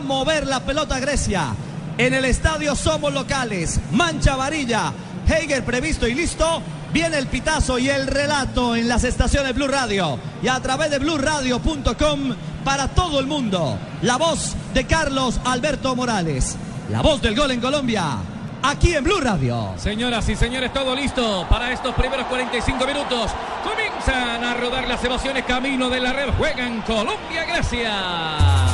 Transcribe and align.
Mover 0.00 0.46
la 0.46 0.60
pelota 0.60 0.98
Grecia. 0.98 1.54
En 1.98 2.14
el 2.14 2.24
estadio 2.24 2.74
somos 2.74 3.12
locales. 3.12 3.80
Mancha 3.92 4.36
varilla. 4.36 4.92
Heiger 5.26 5.64
previsto 5.64 6.06
y 6.06 6.14
listo. 6.14 6.62
Viene 6.92 7.18
el 7.18 7.26
pitazo 7.26 7.78
y 7.78 7.88
el 7.88 8.06
relato 8.06 8.76
en 8.76 8.88
las 8.88 9.04
estaciones 9.04 9.54
Blue 9.54 9.66
Radio 9.66 10.18
y 10.42 10.48
a 10.48 10.60
través 10.60 10.90
de 10.90 10.98
blueradio.com 10.98 12.34
para 12.64 12.88
todo 12.88 13.18
el 13.18 13.26
mundo. 13.26 13.78
La 14.02 14.16
voz 14.16 14.54
de 14.72 14.86
Carlos 14.86 15.40
Alberto 15.44 15.96
Morales. 15.96 16.56
La 16.90 17.02
voz 17.02 17.20
del 17.20 17.34
gol 17.34 17.50
en 17.50 17.60
Colombia. 17.60 18.18
Aquí 18.62 18.94
en 18.94 19.04
Blue 19.04 19.20
Radio. 19.20 19.74
Señoras 19.76 20.28
y 20.28 20.36
señores, 20.36 20.72
todo 20.72 20.94
listo 20.94 21.46
para 21.50 21.72
estos 21.72 21.94
primeros 21.94 22.26
45 22.26 22.86
minutos. 22.86 23.30
Comienzan 23.62 24.42
a 24.42 24.54
rodar 24.54 24.88
las 24.88 25.04
emociones 25.04 25.44
camino 25.44 25.90
de 25.90 26.00
la 26.00 26.12
red. 26.12 26.30
Juegan 26.38 26.80
Colombia-Grecia. 26.82 28.73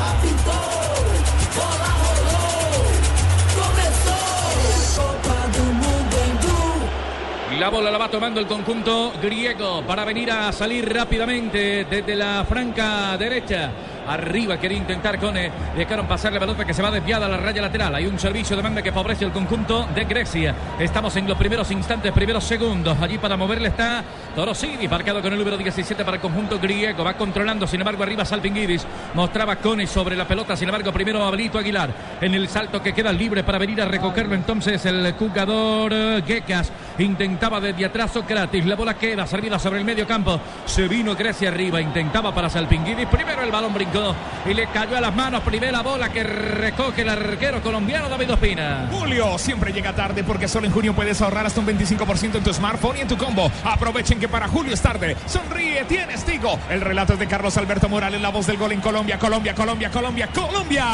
La 7.60 7.68
bola 7.68 7.90
la 7.90 7.98
va 7.98 8.08
tomando 8.08 8.40
el 8.40 8.46
conjunto 8.46 9.12
griego 9.20 9.82
para 9.86 10.02
venir 10.06 10.30
a 10.30 10.50
salir 10.50 10.90
rápidamente 10.90 11.84
desde 11.84 12.16
la 12.16 12.42
franca 12.48 13.18
derecha. 13.18 13.70
Arriba 14.06 14.58
quería 14.58 14.78
intentar 14.78 15.18
Cone. 15.18 15.50
Dejaron 15.76 16.06
pasar 16.06 16.32
la 16.32 16.40
pelota 16.40 16.64
que 16.64 16.74
se 16.74 16.82
va 16.82 16.90
desviada 16.90 17.26
a 17.26 17.28
la 17.28 17.36
raya 17.36 17.62
lateral. 17.62 17.94
Hay 17.94 18.06
un 18.06 18.18
servicio 18.18 18.56
de 18.56 18.62
manda 18.62 18.82
que 18.82 18.92
favorece 18.92 19.24
el 19.24 19.32
conjunto 19.32 19.86
de 19.94 20.04
Grecia. 20.04 20.54
Estamos 20.78 21.14
en 21.16 21.28
los 21.28 21.36
primeros 21.36 21.70
instantes, 21.70 22.12
primeros 22.12 22.44
segundos. 22.44 22.96
Allí 23.00 23.18
para 23.18 23.36
moverle 23.36 23.68
está 23.68 24.02
Torosidi, 24.34 24.88
marcado 24.88 25.20
con 25.22 25.32
el 25.32 25.38
número 25.38 25.56
17 25.56 26.04
para 26.04 26.16
el 26.16 26.20
conjunto 26.20 26.58
griego. 26.58 27.04
Va 27.04 27.14
controlando, 27.14 27.66
sin 27.66 27.80
embargo, 27.80 28.02
arriba 28.02 28.24
Salpinguidis. 28.24 28.86
Mostraba 29.14 29.56
Cone 29.56 29.86
sobre 29.86 30.16
la 30.16 30.26
pelota. 30.26 30.56
Sin 30.56 30.68
embargo, 30.68 30.92
primero 30.92 31.22
Abrito 31.22 31.58
Aguilar. 31.58 31.90
En 32.20 32.34
el 32.34 32.48
salto 32.48 32.82
que 32.82 32.92
queda 32.92 33.12
libre 33.12 33.44
para 33.44 33.58
venir 33.58 33.80
a 33.82 33.86
recogerlo. 33.86 34.34
Entonces 34.34 34.84
el 34.86 35.12
jugador 35.12 35.92
eh, 35.92 36.22
Gekas 36.26 36.72
intentaba 36.98 37.60
desde 37.60 37.84
atrás 37.84 38.12
Socrates. 38.12 38.64
La 38.66 38.76
bola 38.76 38.94
queda 38.94 39.26
servida 39.26 39.58
sobre 39.58 39.80
el 39.80 39.84
medio 39.84 40.06
campo. 40.06 40.40
Se 40.64 40.88
vino 40.88 41.14
Grecia 41.14 41.48
arriba. 41.48 41.80
Intentaba 41.80 42.34
para 42.34 42.48
Salpinguidis. 42.48 43.06
Primero 43.08 43.42
el 43.42 43.50
balón 43.50 43.74
brincó 43.74 43.89
y 44.46 44.54
le 44.54 44.66
cayó 44.68 44.96
a 44.96 45.00
las 45.00 45.14
manos. 45.14 45.42
Primera 45.42 45.82
bola 45.82 46.10
que 46.10 46.22
recoge 46.22 47.02
el 47.02 47.08
arquero 47.08 47.60
colombiano 47.60 48.08
David 48.08 48.32
Ospina. 48.32 48.88
Julio 48.90 49.36
siempre 49.38 49.72
llega 49.72 49.92
tarde 49.92 50.22
porque 50.22 50.48
solo 50.48 50.66
en 50.66 50.72
junio 50.72 50.94
puedes 50.94 51.20
ahorrar 51.20 51.46
hasta 51.46 51.60
un 51.60 51.66
25% 51.66 52.36
en 52.36 52.44
tu 52.44 52.52
smartphone 52.52 52.98
y 52.98 53.00
en 53.00 53.08
tu 53.08 53.16
combo. 53.16 53.50
Aprovechen 53.64 54.20
que 54.20 54.28
para 54.28 54.48
julio 54.48 54.72
es 54.72 54.80
tarde. 54.80 55.16
Sonríe, 55.26 55.84
tienes 55.84 56.24
Tigo. 56.24 56.58
El 56.70 56.80
relato 56.80 57.14
es 57.14 57.18
de 57.18 57.26
Carlos 57.26 57.56
Alberto 57.56 57.88
Morales, 57.88 58.20
la 58.20 58.30
voz 58.30 58.46
del 58.46 58.56
gol 58.56 58.72
en 58.72 58.80
Colombia, 58.80 59.18
Colombia, 59.18 59.54
Colombia, 59.54 59.90
Colombia, 59.90 60.28
Colombia. 60.28 60.86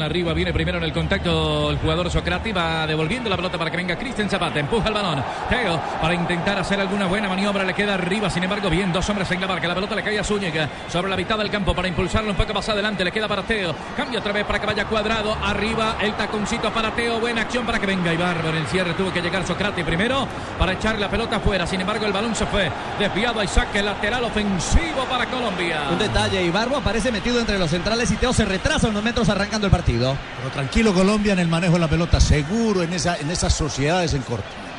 Arriba 0.00 0.32
viene 0.32 0.52
primero 0.52 0.78
en 0.78 0.84
el 0.84 0.92
contacto 0.92 1.70
el 1.70 1.78
jugador 1.78 2.10
Socrati. 2.10 2.52
Va 2.52 2.86
devolviendo 2.86 3.28
la 3.28 3.36
pelota 3.36 3.58
para 3.58 3.70
que 3.70 3.76
venga 3.76 3.96
Cristian 3.96 4.30
Zapata. 4.30 4.58
Empuja 4.58 4.88
el 4.88 4.94
balón. 4.94 5.22
Teo 5.48 5.80
para 6.00 6.14
intentar 6.14 6.58
hacer 6.58 6.80
alguna 6.80 7.06
buena 7.06 7.28
maniobra. 7.28 7.64
Le 7.64 7.74
queda 7.74 7.94
arriba. 7.94 8.30
Sin 8.30 8.42
embargo, 8.42 8.70
bien, 8.70 8.92
dos 8.92 9.08
hombres 9.08 9.30
en 9.30 9.40
la 9.40 9.46
barca. 9.46 9.68
La 9.68 9.74
pelota 9.74 9.94
le 9.94 10.02
cae 10.02 10.18
a 10.18 10.24
Zúñiga 10.24 10.68
sobre 10.88 11.10
la 11.10 11.16
mitad 11.16 11.36
del 11.38 11.50
campo 11.50 11.74
para 11.74 11.88
un 12.28 12.36
poco 12.36 12.52
más 12.52 12.68
adelante. 12.68 13.04
Le 13.04 13.12
queda 13.12 13.28
para 13.28 13.42
Teo. 13.42 13.74
Cambia 13.96 14.18
otra 14.18 14.32
vez 14.32 14.44
para 14.44 14.58
que 14.58 14.66
vaya 14.66 14.84
cuadrado. 14.84 15.34
Arriba 15.42 15.96
el 16.00 16.14
taconcito 16.14 16.72
para 16.72 16.90
Teo. 16.94 17.20
Buena 17.20 17.42
acción 17.42 17.64
para 17.64 17.78
que 17.78 17.86
venga 17.86 18.12
Ibarbo. 18.12 18.48
En 18.50 18.56
el 18.56 18.66
cierre 18.66 18.94
tuvo 18.94 19.12
que 19.12 19.20
llegar 19.20 19.46
Socrati 19.46 19.82
primero 19.82 20.26
para 20.58 20.72
echar 20.72 20.98
la 20.98 21.08
pelota 21.08 21.36
afuera. 21.36 21.66
Sin 21.66 21.80
embargo, 21.80 22.06
el 22.06 22.12
balón 22.12 22.34
se 22.34 22.46
fue 22.46 22.70
desviado 22.98 23.42
y 23.42 23.48
saque 23.48 23.82
lateral 23.82 24.24
ofensivo 24.24 25.04
para 25.08 25.26
Colombia. 25.26 25.88
Un 25.90 25.98
detalle, 25.98 26.42
Ibarbo 26.42 26.76
aparece 26.76 27.10
metido 27.10 27.40
entre 27.40 27.58
los 27.58 27.70
centrales 27.70 28.10
y 28.10 28.16
Teo 28.16 28.32
se 28.32 28.44
retrasa 28.44 28.88
unos 28.88 29.02
metros 29.02 29.28
arrancando 29.28 29.66
el 29.66 29.70
partido. 29.70 30.16
Pero 30.38 30.50
tranquilo 30.50 30.92
Colombia 30.92 31.32
en 31.32 31.38
el 31.38 31.48
manejo 31.48 31.74
de 31.74 31.80
la 31.80 31.88
pelota, 31.88 32.20
seguro 32.20 32.82
en, 32.82 32.92
esa, 32.92 33.16
en 33.16 33.30
esas 33.30 33.52
sociedades 33.54 34.14
en 34.14 34.22
corto. 34.22 34.69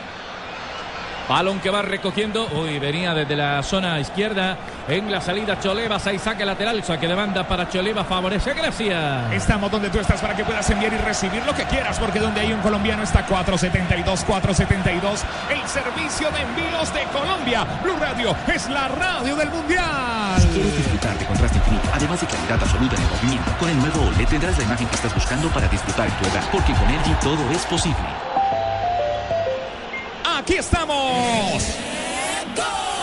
Balón 1.28 1.60
que 1.60 1.70
va 1.70 1.82
recogiendo. 1.82 2.48
Uy, 2.54 2.80
venía 2.80 3.14
desde 3.14 3.36
la 3.36 3.64
zona 3.64 4.00
izquierda. 4.00 4.58
En 4.88 5.12
la 5.12 5.22
salida 5.22 5.60
Cholevas. 5.60 6.06
Ahí 6.08 6.20
saque 6.20 6.46
lateral. 6.46 6.84
Saque 6.84 7.08
de 7.08 7.16
banda 7.16 7.48
para 7.48 7.70
Choleva. 7.70 8.04
Favorece 8.04 8.52
a 8.52 8.54
Grecia. 8.54 9.34
Estamos 9.34 9.72
donde 9.72 9.90
tú 9.90 10.00
estás 10.00 10.20
para 10.22 10.36
que 10.36 10.44
puedas 10.44 10.70
enviar 10.70 10.94
y 10.94 10.98
recibir 10.98 11.46
lo 11.46 11.56
que 11.56 11.64
quieras. 11.66 12.00
Porque 12.00 12.20
donde 12.20 12.42
hay 12.42 12.52
un 12.52 12.62
colombiano 12.62 13.04
está 13.04 13.26
472, 13.26 14.24
472. 14.26 15.24
El 15.50 15.68
servicio 15.68 16.30
de 16.32 16.42
envíos 16.42 16.94
de 16.94 17.04
Colombia. 17.18 17.66
Blue 17.84 17.96
Radio 18.00 18.36
es 18.54 18.70
la 18.70 18.88
radio 18.88 19.36
del 19.36 19.50
Mundial. 19.50 20.40
Si 20.40 20.48
quieres 20.48 20.78
disfrutar 20.78 21.18
de 21.18 21.26
contraste 21.26 21.58
infinito, 21.58 21.90
además 21.94 22.22
de 22.22 22.28
calidad 22.28 22.62
absoluta 22.62 22.96
en 22.96 23.02
el 23.02 23.10
movimiento, 23.10 23.52
con 23.60 23.70
el 23.70 23.78
nuevo 23.78 24.02
OLED 24.08 24.28
tendrás 24.28 24.58
la 24.58 24.64
imagen 24.64 24.88
que 24.88 24.96
estás 24.96 25.14
buscando 25.14 25.50
para 25.50 25.68
disfrutar 25.68 26.08
en 26.08 26.14
tu 26.16 26.30
hogar. 26.30 26.44
Porque 26.52 26.74
con 26.74 26.88
LG 26.88 27.20
todo 27.20 27.52
es 27.52 27.66
posible. 27.66 28.31
Aquí 30.42 30.56
estamos. 30.56 31.64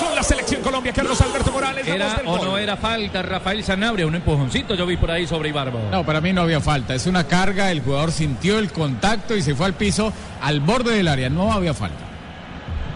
Con 0.00 0.14
la 0.14 0.24
selección 0.24 0.60
Colombia, 0.60 0.92
Carlos 0.92 1.20
Alberto 1.20 1.52
Morales. 1.52 1.86
¿Era 1.86 2.14
del 2.16 2.26
o 2.26 2.36
gol. 2.36 2.44
no 2.46 2.58
era 2.58 2.76
falta 2.76 3.22
Rafael 3.22 3.62
Sanabria? 3.62 4.08
Un 4.08 4.16
empujoncito 4.16 4.74
yo 4.74 4.84
vi 4.86 4.96
por 4.96 5.12
ahí 5.12 5.24
sobre 5.24 5.50
Ibarbo. 5.50 5.78
No, 5.92 6.04
para 6.04 6.20
mí 6.20 6.32
no 6.32 6.42
había 6.42 6.60
falta. 6.60 6.96
Es 6.96 7.06
una 7.06 7.28
carga, 7.28 7.70
el 7.70 7.80
jugador 7.80 8.10
sintió 8.10 8.58
el 8.58 8.72
contacto 8.72 9.36
y 9.36 9.42
se 9.42 9.54
fue 9.54 9.66
al 9.66 9.74
piso 9.74 10.12
al 10.42 10.58
borde 10.58 10.96
del 10.96 11.06
área. 11.06 11.30
No 11.30 11.52
había 11.52 11.74
falta. 11.74 12.07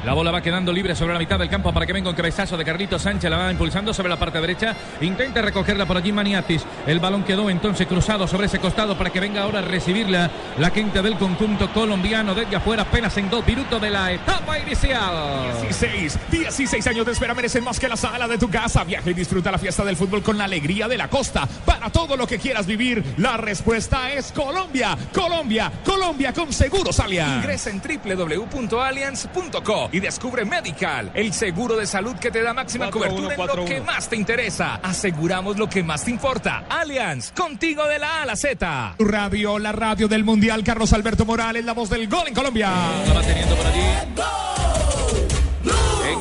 La 0.04 0.14
bola 0.14 0.32
va 0.32 0.42
quedando 0.42 0.72
libre 0.72 0.96
sobre 0.96 1.12
la 1.12 1.20
mitad 1.20 1.38
del 1.38 1.48
campo 1.48 1.72
para 1.72 1.86
que 1.86 1.92
venga 1.92 2.10
un 2.10 2.16
cabezazo 2.16 2.56
de 2.56 2.64
Carlitos 2.64 3.02
Sánchez. 3.02 3.30
La 3.30 3.36
va 3.36 3.52
impulsando 3.52 3.94
sobre 3.94 4.08
la 4.08 4.18
parte 4.18 4.40
derecha. 4.40 4.74
Intenta 5.00 5.40
recogerla 5.42 5.86
por 5.86 5.96
allí 5.96 6.10
Maniatis. 6.10 6.64
El 6.88 6.98
balón 6.98 7.22
quedó 7.22 7.48
entonces 7.48 7.86
cruzado 7.86 8.26
sobre 8.26 8.46
ese 8.46 8.58
costado 8.58 8.98
para 8.98 9.10
que 9.10 9.20
venga 9.20 9.42
ahora 9.42 9.60
a 9.60 9.62
recibirla 9.62 10.28
la 10.58 10.72
quinta 10.72 11.02
del 11.02 11.16
conjunto 11.16 11.72
colombiano 11.72 12.34
desde 12.34 12.56
afuera 12.56 12.82
apenas 12.82 13.16
en 13.16 13.30
dos 13.30 13.46
minutos 13.46 13.80
de 13.80 13.90
la 13.90 14.10
etapa 14.10 14.58
inicial. 14.58 15.52
16, 15.62 16.18
16 16.32 16.86
años 16.88 17.06
de 17.06 17.12
espera 17.12 17.34
merecen 17.34 17.62
más 17.62 17.78
que 17.78 17.88
la 17.88 17.96
sala 17.96 18.26
de 18.26 18.38
tu 18.38 18.50
casa. 18.50 18.82
Viaja 18.82 19.08
y 19.08 19.14
disfruta 19.14 19.52
la 19.52 19.58
fiesta 19.58 19.84
del 19.84 19.96
fútbol 19.96 20.24
con 20.24 20.36
la 20.36 20.44
alegría 20.44 20.88
de 20.88 20.98
la 20.98 21.06
costa. 21.06 21.46
Para 21.64 21.90
todo 21.90 22.16
lo 22.16 22.26
que 22.26 22.40
quieras 22.40 22.66
vivir, 22.66 23.04
la 23.18 23.36
respuesta 23.36 24.10
es 24.10 24.32
Colombia. 24.32 24.98
Colombia, 25.12 25.70
Colombia 25.84 26.32
con 26.32 26.52
Seguros 26.52 26.98
Allianz. 26.98 27.36
Ingresa 27.36 27.70
en 27.70 27.80
www.allianz.co 27.80 29.91
y 29.92 30.00
descubre 30.00 30.44
Medical, 30.44 31.10
el 31.14 31.32
seguro 31.32 31.76
de 31.76 31.86
salud 31.86 32.16
que 32.16 32.30
te 32.30 32.42
da 32.42 32.52
máxima 32.52 32.90
cobertura 32.90 33.34
en 33.34 33.46
lo 33.46 33.64
que 33.64 33.80
más 33.80 34.08
te 34.08 34.16
interesa. 34.16 34.80
Aseguramos 34.82 35.58
lo 35.58 35.68
que 35.68 35.82
más 35.82 36.04
te 36.04 36.10
importa. 36.10 36.64
Allianz, 36.68 37.30
contigo 37.32 37.86
de 37.86 37.98
la 37.98 38.18
A 38.18 38.22
a 38.22 38.26
la 38.26 38.36
Z. 38.36 38.94
Tu 38.98 39.04
radio, 39.04 39.58
la 39.58 39.72
radio 39.72 40.08
del 40.08 40.24
Mundial. 40.24 40.64
Carlos 40.64 40.92
Alberto 40.92 41.24
Morales, 41.24 41.64
la 41.64 41.74
voz 41.74 41.90
del 41.90 42.08
gol 42.08 42.28
en 42.28 42.34
Colombia. 42.34 42.70
La 43.06 43.14
va 43.14 43.22
teniendo 43.22 43.54
por 43.54 43.66
allí. 43.66 43.82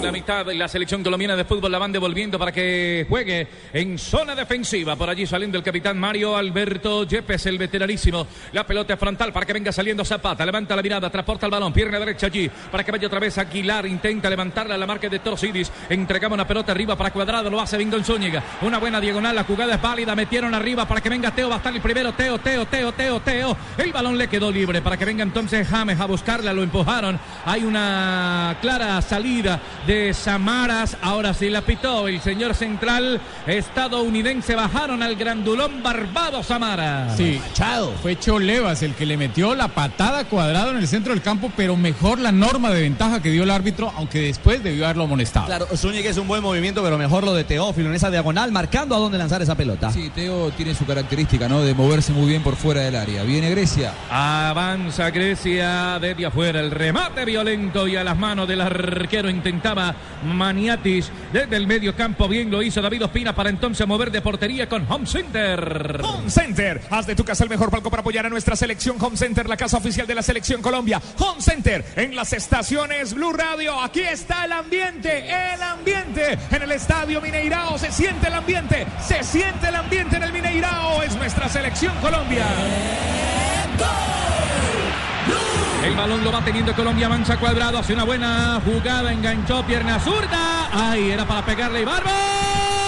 La 0.02 0.12
mitad 0.12 0.44
de 0.44 0.56
la 0.56 0.68
selección 0.68 1.04
colombiana 1.04 1.36
de 1.36 1.46
fútbol 1.46 1.72
la 1.72 1.78
van 1.78 1.92
devolviendo 1.92 2.40
para 2.40 2.52
que 2.52 3.06
juegue 3.08 3.48
en 3.72 4.00
zona 4.00 4.34
defensiva. 4.34 4.96
Por 4.96 5.08
allí 5.08 5.28
saliendo 5.28 5.60
el 5.60 5.64
capitán 5.64 6.00
Mario 6.00 6.36
Alberto 6.36 7.04
Yepes, 7.04 7.46
el 7.46 7.60
veteranísimo. 7.60 8.26
La 8.54 8.66
pelota 8.66 8.98
frontal 8.98 9.32
para 9.32 9.46
que 9.46 9.54
venga 9.54 9.72
saliendo 9.72 10.04
Zapata. 10.04 10.44
Levanta 10.44 10.76
la 10.76 10.82
mirada, 10.82 11.12
transporta 11.12 11.46
el 11.46 11.52
balón, 11.52 11.72
pierna 11.72 12.00
derecha 12.00 12.26
allí 12.26 12.50
para 12.72 12.84
que 12.84 12.92
vaya 12.92 13.06
otra 13.06 13.20
vez 13.20 13.38
Aguilar. 13.38 13.86
Intenta 13.86 14.28
levantarla 14.28 14.74
a 14.74 14.78
la 14.80 14.88
marca 14.88 15.08
de 15.08 15.20
Torcidis. 15.20 15.72
Entregamos 15.88 16.36
una 16.36 16.48
pelota 16.48 16.72
arriba 16.72 16.96
para 16.96 17.12
cuadrado, 17.12 17.52
lo 17.52 17.62
hace 17.62 17.78
Vindon 17.78 18.04
Zúñiga. 18.04 18.44
Una 18.64 18.80
buena 18.80 19.00
diagonal, 19.00 19.36
la 19.36 19.44
jugada 19.44 19.76
es 19.76 19.82
válida. 19.82 20.16
Metieron 20.16 20.56
arriba 20.56 20.88
para 20.88 21.02
que 21.02 21.10
venga 21.10 21.30
Teo. 21.30 21.48
Va 21.48 21.56
a 21.56 21.58
estar 21.58 21.76
el 21.76 21.82
primero. 21.82 22.12
Teo, 22.14 22.40
Teo, 22.40 22.66
Teo, 22.66 22.92
Teo, 22.92 23.20
Teo. 23.20 23.58
El 23.78 23.94
balón 23.94 24.18
le 24.18 24.28
quedó 24.28 24.52
libre 24.52 24.82
para 24.82 24.98
que 24.98 25.06
venga 25.06 25.22
entonces 25.22 25.68
James 25.68 26.00
a 26.00 26.08
buscarla. 26.08 26.54
Lo 26.54 26.64
empujaron. 26.64 27.20
Hay 27.46 27.64
una 27.64 28.58
clara 28.62 29.00
salida 29.04 29.62
de 29.86 29.91
Samaras. 30.13 30.96
Ahora 31.02 31.34
sí 31.34 31.50
la 31.50 31.62
pitó 31.62 32.07
el 32.07 32.22
señor 32.22 32.56
central 32.56 33.19
estadounidense. 33.46 34.56
Bajaron 34.56 35.03
al 35.03 35.16
grandulón 35.16 35.84
barbado 35.84 36.44
Samara. 36.44 37.13
Sí, 37.18 37.41
fue 38.02 38.18
Cholevas 38.18 38.84
el 38.84 38.96
que 38.96 39.05
le 39.05 39.17
metió 39.17 39.53
la 39.53 39.67
patada 39.67 40.23
cuadrado 40.26 40.72
en 40.72 40.78
el 40.78 40.88
centro 40.88 41.14
del 41.14 41.22
campo, 41.22 41.52
pero 41.58 41.76
mejor 41.76 42.20
la 42.20 42.32
norma 42.32 42.70
de 42.70 42.82
ventaja 42.82 43.22
que 43.22 43.32
dio 43.32 43.43
el 43.43 43.52
árbitro, 43.52 43.91
aunque 43.97 44.20
después 44.20 44.64
debió 44.64 44.85
haberlo 44.85 45.03
amonestado. 45.03 45.47
Claro, 45.47 45.67
Zúñiga 45.76 46.09
es 46.09 46.17
un 46.17 46.28
buen 46.28 46.41
movimiento, 46.41 46.82
pero 46.82 46.97
mejor 46.97 47.23
lo 47.23 47.34
de 47.34 47.44
Teófilo 47.44 47.90
en 47.90 47.96
esa 47.96 48.09
diagonal, 48.09 48.52
marcando 48.52 48.96
a 48.96 48.99
dónde 48.99 49.17
lanzar 49.17 49.41
esa 49.41 49.55
pelota. 49.55 49.91
Sí, 49.91 50.09
Teo 50.16 50.52
tiene 50.52 50.73
su 50.73 50.85
característica, 50.85 51.49
¿no? 51.49 51.61
De 51.61 51.73
moverse 51.73 52.14
muy 52.14 52.29
bien 52.29 52.44
por 52.44 52.55
fuera 52.55 52.82
del 52.82 52.96
área. 52.96 53.23
Viene 53.23 53.49
Grecia. 53.49 53.94
Avanza 54.09 55.09
Grecia 55.09 55.99
desde 55.99 56.26
afuera. 56.26 56.61
El 56.61 56.72
remate 56.72 57.26
violento 57.26 57.87
y 57.87 57.97
a 57.97 58.03
las 58.03 58.17
manos 58.17 58.47
del 58.47 58.61
arquero 58.61 59.29
intentaba 59.29 59.81
llama 59.82 59.96
Maniatis. 60.24 61.12
Desde 61.34 61.56
el 61.56 61.68
medio 61.68 61.96
campo, 61.96 62.28
bien 62.28 62.52
lo 62.52 62.62
hizo 62.62 62.82
David 62.82 63.06
Ospina 63.06 63.34
para 63.34 63.50
entonces 63.50 63.88
mover 63.88 64.12
de 64.12 64.22
portería 64.22 64.68
con 64.68 64.86
Home 64.90 65.06
Center. 65.06 66.02
Home 66.04 66.30
Center, 66.30 66.82
haz 66.90 67.08
de 67.08 67.16
tu 67.16 67.24
casa 67.24 67.44
el 67.44 67.50
mejor 67.50 67.72
palco 67.72 67.90
para 67.90 68.02
apoyar 68.02 68.26
a 68.26 68.30
nuestra 68.30 68.56
selección. 68.56 68.98
Home 69.00 69.18
Center, 69.18 69.48
la 69.48 69.58
casa 69.58 69.78
oficial 69.78 70.06
de 70.08 70.16
la 70.16 70.22
selección 70.22 70.62
Colombia. 70.62 71.02
Home 71.20 71.42
Center, 71.42 71.86
en 71.96 72.16
las 72.16 72.34
estaciones 72.34 73.14
Blue 73.14 73.34
Radio. 73.34 73.80
Aquí 73.80 74.02
está 74.02 74.46
el 74.46 74.52
ambiente, 74.52 75.26
el 75.54 75.62
ambiente. 75.62 76.38
En 76.52 76.62
el 76.62 76.72
estadio 76.72 77.22
Mineirao 77.22 77.78
se 77.78 77.92
siente 77.92 78.28
el 78.28 78.34
ambiente, 78.34 78.86
se 79.02 79.24
siente 79.24 79.68
el 79.70 79.76
ambiente 79.76 80.18
en 80.18 80.24
el 80.24 80.34
Mineirao. 80.34 81.02
Es 81.04 81.16
nuestra 81.16 81.50
selección 81.50 81.94
Colombia. 82.02 82.46
El 85.84 85.96
balón 85.96 86.24
lo 86.24 86.32
va 86.32 86.42
teniendo 86.42 86.76
Colombia, 86.76 87.10
mancha 87.10 87.38
cuadrado, 87.38 87.80
hace 87.80 87.94
una 87.94 88.04
buena 88.04 88.62
jugada, 88.64 89.12
enganchó 89.12 89.64
pierna 89.66 90.00
zurda. 90.00 90.70
Ay, 90.72 91.10
era 91.10 91.26
para 91.26 91.44
pegarle 91.44 91.82
y 91.82 91.86
Barba. 91.86 92.81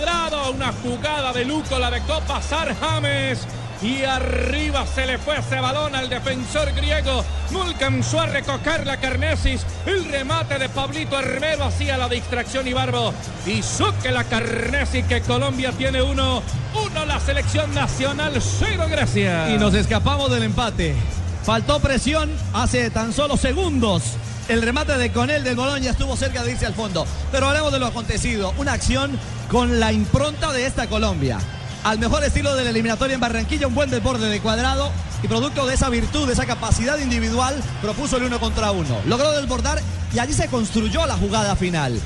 Cuadrado. 0.00 0.52
Una 0.52 0.72
jugada 0.72 1.32
de 1.32 1.44
luco, 1.44 1.78
la 1.78 1.90
de 1.90 2.00
Copa 2.02 2.40
James. 2.80 3.46
Y 3.82 4.02
arriba 4.02 4.84
se 4.86 5.06
le 5.06 5.16
fue 5.16 5.38
ese 5.38 5.58
balón 5.58 5.94
al 5.94 6.10
defensor 6.10 6.70
griego. 6.72 7.24
No 7.50 7.62
alcanzó 7.62 8.20
a 8.20 8.26
recoger 8.26 8.86
la 8.86 8.98
Carnesis. 8.98 9.64
El 9.86 10.04
remate 10.04 10.58
de 10.58 10.68
Pablito 10.68 11.16
Armero 11.16 11.64
hacía 11.64 11.96
la 11.96 12.08
distracción 12.08 12.68
y 12.68 12.74
Barbo. 12.74 13.14
Y 13.46 13.62
que 14.02 14.10
la 14.10 14.24
Carnesis 14.24 15.06
que 15.06 15.22
Colombia 15.22 15.72
tiene 15.72 16.02
uno. 16.02 16.42
Uno 16.74 17.06
la 17.06 17.18
selección 17.20 17.72
nacional, 17.74 18.40
cero 18.40 18.84
Grecia. 18.90 19.50
Y 19.50 19.58
nos 19.58 19.72
escapamos 19.72 20.30
del 20.30 20.42
empate. 20.42 20.94
Faltó 21.42 21.80
presión 21.80 22.30
hace 22.52 22.90
tan 22.90 23.14
solo 23.14 23.38
segundos. 23.38 24.02
El 24.50 24.62
remate 24.62 24.98
de 24.98 25.10
Conel 25.10 25.42
del 25.42 25.56
Boloña 25.56 25.92
estuvo 25.92 26.16
cerca 26.16 26.42
de 26.42 26.52
irse 26.52 26.66
al 26.66 26.74
fondo. 26.74 27.06
Pero 27.32 27.46
hablemos 27.46 27.72
de 27.72 27.78
lo 27.78 27.86
acontecido. 27.86 28.52
Una 28.58 28.72
acción 28.72 29.18
con 29.50 29.80
la 29.80 29.92
impronta 29.92 30.52
de 30.52 30.64
esta 30.64 30.86
Colombia 30.86 31.38
al 31.82 31.98
mejor 31.98 32.22
estilo 32.22 32.54
de 32.54 32.64
la 32.64 32.70
eliminatoria 32.70 33.14
en 33.14 33.20
Barranquilla, 33.20 33.66
un 33.66 33.74
buen 33.74 33.90
desborde 33.90 34.28
de 34.28 34.40
cuadrado 34.40 34.90
y 35.22 35.28
producto 35.28 35.66
de 35.66 35.74
esa 35.74 35.88
virtud, 35.88 36.26
de 36.26 36.34
esa 36.34 36.46
capacidad 36.46 36.98
individual, 36.98 37.54
propuso 37.80 38.18
el 38.18 38.24
uno 38.24 38.38
contra 38.38 38.70
uno. 38.70 39.00
Logró 39.06 39.32
desbordar 39.32 39.80
y 40.14 40.18
allí 40.18 40.32
se 40.32 40.48
construyó 40.48 41.06
la 41.06 41.16
jugada 41.16 41.56
final. 41.56 41.98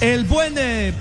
El 0.00 0.24
buen 0.24 0.54
eh, 0.58 0.92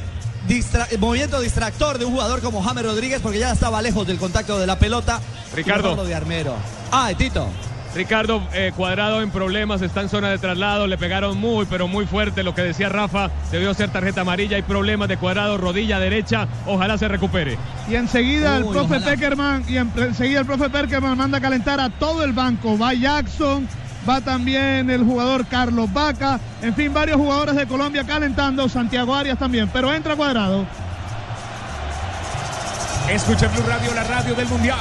distra 0.47 0.87
movimiento 0.99 1.41
distractor 1.41 1.97
de 1.97 2.05
un 2.05 2.13
jugador 2.13 2.41
como 2.41 2.61
James 2.61 2.85
Rodríguez, 2.85 3.21
porque 3.21 3.39
ya 3.39 3.51
estaba 3.51 3.81
lejos 3.81 4.05
del 4.05 4.17
contacto 4.17 4.59
de 4.59 4.67
la 4.67 4.77
pelota. 4.77 5.19
Ricardo. 5.55 6.05
De 6.05 6.15
Armero. 6.15 6.55
Ah, 6.91 7.11
Tito. 7.17 7.47
Ricardo 7.93 8.41
eh, 8.53 8.71
Cuadrado 8.75 9.21
en 9.21 9.31
problemas, 9.31 9.81
está 9.81 10.01
en 10.01 10.09
zona 10.09 10.29
de 10.29 10.37
traslado, 10.37 10.87
le 10.87 10.97
pegaron 10.97 11.37
muy, 11.37 11.65
pero 11.65 11.87
muy 11.87 12.05
fuerte. 12.05 12.41
Lo 12.43 12.55
que 12.55 12.61
decía 12.61 12.87
Rafa, 12.87 13.29
debió 13.51 13.73
ser 13.73 13.89
tarjeta 13.89 14.21
amarilla. 14.21 14.55
Hay 14.55 14.61
problemas 14.61 15.09
de 15.09 15.17
Cuadrado, 15.17 15.57
rodilla 15.57 15.99
derecha. 15.99 16.47
Ojalá 16.65 16.97
se 16.97 17.07
recupere. 17.09 17.57
Y 17.89 17.95
enseguida 17.95 18.57
el 18.57 18.65
profe 18.65 19.01
Peckerman, 19.01 19.65
y 19.67 19.77
enseguida 19.77 20.39
el 20.39 20.45
profe 20.45 20.69
Peckerman 20.69 21.17
manda 21.17 21.39
a 21.39 21.41
calentar 21.41 21.79
a 21.81 21.89
todo 21.89 22.23
el 22.23 22.31
banco. 22.31 22.77
Va 22.77 22.93
Jackson, 22.93 23.67
va 24.07 24.21
también 24.21 24.89
el 24.89 25.03
jugador 25.03 25.45
Carlos 25.45 25.91
Vaca. 25.91 26.39
En 26.61 26.73
fin, 26.73 26.93
varios 26.93 27.17
jugadores 27.17 27.55
de 27.55 27.67
Colombia 27.67 28.05
calentando. 28.05 28.69
Santiago 28.69 29.13
Arias 29.13 29.37
también, 29.37 29.69
pero 29.73 29.93
entra 29.93 30.15
Cuadrado. 30.15 30.65
Escucha 33.09 33.49
Blue 33.49 33.63
Radio, 33.67 33.93
la 33.93 34.05
radio 34.05 34.33
del 34.33 34.47
Mundial 34.47 34.77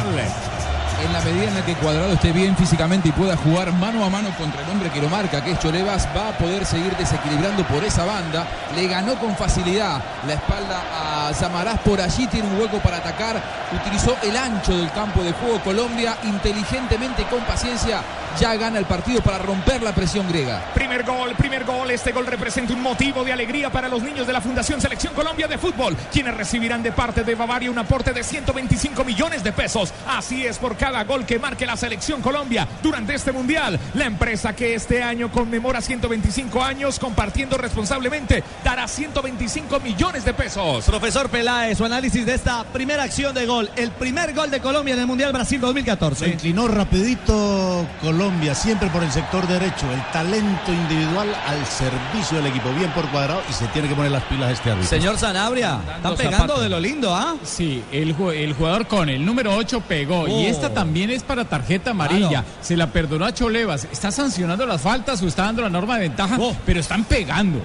en 1.04 1.12
la 1.12 1.20
medida 1.20 1.48
en 1.48 1.54
la 1.54 1.64
que 1.64 1.74
Cuadrado 1.74 2.12
esté 2.12 2.32
bien 2.32 2.56
físicamente 2.56 3.08
y 3.08 3.12
pueda 3.12 3.36
jugar 3.36 3.72
mano 3.72 4.04
a 4.04 4.10
mano 4.10 4.30
contra 4.36 4.62
el 4.62 4.70
hombre 4.70 4.90
que 4.90 5.00
lo 5.00 5.08
marca, 5.08 5.42
que 5.42 5.52
es 5.52 5.58
Cholevas, 5.58 6.08
va 6.16 6.28
a 6.28 6.38
poder 6.38 6.64
seguir 6.66 6.94
desequilibrando 6.96 7.64
por 7.64 7.82
esa 7.84 8.04
banda. 8.04 8.46
Le 8.74 8.86
ganó 8.86 9.16
con 9.16 9.36
facilidad 9.36 10.02
la 10.26 10.34
espalda 10.34 11.28
a 11.28 11.34
Zamarás 11.34 11.78
por 11.80 12.00
allí, 12.00 12.26
tiene 12.26 12.48
un 12.48 12.60
hueco 12.60 12.78
para 12.78 12.98
atacar. 12.98 13.42
Utilizó 13.72 14.16
el 14.22 14.36
ancho 14.36 14.76
del 14.76 14.90
campo 14.92 15.22
de 15.22 15.32
juego 15.32 15.60
Colombia 15.62 16.16
inteligentemente 16.24 17.24
con 17.24 17.40
paciencia. 17.40 18.02
Ya 18.38 18.54
gana 18.54 18.78
el 18.78 18.84
partido 18.84 19.20
para 19.22 19.38
romper 19.38 19.82
la 19.82 19.92
presión 19.92 20.28
griega. 20.28 20.62
Primer 20.74 21.04
gol, 21.04 21.34
primer 21.36 21.64
gol. 21.64 21.90
Este 21.90 22.12
gol 22.12 22.26
representa 22.26 22.72
un 22.72 22.82
motivo 22.82 23.24
de 23.24 23.32
alegría 23.32 23.70
para 23.70 23.88
los 23.88 24.02
niños 24.02 24.26
de 24.26 24.32
la 24.32 24.40
Fundación 24.40 24.80
Selección 24.80 25.14
Colombia 25.14 25.48
de 25.48 25.58
Fútbol, 25.58 25.96
quienes 26.12 26.36
recibirán 26.36 26.82
de 26.82 26.92
parte 26.92 27.24
de 27.24 27.34
Bavaria 27.34 27.70
un 27.70 27.78
aporte 27.78 28.12
de 28.12 28.22
125 28.22 29.02
millones 29.04 29.42
de 29.42 29.52
pesos. 29.52 29.92
Así 30.06 30.46
es 30.46 30.58
por 30.58 30.76
cada 30.76 30.89
gol 31.04 31.24
que 31.24 31.38
marque 31.38 31.66
la 31.66 31.76
Selección 31.76 32.20
Colombia 32.20 32.66
durante 32.82 33.14
este 33.14 33.32
Mundial. 33.32 33.78
La 33.94 34.04
empresa 34.04 34.54
que 34.54 34.74
este 34.74 35.02
año 35.02 35.30
conmemora 35.30 35.80
125 35.80 36.62
años 36.62 36.98
compartiendo 36.98 37.56
responsablemente 37.56 38.42
dará 38.64 38.86
125 38.86 39.80
millones 39.80 40.24
de 40.24 40.34
pesos. 40.34 40.84
Profesor 40.84 41.28
Peláez, 41.30 41.78
su 41.78 41.84
análisis 41.84 42.26
de 42.26 42.34
esta 42.34 42.64
primera 42.64 43.04
acción 43.04 43.34
de 43.34 43.46
gol, 43.46 43.70
el 43.76 43.90
primer 43.92 44.34
gol 44.34 44.50
de 44.50 44.60
Colombia 44.60 44.94
en 44.94 45.00
el 45.00 45.06
Mundial 45.06 45.32
Brasil 45.32 45.60
2014. 45.60 46.24
Se 46.24 46.30
inclinó 46.32 46.68
rapidito 46.68 47.86
Colombia, 48.00 48.54
siempre 48.54 48.88
por 48.90 49.02
el 49.02 49.10
sector 49.10 49.46
derecho, 49.46 49.90
el 49.92 50.02
talento 50.12 50.72
individual 50.72 51.28
al 51.46 51.64
servicio 51.66 52.38
del 52.38 52.48
equipo, 52.48 52.70
bien 52.72 52.90
por 52.92 53.08
cuadrado 53.10 53.42
y 53.48 53.52
se 53.52 53.66
tiene 53.68 53.88
que 53.88 53.94
poner 53.94 54.10
las 54.10 54.24
pilas 54.24 54.52
este 54.52 54.70
árbitro. 54.70 54.88
Señor 54.88 55.18
Sanabria, 55.18 55.80
están 55.96 56.16
pegando 56.16 56.60
de 56.60 56.68
lo 56.68 56.80
lindo, 56.80 57.14
¿ah? 57.14 57.36
Sí, 57.44 57.82
el, 57.92 58.14
el, 58.34 58.54
jugador 58.54 58.86
con 58.86 59.08
el 59.08 59.24
número 59.24 59.54
8 59.54 59.82
pegó 59.86 60.28
y 60.28 60.46
esta 60.46 60.68
oh. 60.68 60.74
También 60.80 61.10
es 61.10 61.22
para 61.22 61.44
tarjeta 61.44 61.90
amarilla. 61.90 62.42
Se 62.62 62.74
la 62.74 62.86
perdonó 62.86 63.26
a 63.26 63.34
Cholevas. 63.34 63.86
Está 63.92 64.10
sancionando 64.10 64.64
las 64.64 64.80
faltas 64.80 65.20
o 65.20 65.28
está 65.28 65.42
dando 65.42 65.60
la 65.60 65.68
norma 65.68 65.96
de 65.96 66.08
ventaja, 66.08 66.38
oh. 66.40 66.56
pero 66.64 66.80
están 66.80 67.04
pegando. 67.04 67.60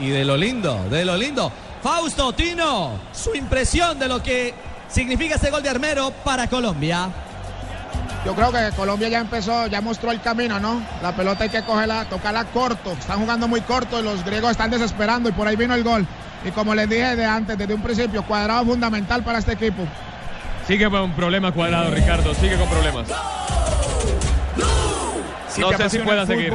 Y 0.00 0.08
de 0.08 0.24
lo 0.24 0.38
lindo, 0.38 0.86
de 0.90 1.04
lo 1.04 1.18
lindo. 1.18 1.52
Fausto 1.82 2.32
Tino, 2.32 2.92
su 3.12 3.34
impresión 3.34 3.98
de 3.98 4.08
lo 4.08 4.22
que 4.22 4.54
significa 4.88 5.34
este 5.34 5.50
gol 5.50 5.62
de 5.62 5.68
Armero 5.68 6.12
para 6.24 6.46
Colombia. 6.46 7.10
Yo 8.24 8.34
creo 8.34 8.50
que 8.50 8.70
Colombia 8.74 9.08
ya 9.08 9.20
empezó, 9.20 9.66
ya 9.66 9.82
mostró 9.82 10.10
el 10.10 10.22
camino, 10.22 10.58
¿no? 10.58 10.80
La 11.02 11.14
pelota 11.14 11.44
hay 11.44 11.50
que 11.50 11.62
cogerla, 11.62 12.06
tocarla 12.06 12.46
corto. 12.46 12.92
Están 12.92 13.20
jugando 13.20 13.48
muy 13.48 13.60
corto 13.60 14.00
y 14.00 14.02
los 14.02 14.24
griegos 14.24 14.52
están 14.52 14.70
desesperando 14.70 15.28
y 15.28 15.32
por 15.32 15.46
ahí 15.46 15.56
vino 15.56 15.74
el 15.74 15.84
gol. 15.84 16.06
Y 16.42 16.52
como 16.52 16.74
les 16.74 16.88
dije 16.88 17.16
de 17.16 17.24
antes, 17.26 17.58
desde 17.58 17.74
un 17.74 17.82
principio, 17.82 18.22
cuadrado 18.22 18.64
fundamental 18.64 19.22
para 19.22 19.40
este 19.40 19.52
equipo. 19.52 19.86
Sigue 20.70 20.88
con 20.88 21.10
problemas 21.14 21.52
cuadrado, 21.52 21.90
Ricardo. 21.90 22.32
Sigue 22.32 22.54
con 22.54 22.68
problemas. 22.68 23.08
No 25.58 25.72
sé 25.72 25.90
si 25.90 25.98
pueda 25.98 26.24
seguir. 26.24 26.54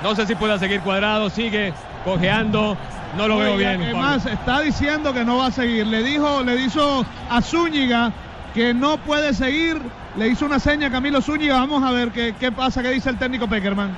No 0.00 0.14
sé 0.14 0.28
si 0.28 0.36
pueda 0.36 0.60
seguir 0.60 0.80
cuadrado. 0.80 1.28
Sigue 1.28 1.74
cojeando. 2.04 2.76
No 3.16 3.26
lo 3.26 3.38
veo 3.38 3.56
bien. 3.56 3.82
Además, 3.82 4.26
está 4.26 4.60
diciendo 4.60 5.12
que 5.12 5.24
no 5.24 5.38
va 5.38 5.46
a 5.46 5.50
seguir. 5.50 5.88
Le 5.88 6.04
dijo, 6.04 6.44
le 6.44 6.54
hizo 6.54 7.04
a 7.28 7.42
Zúñiga 7.42 8.12
que 8.54 8.72
no 8.72 8.96
puede 8.98 9.34
seguir. 9.34 9.82
Le 10.16 10.28
hizo 10.28 10.46
una 10.46 10.60
seña 10.60 10.86
a 10.86 10.90
Camilo 10.92 11.20
Zúñiga. 11.20 11.54
Vamos 11.54 11.82
a 11.82 11.90
ver 11.90 12.12
qué, 12.12 12.32
qué 12.38 12.52
pasa, 12.52 12.80
qué 12.80 12.90
dice 12.90 13.10
el 13.10 13.18
técnico 13.18 13.48
Peckerman. 13.48 13.90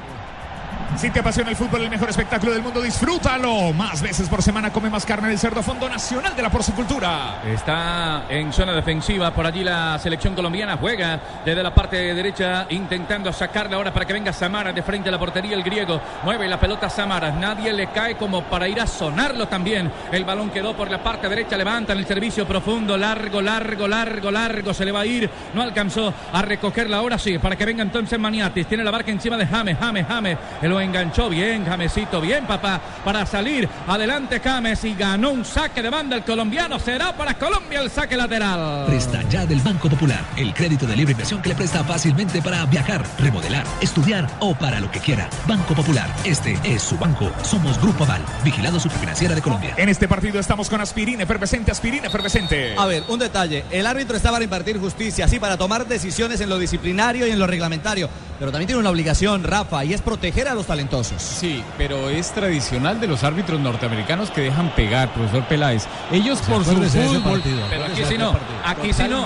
Si 0.97 1.11
te 1.11 1.21
apasiona 1.21 1.51
el 1.51 1.57
fútbol, 1.57 1.83
el 1.83 1.91
mejor 1.91 2.09
espectáculo 2.11 2.53
del 2.53 2.63
mundo, 2.63 2.83
disfrútalo. 2.83 3.73
Más 3.73 4.03
veces 4.03 4.29
por 4.29 4.43
semana 4.43 4.73
come 4.73 4.91
más 4.91 5.07
carne 5.07 5.29
del 5.29 5.39
cerdo 5.39 5.63
Fondo 5.63 5.89
Nacional 5.89 6.35
de 6.35 6.43
la 6.43 6.51
Porcicultura. 6.51 7.41
Está 7.47 8.25
en 8.29 8.53
zona 8.53 8.75
defensiva. 8.75 9.33
Por 9.33 9.47
allí 9.47 9.63
la 9.63 9.99
selección 10.01 10.35
colombiana 10.35 10.77
juega 10.77 11.21
desde 11.45 11.63
la 11.63 11.73
parte 11.73 12.15
derecha, 12.15 12.67
intentando 12.71 13.33
sacarla 13.33 13.77
ahora 13.77 13.93
para 13.93 14.07
que 14.07 14.13
venga 14.13 14.33
Samara 14.33 14.73
de 14.73 14.83
frente 14.83 15.09
a 15.09 15.13
la 15.13 15.19
portería. 15.19 15.55
El 15.55 15.63
griego 15.63 16.01
mueve 16.25 16.49
la 16.49 16.59
pelota 16.59 16.91
Samara. 16.91 17.31
Nadie 17.31 17.73
le 17.73 17.89
cae 17.89 18.17
como 18.17 18.43
para 18.45 18.67
ir 18.67 18.81
a 18.81 18.87
sonarlo 18.87 19.47
también. 19.47 19.91
El 20.11 20.25
balón 20.25 20.51
quedó 20.51 20.75
por 20.75 20.91
la 20.91 21.03
parte 21.03 21.29
derecha. 21.29 21.57
Levantan 21.57 21.99
el 21.99 22.07
servicio 22.07 22.47
profundo. 22.47 22.97
Largo, 22.97 23.41
largo, 23.41 23.87
largo, 23.87 24.31
largo. 24.31 24.75
Se 24.75 24.85
le 24.85 24.91
va 24.91 25.01
a 25.01 25.07
ir. 25.07 25.31
No 25.55 25.63
alcanzó 25.63 26.13
a 26.33 26.43
recogerla 26.43 26.97
ahora 26.97 27.19
sí. 27.19 27.39
Para 27.39 27.55
que 27.55 27.65
venga 27.65 27.83
entonces 27.83 28.19
Maniatis. 28.19 28.67
Tiene 28.67 28.83
la 28.83 28.91
barca 28.91 29.13
encima 29.13 29.37
de 29.37 29.47
James. 29.47 29.77
James, 29.79 30.07
James. 30.09 30.39
Lo 30.79 30.85
enganchó 30.85 31.29
bien, 31.29 31.65
Jamesito. 31.65 32.21
Bien, 32.21 32.47
papá. 32.47 32.81
Para 33.05 33.27
salir 33.27 33.69
adelante 33.89 34.39
James 34.39 34.85
y 34.85 34.95
ganó 34.95 35.31
un 35.31 35.45
saque 35.45 35.83
de 35.83 35.91
banda 35.91 36.15
el 36.15 36.23
colombiano. 36.23 36.79
Será 36.79 37.17
para 37.17 37.35
Colombia 37.35 37.81
el 37.81 37.91
saque 37.91 38.17
lateral. 38.17 38.87
Presta 38.87 39.23
ya 39.29 39.45
del 39.45 39.59
Banco 39.59 39.89
Popular. 39.91 40.25
El 40.37 40.55
crédito 40.55 40.87
de 40.87 40.95
libre 40.95 41.15
inversión 41.15 41.43
que 41.43 41.49
le 41.49 41.57
presta 41.57 41.83
fácilmente 41.83 42.41
para 42.41 42.65
viajar, 42.67 43.05
remodelar, 43.19 43.65
estudiar 43.81 44.29
o 44.39 44.55
para 44.55 44.79
lo 44.79 44.89
que 44.89 45.01
quiera. 45.01 45.29
Banco 45.49 45.75
Popular. 45.75 46.09
Este 46.23 46.57
es 46.63 46.81
su 46.81 46.97
banco. 46.97 47.29
Somos 47.43 47.77
Grupo 47.83 48.05
Aval. 48.05 48.23
Vigilado 48.45 48.79
Superfinanciera 48.79 49.35
de 49.35 49.43
Colombia. 49.43 49.75
En 49.77 49.89
este 49.89 50.07
partido 50.07 50.39
estamos 50.39 50.71
con 50.71 50.81
aspirina 50.81 51.25
efervescente, 51.25 51.73
aspirina 51.73 52.07
efervescente. 52.07 52.77
A 52.79 52.87
ver, 52.87 53.03
un 53.09 53.19
detalle. 53.19 53.65
El 53.73 53.85
árbitro 53.85 54.17
está 54.17 54.31
para 54.31 54.45
impartir 54.45 54.79
justicia, 54.79 55.27
sí, 55.27 55.41
para 55.41 55.57
tomar 55.57 55.89
decisiones 55.89 56.41
en 56.41 56.49
lo 56.49 56.57
disciplinario 56.57 57.27
y 57.27 57.33
en 57.33 57.39
lo 57.41 57.49
reglamentario. 57.49 58.09
Pero 58.39 58.53
también 58.53 58.69
tiene 58.69 58.79
una 58.79 58.91
obligación, 58.91 59.43
Rafa, 59.43 59.85
y 59.85 59.93
es 59.93 60.03
proteger 60.03 60.47
a 60.47 60.55
los 60.55 60.68
talentosos. 60.69 61.21
Sí, 61.21 61.65
pero 61.77 62.09
es 62.09 62.31
tradicional 62.31 63.01
de 63.01 63.09
los 63.09 63.25
árbitros 63.25 63.59
norteamericanos 63.59 64.31
que 64.31 64.43
dejan 64.43 64.71
pegar, 64.77 65.13
profesor 65.13 65.43
Peláez. 65.49 65.87
Ellos 66.13 66.39
por 66.43 66.65
su 66.65 66.71
fútbol. 66.73 67.23
partido, 67.41 67.61
Pero 67.69 67.85
aquí 67.87 68.03
sí 68.09 68.17
no. 68.17 68.37
Aquí 68.65 68.93
sí 68.93 69.03
no. 69.09 69.25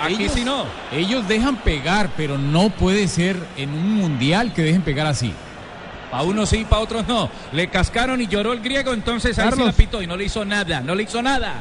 Aquí 0.00 0.14
ellos, 0.22 0.32
sí 0.32 0.44
no. 0.44 0.64
Ellos 0.90 1.28
dejan 1.28 1.56
pegar, 1.56 2.08
pero 2.16 2.38
no 2.38 2.70
puede 2.70 3.06
ser 3.08 3.36
en 3.58 3.70
un 3.70 3.94
mundial 3.96 4.54
que 4.54 4.62
dejen 4.62 4.80
pegar 4.82 5.06
así. 5.06 5.34
Pa' 6.10 6.22
unos 6.22 6.48
sí, 6.48 6.64
pa' 6.68 6.78
otros 6.78 7.06
no. 7.08 7.28
Le 7.52 7.68
cascaron 7.68 8.20
y 8.22 8.26
lloró 8.26 8.52
el 8.52 8.60
griego, 8.60 8.92
entonces 8.94 9.38
ahí 9.38 9.44
Carlos. 9.50 9.66
la 9.66 9.72
pitó 9.72 10.00
y 10.00 10.06
no 10.06 10.16
le 10.16 10.24
hizo 10.24 10.44
nada. 10.44 10.80
No 10.80 10.94
le 10.94 11.02
hizo 11.02 11.20
nada. 11.20 11.52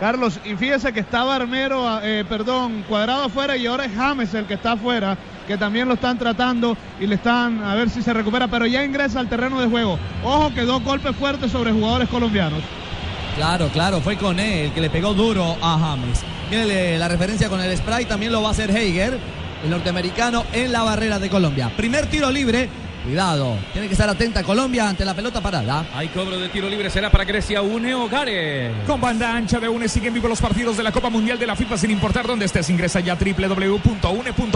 Carlos, 0.00 0.40
y 0.46 0.56
fíjese 0.56 0.94
que 0.94 1.00
estaba 1.00 1.36
Armero, 1.36 2.00
eh, 2.02 2.24
perdón, 2.26 2.86
cuadrado 2.88 3.24
afuera 3.24 3.54
y 3.58 3.66
ahora 3.66 3.84
es 3.84 3.92
James 3.94 4.32
el 4.32 4.46
que 4.46 4.54
está 4.54 4.72
afuera, 4.72 5.18
que 5.46 5.58
también 5.58 5.88
lo 5.88 5.94
están 5.94 6.16
tratando 6.16 6.74
y 6.98 7.06
le 7.06 7.16
están 7.16 7.62
a 7.62 7.74
ver 7.74 7.90
si 7.90 8.00
se 8.00 8.14
recupera, 8.14 8.48
pero 8.48 8.64
ya 8.64 8.82
ingresa 8.82 9.20
al 9.20 9.28
terreno 9.28 9.60
de 9.60 9.66
juego. 9.66 9.98
Ojo 10.24 10.54
que 10.54 10.62
dos 10.62 10.82
golpes 10.82 11.14
fuertes 11.14 11.52
sobre 11.52 11.70
jugadores 11.72 12.08
colombianos. 12.08 12.60
Claro, 13.36 13.68
claro, 13.68 14.00
fue 14.00 14.16
con 14.16 14.40
él 14.40 14.68
el 14.68 14.72
que 14.72 14.80
le 14.80 14.88
pegó 14.88 15.12
duro 15.12 15.58
a 15.60 15.78
James. 15.78 16.22
Viene 16.48 16.96
la 16.96 17.08
referencia 17.08 17.50
con 17.50 17.60
el 17.60 17.76
spray, 17.76 18.06
también 18.06 18.32
lo 18.32 18.40
va 18.40 18.48
a 18.48 18.52
hacer 18.52 18.70
Heiger, 18.74 19.18
el 19.62 19.70
norteamericano, 19.70 20.44
en 20.54 20.72
la 20.72 20.82
barrera 20.82 21.18
de 21.18 21.28
Colombia. 21.28 21.70
Primer 21.76 22.06
tiro 22.06 22.30
libre. 22.30 22.70
Cuidado, 23.04 23.56
tiene 23.72 23.88
que 23.88 23.94
estar 23.94 24.08
atenta 24.08 24.42
Colombia 24.42 24.88
ante 24.88 25.04
la 25.04 25.14
pelota 25.14 25.40
parada. 25.40 25.86
Hay 25.94 26.08
cobro 26.08 26.38
de 26.38 26.48
tiro 26.50 26.68
libre, 26.68 26.90
será 26.90 27.10
para 27.10 27.24
Grecia, 27.24 27.62
une 27.62 27.94
Hogares. 27.94 28.72
Con 28.86 29.00
banda 29.00 29.34
ancha 29.34 29.58
de 29.58 29.68
UNE 29.68 29.88
siguen 29.88 30.12
vivos 30.12 30.28
los 30.28 30.40
partidos 30.40 30.76
de 30.76 30.82
la 30.82 30.92
Copa 30.92 31.08
Mundial 31.08 31.38
de 31.38 31.46
la 31.46 31.56
FIFA 31.56 31.78
sin 31.78 31.90
importar 31.90 32.26
dónde 32.26 32.44
estés. 32.44 32.68
Ingresa 32.68 33.00
ya 33.00 33.14
a 33.14 33.16
www.une.com.co 33.16 34.50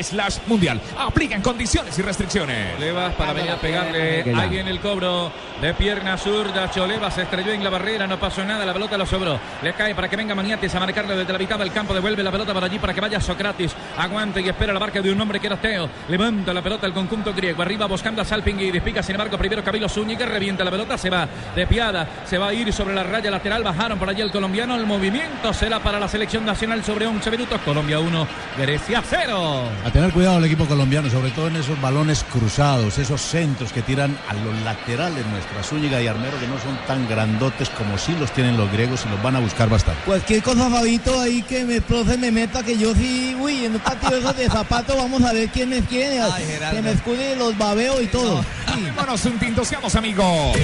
slash 0.00 0.36
mundial. 0.46 0.78
Aplican 0.98 1.40
condiciones 1.40 1.98
y 1.98 2.02
restricciones. 2.02 2.78
Levas 2.78 3.14
para 3.14 3.32
venir 3.32 3.50
a 3.50 3.56
pegarle. 3.56 4.24
Ahí 4.34 4.50
viene 4.50 4.70
el 4.70 4.80
cobro 4.80 5.32
de 5.62 5.72
pierna 5.74 6.18
zurda. 6.18 6.70
Choleva 6.70 7.10
se 7.10 7.22
estrelló 7.22 7.52
en 7.52 7.64
la 7.64 7.70
barrera, 7.70 8.06
no 8.06 8.20
pasó 8.20 8.44
nada, 8.44 8.66
la 8.66 8.74
pelota 8.74 8.98
lo 8.98 9.06
sobró. 9.06 9.40
Le 9.62 9.72
cae 9.72 9.94
para 9.94 10.08
que 10.10 10.16
venga 10.16 10.34
Maniatis 10.34 10.74
a 10.74 10.80
marcarle 10.80 11.16
desde 11.16 11.32
la 11.32 11.38
mitad 11.38 11.58
del 11.58 11.72
campo. 11.72 11.94
Devuelve 11.94 12.22
la 12.22 12.30
pelota 12.30 12.52
para 12.52 12.66
allí 12.66 12.78
para 12.78 12.92
que 12.92 13.00
vaya 13.00 13.20
Socrates. 13.20 13.74
Aguante 13.96 14.42
y 14.42 14.48
espera 14.48 14.74
la 14.74 14.78
barca 14.78 15.00
de 15.00 15.10
un 15.10 15.20
hombre 15.20 15.40
que 15.40 15.46
era 15.46 15.56
Teo. 15.56 15.88
Levanta 16.08 16.52
la 16.52 16.60
pelota 16.62 16.86
el 16.86 16.92
conjunto 16.92 17.32
griego. 17.38 17.62
Arriba 17.62 17.86
buscando 17.86 18.20
a 18.20 18.24
Salping 18.24 18.60
y 18.60 18.70
despica. 18.70 19.02
Sin 19.02 19.14
embargo, 19.14 19.38
primero 19.38 19.64
Camilo 19.64 19.88
Zúñiga 19.88 20.26
revienta 20.26 20.64
la 20.64 20.70
pelota. 20.70 20.98
Se 20.98 21.08
va 21.08 21.26
de 21.54 21.66
piada. 21.66 22.06
Se 22.26 22.36
va 22.36 22.48
a 22.48 22.54
ir 22.54 22.72
sobre 22.72 22.94
la 22.94 23.02
raya 23.04 23.30
lateral. 23.30 23.62
Bajaron 23.62 23.98
por 23.98 24.08
allí 24.10 24.20
el 24.20 24.30
colombiano. 24.30 24.74
El 24.74 24.86
movimiento 24.86 25.52
será 25.54 25.80
para 25.80 25.98
la 25.98 26.08
selección 26.08 26.44
nacional 26.44 26.84
sobre 26.84 27.06
11 27.06 27.30
minutos. 27.30 27.60
Colombia 27.64 27.98
1, 28.00 28.26
Grecia 28.58 29.02
0. 29.08 29.62
A 29.84 29.90
tener 29.90 30.12
cuidado 30.12 30.38
el 30.38 30.44
equipo 30.44 30.66
colombiano, 30.66 31.08
sobre 31.08 31.30
todo 31.30 31.48
en 31.48 31.56
esos 31.56 31.80
balones 31.80 32.24
cruzados, 32.30 32.98
esos 32.98 33.20
centros 33.20 33.72
que 33.72 33.82
tiran 33.82 34.16
a 34.28 34.34
los 34.34 34.54
laterales 34.62 35.24
nuestra 35.26 35.62
Zúñiga 35.62 36.02
y 36.02 36.06
Armero, 36.06 36.38
que 36.40 36.46
no 36.46 36.58
son 36.58 36.76
tan 36.86 37.08
grandotes 37.08 37.68
como 37.70 37.96
sí 37.98 38.14
los 38.18 38.30
tienen 38.32 38.56
los 38.56 38.70
griegos 38.72 39.04
y 39.06 39.08
los 39.10 39.22
van 39.22 39.36
a 39.36 39.40
buscar 39.40 39.68
bastante. 39.68 40.00
Cualquier 40.04 40.42
cosa, 40.42 40.68
Fabito, 40.68 41.20
ahí 41.20 41.42
que 41.42 41.64
me 41.64 41.80
profe 41.80 42.16
me 42.18 42.30
meta, 42.30 42.62
que 42.62 42.76
yo 42.76 42.94
sí, 42.94 43.36
uy, 43.38 43.64
en 43.66 43.74
un 43.74 43.80
partido 43.80 44.32
de 44.32 44.48
zapato 44.48 44.96
vamos 44.96 45.22
a 45.22 45.32
ver 45.32 45.48
quién 45.48 45.68
me 45.68 45.80
tiene, 45.82 46.20
Ay, 46.20 46.44
Gerardo. 46.46 46.76
que 46.76 46.82
me 46.82 46.90
escude 46.92 47.27
los 47.36 47.56
babeo 47.56 48.00
y 48.00 48.06
todo. 48.06 48.44
Vámonos 48.96 49.24
un 49.24 49.38
tinto, 49.38 49.64
seamos 49.64 49.94
amigos. 49.94 50.56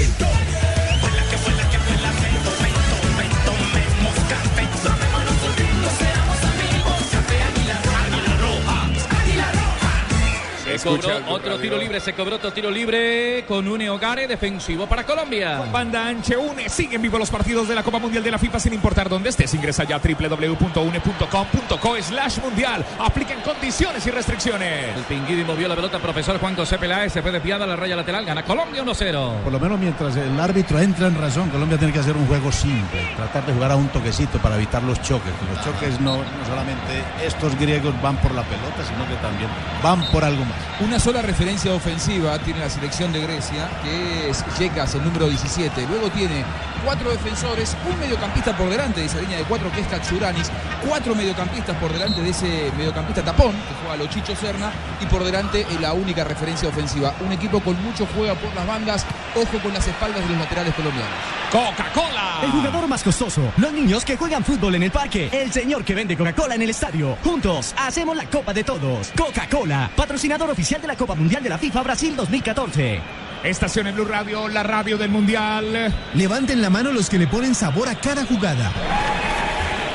Se 10.78 10.88
cobró 10.88 11.20
otro 11.28 11.58
tiro 11.58 11.76
libre, 11.76 12.00
se 12.00 12.12
cobró 12.12 12.36
otro 12.36 12.52
tiro 12.52 12.70
libre 12.70 13.44
con 13.46 13.68
un 13.68 13.84
Hogares 13.88 14.28
defensivo 14.28 14.86
para 14.86 15.04
Colombia. 15.04 15.62
Banda 15.72 16.06
ancha 16.06 16.38
UNE 16.38 16.68
siguen 16.68 17.02
vivos 17.02 17.20
los 17.20 17.30
partidos 17.30 17.68
de 17.68 17.74
la 17.74 17.82
Copa 17.82 17.98
Mundial 17.98 18.22
de 18.24 18.30
la 18.30 18.38
FIFA 18.38 18.58
sin 18.58 18.72
importar 18.74 19.08
dónde 19.08 19.28
estés. 19.28 19.52
Ingresa 19.54 19.84
ya 19.84 19.96
a 19.96 20.00
www.une.com.co 20.00 21.96
slash 22.02 22.38
mundial. 22.38 22.84
Apliquen 22.98 23.40
condiciones 23.40 24.06
y 24.06 24.10
restricciones. 24.10 24.96
El 24.96 25.04
Pinguidi 25.04 25.44
movió 25.44 25.68
la 25.68 25.76
pelota, 25.76 25.98
profesor 25.98 26.38
Juan 26.38 26.56
José 26.56 26.78
Peláez, 26.78 27.12
se 27.12 27.22
fue 27.22 27.30
desviada 27.30 27.64
a 27.64 27.68
la 27.68 27.76
raya 27.76 27.96
lateral, 27.96 28.24
gana 28.24 28.42
Colombia 28.44 28.82
1-0. 28.84 29.42
Por 29.42 29.52
lo 29.52 29.60
menos 29.60 29.78
mientras 29.78 30.16
el 30.16 30.38
árbitro 30.40 30.78
entra 30.78 31.08
en 31.08 31.20
razón, 31.20 31.50
Colombia 31.50 31.78
tiene 31.78 31.92
que 31.92 32.00
hacer 32.00 32.16
un 32.16 32.26
juego 32.26 32.50
simple, 32.50 33.00
tratar 33.16 33.46
de 33.46 33.52
jugar 33.52 33.72
a 33.72 33.76
un 33.76 33.88
toquecito 33.88 34.38
para 34.38 34.56
evitar 34.56 34.82
los 34.82 35.00
choques. 35.02 35.32
que 35.32 35.54
Los 35.54 35.64
choques 35.64 36.00
no, 36.00 36.16
no 36.16 36.46
solamente 36.46 37.02
estos 37.24 37.58
griegos 37.58 37.94
van 38.02 38.16
por 38.16 38.34
la 38.34 38.42
pelota, 38.42 38.84
sino 38.86 39.06
que 39.08 39.14
también 39.16 39.50
van 39.82 40.04
por 40.10 40.24
algo 40.24 40.44
más. 40.44 40.63
Una 40.80 40.98
sola 40.98 41.22
referencia 41.22 41.72
ofensiva 41.72 42.36
tiene 42.40 42.58
la 42.58 42.68
selección 42.68 43.12
de 43.12 43.20
Grecia, 43.20 43.70
que 43.84 44.28
es 44.28 44.44
Yekas, 44.58 44.96
el 44.96 45.04
número 45.04 45.28
17. 45.28 45.86
Luego 45.88 46.10
tiene 46.10 46.44
cuatro 46.84 47.10
defensores, 47.10 47.76
un 47.88 47.98
mediocampista 47.98 48.56
por 48.56 48.68
delante 48.68 49.00
de 49.00 49.06
esa 49.06 49.20
línea 49.20 49.38
de 49.38 49.44
cuatro 49.44 49.70
que 49.70 49.80
es 49.80 49.86
Katsuranis, 49.86 50.50
cuatro 50.86 51.14
mediocampistas 51.14 51.76
por 51.76 51.92
delante 51.92 52.20
de 52.20 52.30
ese 52.30 52.72
mediocampista 52.76 53.22
tapón, 53.22 53.52
que 53.52 53.74
juega 53.82 53.96
Lochicho 53.96 54.34
Serna, 54.34 54.72
y 55.00 55.06
por 55.06 55.22
delante 55.22 55.64
la 55.80 55.92
única 55.92 56.24
referencia 56.24 56.68
ofensiva. 56.68 57.14
Un 57.24 57.32
equipo 57.32 57.60
con 57.60 57.80
mucho 57.82 58.04
juego 58.06 58.34
por 58.34 58.52
las 58.54 58.66
bandas, 58.66 59.06
ojo 59.36 59.58
con 59.62 59.72
las 59.72 59.86
espaldas 59.86 60.22
de 60.22 60.28
los 60.30 60.38
laterales 60.38 60.74
colombianos. 60.74 61.12
Coca-Cola. 61.50 62.40
El 62.42 62.50
jugador 62.50 62.88
más 62.88 63.02
costoso, 63.02 63.52
los 63.56 63.72
niños 63.72 64.04
que 64.04 64.16
juegan 64.16 64.44
fútbol 64.44 64.74
en 64.74 64.82
el 64.84 64.90
parque, 64.90 65.28
el 65.32 65.52
señor 65.52 65.84
que 65.84 65.94
vende 65.94 66.16
Coca-Cola 66.16 66.54
en 66.54 66.62
el 66.62 66.70
estadio. 66.70 67.16
Juntos 67.22 67.74
hacemos 67.78 68.16
la 68.16 68.24
Copa 68.26 68.52
de 68.52 68.64
Todos. 68.64 69.12
Coca-Cola, 69.16 69.90
patrocinador 69.96 70.50
oficial 70.50 70.80
de 70.80 70.88
la 70.88 70.96
Copa 70.96 71.14
Mundial 71.14 71.42
de 71.42 71.50
la 71.50 71.58
FIFA 71.58 71.82
Brasil 71.82 72.16
2014. 72.16 73.00
Estación 73.44 73.86
en 73.86 73.94
Blue 73.94 74.06
Radio, 74.06 74.48
la 74.48 74.62
radio 74.62 74.96
del 74.96 75.10
Mundial. 75.10 75.94
Levanten 76.14 76.62
la 76.62 76.70
mano 76.70 76.92
los 76.92 77.10
que 77.10 77.18
le 77.18 77.26
ponen 77.26 77.54
sabor 77.54 77.88
a 77.88 77.94
cada 77.94 78.24
jugada. 78.24 78.72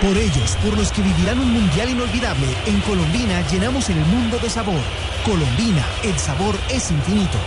Por 0.02 0.16
ellos, 0.16 0.56
por 0.64 0.78
los 0.78 0.92
que 0.92 1.02
vivirán 1.02 1.40
un 1.40 1.52
mundial 1.52 1.90
inolvidable, 1.90 2.48
en 2.68 2.80
Colombina 2.82 3.42
llenamos 3.50 3.90
el 3.90 3.98
mundo 3.98 4.38
de 4.38 4.50
sabor. 4.50 4.80
Colombina, 5.26 5.84
el 6.04 6.18
sabor 6.18 6.56
es 6.70 6.90
infinito. 6.90 7.38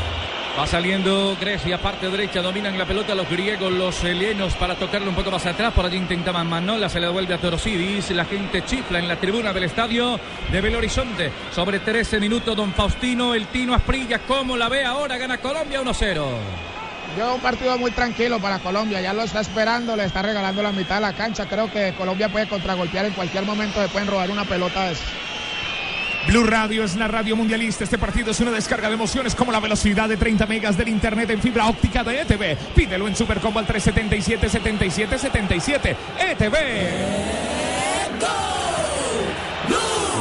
Va 0.58 0.66
saliendo 0.66 1.34
Grecia, 1.40 1.78
parte 1.80 2.10
derecha, 2.10 2.42
dominan 2.42 2.76
la 2.76 2.84
pelota 2.84 3.14
los 3.14 3.28
griegos, 3.28 3.72
los 3.72 4.04
helenos 4.04 4.54
para 4.54 4.74
tocarle 4.74 5.08
un 5.08 5.14
poco 5.14 5.30
más 5.30 5.46
atrás. 5.46 5.72
Por 5.72 5.86
allí 5.86 5.96
intentaban 5.96 6.46
Manola, 6.46 6.90
se 6.90 7.00
le 7.00 7.06
devuelve 7.06 7.32
a 7.32 7.38
Torosidis. 7.38 8.10
La 8.10 8.26
gente 8.26 8.62
chifla 8.62 8.98
en 8.98 9.08
la 9.08 9.16
tribuna 9.16 9.54
del 9.54 9.64
estadio 9.64 10.20
de 10.50 10.60
Belo 10.60 10.76
Horizonte. 10.76 11.32
Sobre 11.54 11.78
13 11.78 12.20
minutos, 12.20 12.54
don 12.54 12.74
Faustino, 12.74 13.34
el 13.34 13.46
Tino 13.46 13.74
Asprilla. 13.74 14.18
¿Cómo 14.18 14.58
la 14.58 14.68
ve 14.68 14.84
ahora? 14.84 15.16
Gana 15.16 15.38
Colombia 15.38 15.80
1-0. 15.80 16.22
Yo 17.16 17.34
un 17.34 17.40
partido 17.40 17.78
muy 17.78 17.90
tranquilo 17.90 18.38
para 18.38 18.58
Colombia, 18.58 19.00
ya 19.00 19.14
lo 19.14 19.22
está 19.22 19.40
esperando, 19.40 19.96
le 19.96 20.04
está 20.04 20.20
regalando 20.20 20.62
la 20.62 20.72
mitad 20.72 20.96
de 20.96 21.00
la 21.00 21.12
cancha. 21.14 21.46
Creo 21.46 21.72
que 21.72 21.94
Colombia 21.96 22.28
puede 22.28 22.46
contragolpear 22.46 23.06
en 23.06 23.14
cualquier 23.14 23.44
momento, 23.44 23.80
le 23.80 23.88
pueden 23.88 24.08
robar 24.08 24.30
una 24.30 24.44
pelota 24.44 24.90
de. 24.90 24.96
Blue 26.26 26.44
Radio 26.44 26.84
es 26.84 26.96
la 26.96 27.08
radio 27.08 27.36
mundialista. 27.36 27.84
Este 27.84 27.98
partido 27.98 28.30
es 28.30 28.40
una 28.40 28.52
descarga 28.52 28.88
de 28.88 28.94
emociones 28.94 29.34
como 29.34 29.50
la 29.50 29.60
velocidad 29.60 30.08
de 30.08 30.16
30 30.16 30.46
megas 30.46 30.76
del 30.76 30.88
internet 30.88 31.30
en 31.30 31.40
fibra 31.40 31.66
óptica 31.66 32.04
de 32.04 32.20
ETV. 32.20 32.56
Pídelo 32.74 33.08
en 33.08 33.16
Supercombo 33.16 33.58
al 33.58 33.66
377 33.66 34.48
77 34.48 35.18
77 35.18 35.96
ETV. 36.30 36.56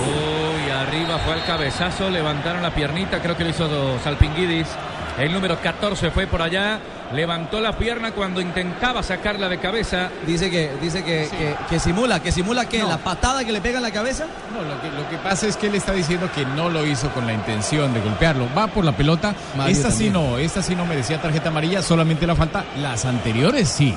Uy, 0.04 0.72
arriba 0.72 1.20
fue 1.20 1.36
el 1.36 1.44
cabezazo, 1.44 2.10
levantaron 2.10 2.64
la 2.64 2.74
piernita, 2.74 3.22
creo 3.22 3.38
que 3.38 3.44
lo 3.44 3.52
hizo 3.52 4.00
Salpinguidis. 4.04 4.68
El 5.20 5.34
número 5.34 5.60
14 5.60 6.10
fue 6.12 6.26
por 6.26 6.42
allá, 6.42 6.80
levantó 7.14 7.60
la 7.60 7.74
pierna 7.78 8.12
cuando 8.12 8.40
intentaba 8.42 9.04
sacarla 9.04 9.50
de 9.50 9.60
cabeza. 9.60 10.10
Dice 10.26 10.50
que, 10.50 10.72
dice 10.82 11.04
que, 11.04 11.28
que, 11.30 11.56
que 11.70 11.80
simula, 11.80 12.22
que 12.22 12.32
simula 12.32 12.68
que 12.68 12.80
No. 12.80 12.88
la 12.90 12.98
patada 12.98 13.44
que 13.44 13.52
le 13.52 13.62
pega 13.62 13.78
en 13.78 13.84
la 13.84 13.92
cabeza. 13.92 14.26
No, 14.54 14.62
lo 14.64 14.82
que, 14.82 14.90
lo 14.90 15.08
que 15.10 15.18
pasa 15.18 15.48
es 15.48 15.58
que 15.58 15.68
él 15.68 15.76
está 15.76 15.92
diciendo 15.94 16.30
que 16.34 16.46
no 16.46 16.70
lo 16.70 16.86
hizo 16.86 17.10
con 17.10 17.28
la 17.28 17.34
intención 17.34 17.94
de 17.94 18.00
golpearlo. 18.00 18.48
Va 18.58 18.68
por 18.68 18.86
la 18.86 18.94
pelota. 18.94 19.36
Mario 19.58 19.76
esta 19.76 19.92
sí 19.92 20.10
no, 20.10 20.38
esta 20.38 20.62
sí 20.64 20.76
no 20.76 20.86
merecía 20.86 21.22
tarjeta 21.22 21.50
amarilla, 21.50 21.82
solamente 21.82 22.26
la 22.26 22.36
falta. 22.36 22.64
Las 22.78 23.06
anteriores 23.06 23.68
sí. 23.70 23.94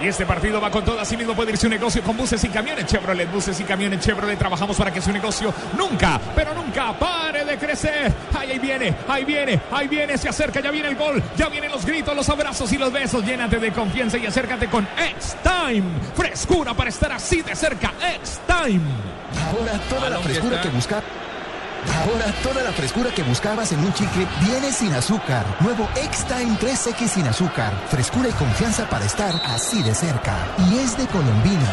Y 0.00 0.08
este 0.08 0.26
partido 0.26 0.60
va 0.60 0.70
con 0.70 0.84
todo, 0.84 1.00
así 1.00 1.16
mismo 1.16 1.34
puede 1.34 1.52
ir 1.52 1.56
su 1.56 1.68
negocio 1.68 2.02
con 2.02 2.16
buses 2.16 2.42
y 2.44 2.48
camiones 2.48 2.86
Chevrolet. 2.86 3.30
Buses 3.30 3.58
y 3.60 3.64
camiones 3.64 4.00
Chevrolet. 4.00 4.38
Trabajamos 4.38 4.76
para 4.76 4.92
que 4.92 5.00
su 5.00 5.12
negocio 5.12 5.54
nunca, 5.78 6.20
pero 6.34 6.52
nunca 6.54 6.92
pare 6.98 7.44
de 7.44 7.56
crecer. 7.56 8.12
Ay, 8.36 8.52
ahí 8.52 8.58
viene, 8.58 8.94
ahí 9.08 9.24
viene, 9.24 9.60
ahí 9.70 9.88
viene, 9.88 10.18
se 10.18 10.28
acerca, 10.28 10.60
ya 10.60 10.70
viene 10.70 10.88
el 10.88 10.96
gol, 10.96 11.22
ya 11.36 11.48
vienen 11.48 11.70
los 11.70 11.84
gritos, 11.86 12.14
los 12.14 12.28
abrazos 12.28 12.72
y 12.72 12.78
los 12.78 12.92
besos. 12.92 13.24
Llénate 13.24 13.58
de 13.58 13.72
confianza 13.72 14.18
y 14.18 14.26
acércate 14.26 14.68
con 14.68 14.86
X-Time. 14.96 15.84
Frescura 16.14 16.74
para 16.74 16.90
estar 16.90 17.12
así 17.12 17.42
de 17.42 17.54
cerca. 17.54 17.92
X-Time. 18.16 18.82
Ahora 19.50 19.78
toda 19.88 20.10
la 20.10 20.18
frescura 20.18 20.60
que 20.60 20.68
busca. 20.68 21.02
Ahora 21.92 22.26
toda 22.42 22.62
la 22.62 22.72
frescura 22.72 23.10
que 23.10 23.22
buscabas 23.22 23.72
en 23.72 23.80
un 23.80 23.92
chicle 23.92 24.26
viene 24.40 24.72
sin 24.72 24.92
azúcar. 24.94 25.44
Nuevo 25.60 25.88
X-Time 25.96 26.56
3X 26.58 27.08
sin 27.08 27.26
azúcar. 27.26 27.72
Frescura 27.88 28.28
y 28.28 28.32
confianza 28.32 28.88
para 28.88 29.04
estar 29.04 29.34
así 29.46 29.82
de 29.82 29.94
cerca. 29.94 30.34
Y 30.70 30.78
es 30.78 30.96
de 30.96 31.06
Colombina. 31.06 31.72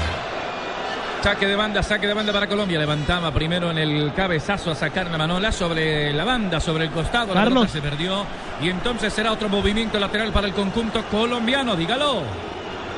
Saque 1.24 1.46
de 1.46 1.56
banda, 1.56 1.84
saque 1.84 2.08
de 2.08 2.14
banda 2.14 2.34
para 2.34 2.48
Colombia. 2.48 2.80
Levantaba 2.80 3.32
primero 3.32 3.70
en 3.72 3.78
el 3.78 4.12
cabezazo 4.14 4.72
a 4.72 4.76
sacar 4.76 5.10
la 5.10 5.18
manola 5.18 5.52
sobre 5.52 6.12
la 6.14 6.24
banda, 6.24 6.60
sobre 6.60 6.86
el 6.86 6.92
costado. 6.92 7.34
La 7.34 7.44
Carlos. 7.44 7.68
pelota 7.68 7.74
se 7.74 7.82
perdió. 7.82 8.26
Y 8.62 8.70
entonces 8.70 9.14
será 9.14 9.32
otro 9.32 9.48
movimiento 9.48 10.00
lateral 10.00 10.32
para 10.32 10.48
el 10.48 10.54
conjunto 10.54 11.04
colombiano. 11.12 11.76
Dígalo. 11.76 12.24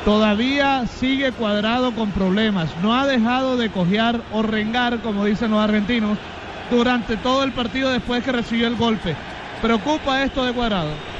Todavía 0.05 0.85
sigue 0.99 1.31
cuadrado 1.31 1.93
con 1.93 2.11
problemas. 2.11 2.69
No 2.81 2.93
ha 2.97 3.05
dejado 3.07 3.55
de 3.55 3.69
cojear 3.69 4.21
o 4.33 4.41
rengar, 4.41 4.99
como 4.99 5.23
dicen 5.23 5.51
los 5.51 5.61
argentinos, 5.61 6.17
durante 6.69 7.17
todo 7.17 7.43
el 7.43 7.51
partido 7.51 7.91
después 7.91 8.23
que 8.23 8.31
recibió 8.31 8.67
el 8.67 8.75
golpe. 8.75 9.15
Preocupa 9.61 10.23
esto 10.23 10.43
de 10.45 10.53
cuadrado. 10.53 11.12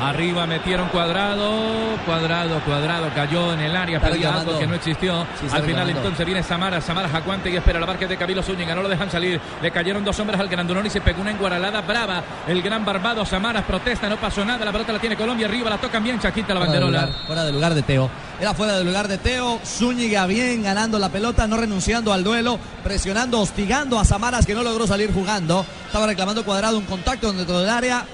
Arriba 0.00 0.46
metieron 0.46 0.88
cuadrado, 0.88 1.96
cuadrado, 2.04 2.60
cuadrado, 2.60 3.08
cayó 3.14 3.52
en 3.54 3.60
el 3.60 3.74
área, 3.76 4.00
pedía 4.00 4.34
algo 4.34 4.58
que 4.58 4.66
no 4.66 4.74
existió. 4.74 5.26
Sí, 5.40 5.46
Al 5.50 5.62
final 5.62 5.88
entonces 5.88 6.26
viene 6.26 6.42
Samara, 6.42 6.80
Samara 6.80 7.08
Jacuante 7.08 7.48
y 7.50 7.56
espera 7.56 7.78
la 7.80 7.86
barca 7.86 8.06
de 8.06 8.16
Camilo 8.16 8.42
Zúñiga, 8.42 8.74
no 8.74 8.82
lo 8.82 8.88
dejan 8.88 9.10
salir. 9.10 9.40
Le 9.62 9.70
cayeron 9.70 10.04
dos 10.04 10.18
hombres 10.20 10.38
al 10.40 10.48
grandulón 10.48 10.84
y 10.86 10.90
se 10.90 11.00
pegó 11.00 11.22
una 11.22 11.30
enguaralada 11.30 11.80
brava. 11.82 12.22
El 12.46 12.60
gran 12.60 12.84
Barbado, 12.84 13.24
Samaras 13.24 13.64
protesta, 13.64 14.08
no 14.08 14.16
pasó 14.16 14.44
nada, 14.44 14.64
la 14.64 14.72
pelota 14.72 14.92
la 14.92 14.98
tiene 14.98 15.16
Colombia, 15.16 15.46
arriba 15.46 15.70
la 15.70 15.78
tocan 15.78 16.02
bien, 16.02 16.18
Chaquita 16.18 16.52
la 16.54 16.60
Fuera 16.60 16.72
de 16.72 16.80
banderola. 16.80 17.06
lugar, 17.06 17.26
fuera 17.26 17.44
de 17.44 17.52
lugar 17.52 17.74
de 17.74 17.82
Teo. 17.82 18.10
Era 18.40 18.52
fuera 18.52 18.76
de 18.76 18.84
lugar 18.84 19.08
de 19.08 19.16
Teo. 19.18 19.60
Zúñiga 19.64 20.26
bien 20.26 20.64
ganando 20.64 20.98
la 20.98 21.08
pelota, 21.08 21.46
no 21.46 21.56
renunciando 21.56 22.12
al 22.12 22.24
duelo, 22.24 22.58
presionando, 22.82 23.40
hostigando 23.40 23.98
a 23.98 24.04
Samaras 24.04 24.44
que 24.44 24.54
no 24.54 24.62
logró 24.64 24.86
salir 24.86 25.14
jugando. 25.14 25.64
Estaba 25.86 26.06
reclamando 26.06 26.44
cuadrado 26.44 26.76
un 26.76 26.84
contacto 26.84 27.32
dentro 27.32 27.60
del 27.60 27.70
área. 27.70 28.04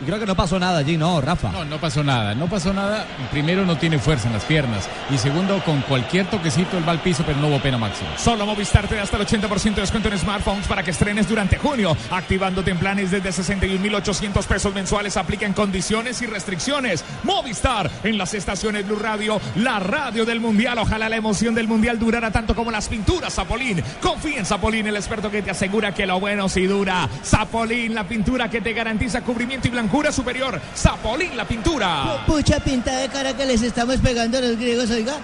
Y 0.00 0.04
creo 0.04 0.18
que 0.18 0.26
no 0.26 0.36
pasó 0.36 0.58
nada 0.58 0.78
allí, 0.78 0.96
¿no, 0.96 1.20
Rafa? 1.20 1.50
No, 1.50 1.64
no 1.64 1.78
pasó 1.78 2.04
nada, 2.04 2.34
no 2.34 2.46
pasó 2.46 2.72
nada. 2.72 3.06
Primero 3.30 3.64
no 3.64 3.78
tiene 3.78 3.98
fuerza 3.98 4.28
en 4.28 4.34
las 4.34 4.44
piernas 4.44 4.88
y 5.10 5.18
segundo 5.18 5.62
con 5.64 5.80
cualquier 5.82 6.26
toquecito 6.26 6.76
él 6.76 6.86
va 6.86 6.92
al 6.92 7.00
piso 7.00 7.22
pero 7.26 7.38
no 7.38 7.48
hubo 7.48 7.60
pena 7.60 7.78
máxima. 7.78 8.10
Solo 8.18 8.44
Movistar 8.46 8.86
te 8.88 8.96
da 8.96 9.02
hasta 9.02 9.16
el 9.16 9.26
80% 9.26 9.74
de 9.74 9.80
descuento 9.80 10.08
en 10.08 10.18
smartphones 10.18 10.66
para 10.66 10.82
que 10.82 10.90
estrenes 10.90 11.28
durante 11.28 11.56
junio. 11.56 11.96
Activándote 12.10 12.70
en 12.70 12.78
planes 12.78 13.10
desde 13.10 13.30
61.800 13.30 14.44
pesos 14.44 14.74
mensuales. 14.74 15.16
Aplican 15.16 15.52
condiciones 15.52 16.20
y 16.22 16.26
restricciones. 16.26 17.04
Movistar 17.22 17.90
en 18.04 18.18
las 18.18 18.34
estaciones 18.34 18.86
Blue 18.86 18.98
Radio, 18.98 19.40
la 19.56 19.78
radio 19.78 20.24
del 20.24 20.40
Mundial. 20.40 20.78
Ojalá 20.78 21.08
la 21.08 21.16
emoción 21.16 21.54
del 21.54 21.68
Mundial 21.68 21.98
durara 21.98 22.30
tanto 22.30 22.54
como 22.54 22.70
las 22.70 22.88
pinturas 22.88 23.34
Zapolín. 23.34 23.82
Confía 24.00 24.38
en 24.38 24.46
Zapolín, 24.46 24.86
el 24.86 24.96
experto 24.96 25.30
que 25.30 25.42
te 25.42 25.50
asegura 25.50 25.94
que 25.94 26.06
lo 26.06 26.20
bueno 26.20 26.48
sí 26.48 26.66
dura. 26.66 27.08
Zapolín, 27.24 27.94
la 27.94 28.04
pintura 28.04 28.50
que 28.50 28.60
te 28.60 28.72
garantiza 28.72 29.22
cubrimiento 29.22 29.68
y 29.68 29.70
blancura 29.86 30.10
superior. 30.10 30.60
Zapolín, 30.74 31.36
la 31.36 31.46
pintura. 31.46 32.24
Pucha 32.26 32.58
pinta 32.58 32.96
de 32.96 33.08
cara 33.08 33.36
que 33.36 33.46
les 33.46 33.62
estamos 33.62 33.98
pegando 33.98 34.36
a 34.38 34.40
los 34.40 34.56
griegos, 34.56 34.90
oiga. 34.90 35.14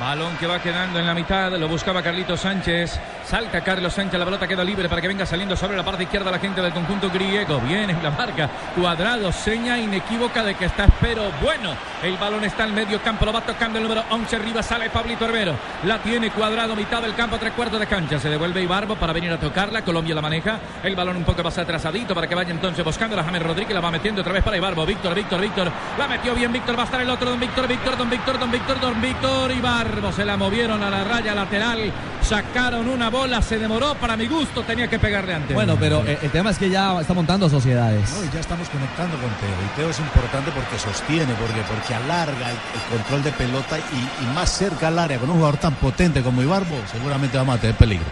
Balón 0.00 0.36
que 0.38 0.48
va 0.48 0.60
quedando 0.60 0.98
en 0.98 1.06
la 1.06 1.14
mitad, 1.14 1.52
lo 1.52 1.68
buscaba 1.68 2.02
Carlitos 2.02 2.40
Sánchez. 2.40 2.98
Salta 3.24 3.62
Carlos 3.62 3.94
Sánchez, 3.94 4.18
la 4.18 4.24
pelota 4.24 4.46
queda 4.46 4.64
libre 4.64 4.88
para 4.88 5.00
que 5.00 5.08
venga 5.08 5.24
saliendo 5.24 5.56
sobre 5.56 5.76
la 5.76 5.84
parte 5.84 6.02
izquierda 6.02 6.32
la 6.32 6.40
gente 6.40 6.60
del 6.60 6.72
conjunto 6.72 7.08
griego. 7.10 7.60
Viene 7.60 7.92
en 7.92 8.02
la 8.02 8.10
marca, 8.10 8.50
cuadrado, 8.76 9.30
seña 9.30 9.78
inequívoca 9.78 10.42
de 10.42 10.56
que 10.56 10.64
está 10.64 10.88
pero 11.00 11.30
bueno. 11.40 11.74
El 12.02 12.16
balón 12.16 12.42
está 12.44 12.64
en 12.64 12.74
medio 12.74 13.00
campo, 13.00 13.24
lo 13.24 13.32
va 13.32 13.40
tocando 13.42 13.78
el 13.78 13.84
número 13.84 14.02
11, 14.10 14.36
arriba 14.36 14.62
sale 14.62 14.90
Pablito 14.90 15.26
Herbero. 15.26 15.54
La 15.84 15.98
tiene 15.98 16.30
cuadrado, 16.30 16.74
mitad 16.74 17.00
del 17.00 17.14
campo, 17.14 17.38
tres 17.38 17.52
cuartos 17.52 17.78
de 17.78 17.86
cancha. 17.86 18.18
Se 18.18 18.28
devuelve 18.28 18.62
Ibarbo 18.62 18.96
para 18.96 19.12
venir 19.12 19.30
a 19.30 19.38
tocarla, 19.38 19.82
Colombia 19.82 20.16
la 20.16 20.22
maneja. 20.22 20.58
El 20.82 20.96
balón 20.96 21.16
un 21.18 21.24
poco 21.24 21.42
más 21.44 21.56
atrasadito 21.56 22.14
para 22.14 22.26
que 22.26 22.34
vaya 22.34 22.50
entonces 22.50 22.84
buscando 22.84 23.18
a 23.18 23.22
James 23.22 23.42
Rodríguez, 23.42 23.72
la 23.72 23.80
va 23.80 23.92
metiendo 23.92 24.22
otra 24.22 24.32
vez 24.32 24.42
para 24.42 24.56
Ibarbo. 24.56 24.84
Víctor, 24.84 25.14
Víctor, 25.14 25.40
Víctor, 25.40 25.70
la 25.96 26.08
metió 26.08 26.34
bien 26.34 26.52
Víctor, 26.52 26.76
va 26.76 26.82
a 26.82 26.86
estar 26.86 27.00
el 27.00 27.08
otro, 27.08 27.30
don 27.30 27.40
Víctor, 27.40 27.68
Víctor, 27.68 27.96
don 27.96 28.10
Víctor, 28.10 28.38
don 28.38 28.50
Víctor, 28.50 28.80
don 28.80 29.00
Víctor, 29.00 29.52
Ibarbo. 29.52 29.83
Se 30.14 30.24
la 30.24 30.36
movieron 30.36 30.82
a 30.82 30.90
la 30.90 31.02
raya 31.02 31.34
lateral, 31.34 31.92
sacaron 32.22 32.88
una 32.88 33.10
bola, 33.10 33.42
se 33.42 33.58
demoró, 33.58 33.94
para 33.94 34.16
mi 34.16 34.26
gusto 34.26 34.62
tenía 34.62 34.88
que 34.88 34.98
pegarle 34.98 35.34
antes. 35.34 35.54
Bueno, 35.54 35.76
pero 35.78 36.04
eh, 36.06 36.18
el 36.22 36.30
tema 36.30 36.50
es 36.50 36.58
que 36.58 36.70
ya 36.70 37.00
está 37.00 37.14
montando 37.14 37.48
sociedades. 37.48 38.08
No, 38.12 38.24
y 38.24 38.30
ya 38.32 38.40
estamos 38.40 38.68
conectando 38.68 39.16
con 39.16 39.28
Teo. 39.30 39.48
Y 39.64 39.76
Teo 39.76 39.90
es 39.90 39.98
importante 39.98 40.52
porque 40.52 40.78
sostiene, 40.78 41.34
porque, 41.34 41.60
porque 41.68 41.94
alarga 41.94 42.50
el, 42.50 42.56
el 42.56 42.98
control 42.98 43.24
de 43.24 43.32
pelota 43.32 43.78
y, 43.78 44.24
y 44.24 44.34
más 44.34 44.50
cerca 44.50 44.88
al 44.88 44.98
área. 44.98 45.18
Con 45.18 45.30
un 45.30 45.36
jugador 45.36 45.58
tan 45.58 45.74
potente 45.74 46.22
como 46.22 46.42
Ibarbo, 46.42 46.76
seguramente 46.92 47.36
vamos 47.36 47.56
a 47.56 47.60
tener 47.60 47.76
peligro. 47.76 48.06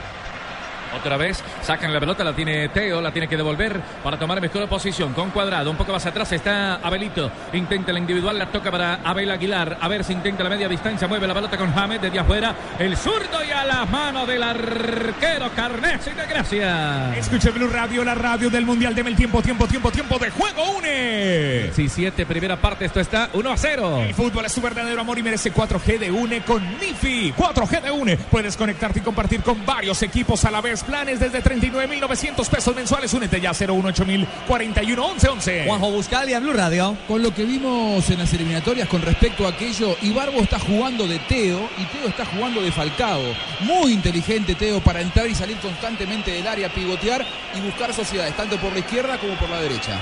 Otra 0.97 1.17
vez 1.17 1.43
sacan 1.63 1.93
la 1.93 2.01
pelota, 2.01 2.23
la 2.25 2.35
tiene 2.35 2.69
Teo, 2.69 3.01
la 3.01 3.13
tiene 3.13 3.29
que 3.29 3.37
devolver 3.37 3.81
para 4.03 4.19
tomar 4.19 4.41
mejor 4.41 4.69
posición. 4.69 5.15
Con 5.15 5.31
cuadrado, 5.31 5.71
un 5.71 5.77
poco 5.77 5.93
más 5.93 6.05
atrás 6.07 6.31
está 6.33 6.77
Abelito. 6.77 7.31
Intenta 7.53 7.93
la 7.93 7.99
individual, 7.99 8.39
la 8.39 8.47
toca 8.47 8.71
para 8.71 9.01
Abel 9.05 9.31
Aguilar. 9.31 9.79
A 9.81 9.89
ver 9.89 10.05
si 10.05 10.13
intenta 10.13 10.45
la 10.45 10.51
media 10.51 10.69
distancia, 10.69 11.09
mueve 11.09 11.27
la 11.27 11.35
pelota 11.35 11.57
con 11.57 11.73
James 11.73 12.01
desde 12.01 12.19
afuera. 12.19 12.55
El 12.79 12.97
zurdo 12.97 13.45
y 13.47 13.51
a 13.51 13.65
las 13.65 13.91
manos 13.91 14.27
del 14.27 14.43
arquero 14.43 15.51
Carnes 15.57 16.07
y 16.07 16.11
de 16.11 16.27
Gracia. 16.27 17.17
Escuche 17.17 17.51
Blue 17.51 17.69
Radio, 17.69 18.05
la 18.05 18.15
radio 18.15 18.51
del 18.51 18.65
Mundial. 18.67 18.95
Deme 18.95 19.11
el 19.11 19.17
tiempo, 19.17 19.43
tiempo, 19.43 19.67
tiempo, 19.67 19.91
tiempo 19.91 20.19
de 20.19 20.31
juego. 20.31 20.63
Une. 20.79 21.71
17, 21.75 22.27
primera 22.27 22.57
parte, 22.57 22.85
esto 22.85 23.01
está 23.01 23.31
1 23.33 23.51
a 23.51 23.57
0. 23.57 24.03
El 24.03 24.15
fútbol 24.15 24.45
es 24.45 24.53
su 24.53 24.61
verdadero 24.61 25.01
amor 25.01 25.19
y 25.19 25.23
merece 25.23 25.53
4G 25.53 25.99
de 25.99 26.11
UNE 26.11 26.43
con 26.43 26.63
Nifi. 26.79 27.33
4G 27.33 27.81
de 27.81 27.91
UNE. 27.91 28.17
Puedes 28.17 28.57
conectarte 28.57 28.99
y 28.99 29.03
compartir 29.03 29.43
con 29.43 29.65
varios 29.65 30.03
equipos 30.03 30.45
a 30.45 30.51
la 30.51 30.61
vez. 30.61 30.82
Planes 30.83 31.21
desde 31.21 31.43
39.900 31.43 32.49
pesos 32.49 32.75
mensuales. 32.75 33.13
Únete 33.15 33.41
ya 33.41 33.53
018 33.53 34.05
41 34.47 35.05
11 35.05 35.29
11. 35.29 35.65
Juanjo 35.67 35.91
Buscalia, 35.91 36.41
Blue 36.41 36.53
Radio. 36.53 36.97
Con 37.09 37.23
lo 37.23 37.35
que 37.35 37.45
vimos 37.45 38.09
en 38.11 38.19
las 38.19 38.33
eliminatorias 38.33 38.89
con 38.89 39.03
respecto 39.03 39.47
a 39.47 39.51
aquello, 39.51 39.97
Ibarbo 40.03 40.41
está 40.41 40.59
jugando 40.59 41.07
de 41.07 41.19
Teo 41.21 41.69
y 41.79 41.85
Teo 41.87 42.09
está 42.09 42.25
jugando 42.25 42.63
de 42.63 42.73
Falcao. 42.73 43.23
Muy 43.61 43.93
inteligente 43.93 44.55
Teo 44.55 44.81
para 44.81 45.01
entrar 45.01 45.27
y 45.27 45.35
salir 45.35 45.57
constantemente 45.59 46.31
del 46.31 46.47
área, 46.47 46.73
pivotear 46.73 47.25
y 47.57 47.61
buscar 47.61 47.93
sociedades, 47.93 48.37
tanto 48.37 48.57
por 48.59 48.73
la 48.73 48.81
izquierda 48.81 49.19
como 49.19 49.35
por 49.35 49.49
la 49.51 49.61
derecha. 49.61 50.01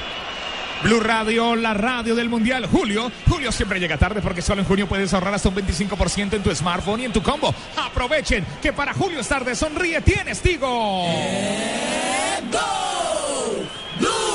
Blue 0.83 1.01
Radio, 1.01 1.55
la 1.57 1.75
radio 1.75 2.15
del 2.15 2.29
Mundial. 2.29 2.67
Julio, 2.67 3.13
Julio 3.29 3.53
siempre 3.53 3.79
llega 3.79 3.99
tarde 3.99 4.23
porque 4.23 4.41
solo 4.41 4.63
en 4.63 4.67
junio 4.67 4.89
puedes 4.89 5.13
ahorrar 5.13 5.35
hasta 5.35 5.51
un 5.51 5.57
25% 5.57 6.35
en 6.35 6.43
tu 6.43 6.55
smartphone 6.55 7.01
y 7.01 7.05
en 7.05 7.13
tu 7.13 7.23
combo. 7.23 7.55
Aprovechen 7.77 8.45
que 8.63 8.73
para 8.73 8.95
Julio 8.95 9.21
es 9.21 9.29
tarde. 9.29 9.55
Sonríe, 9.55 10.01
tienes 10.01 10.41
Tigo. 10.41 11.07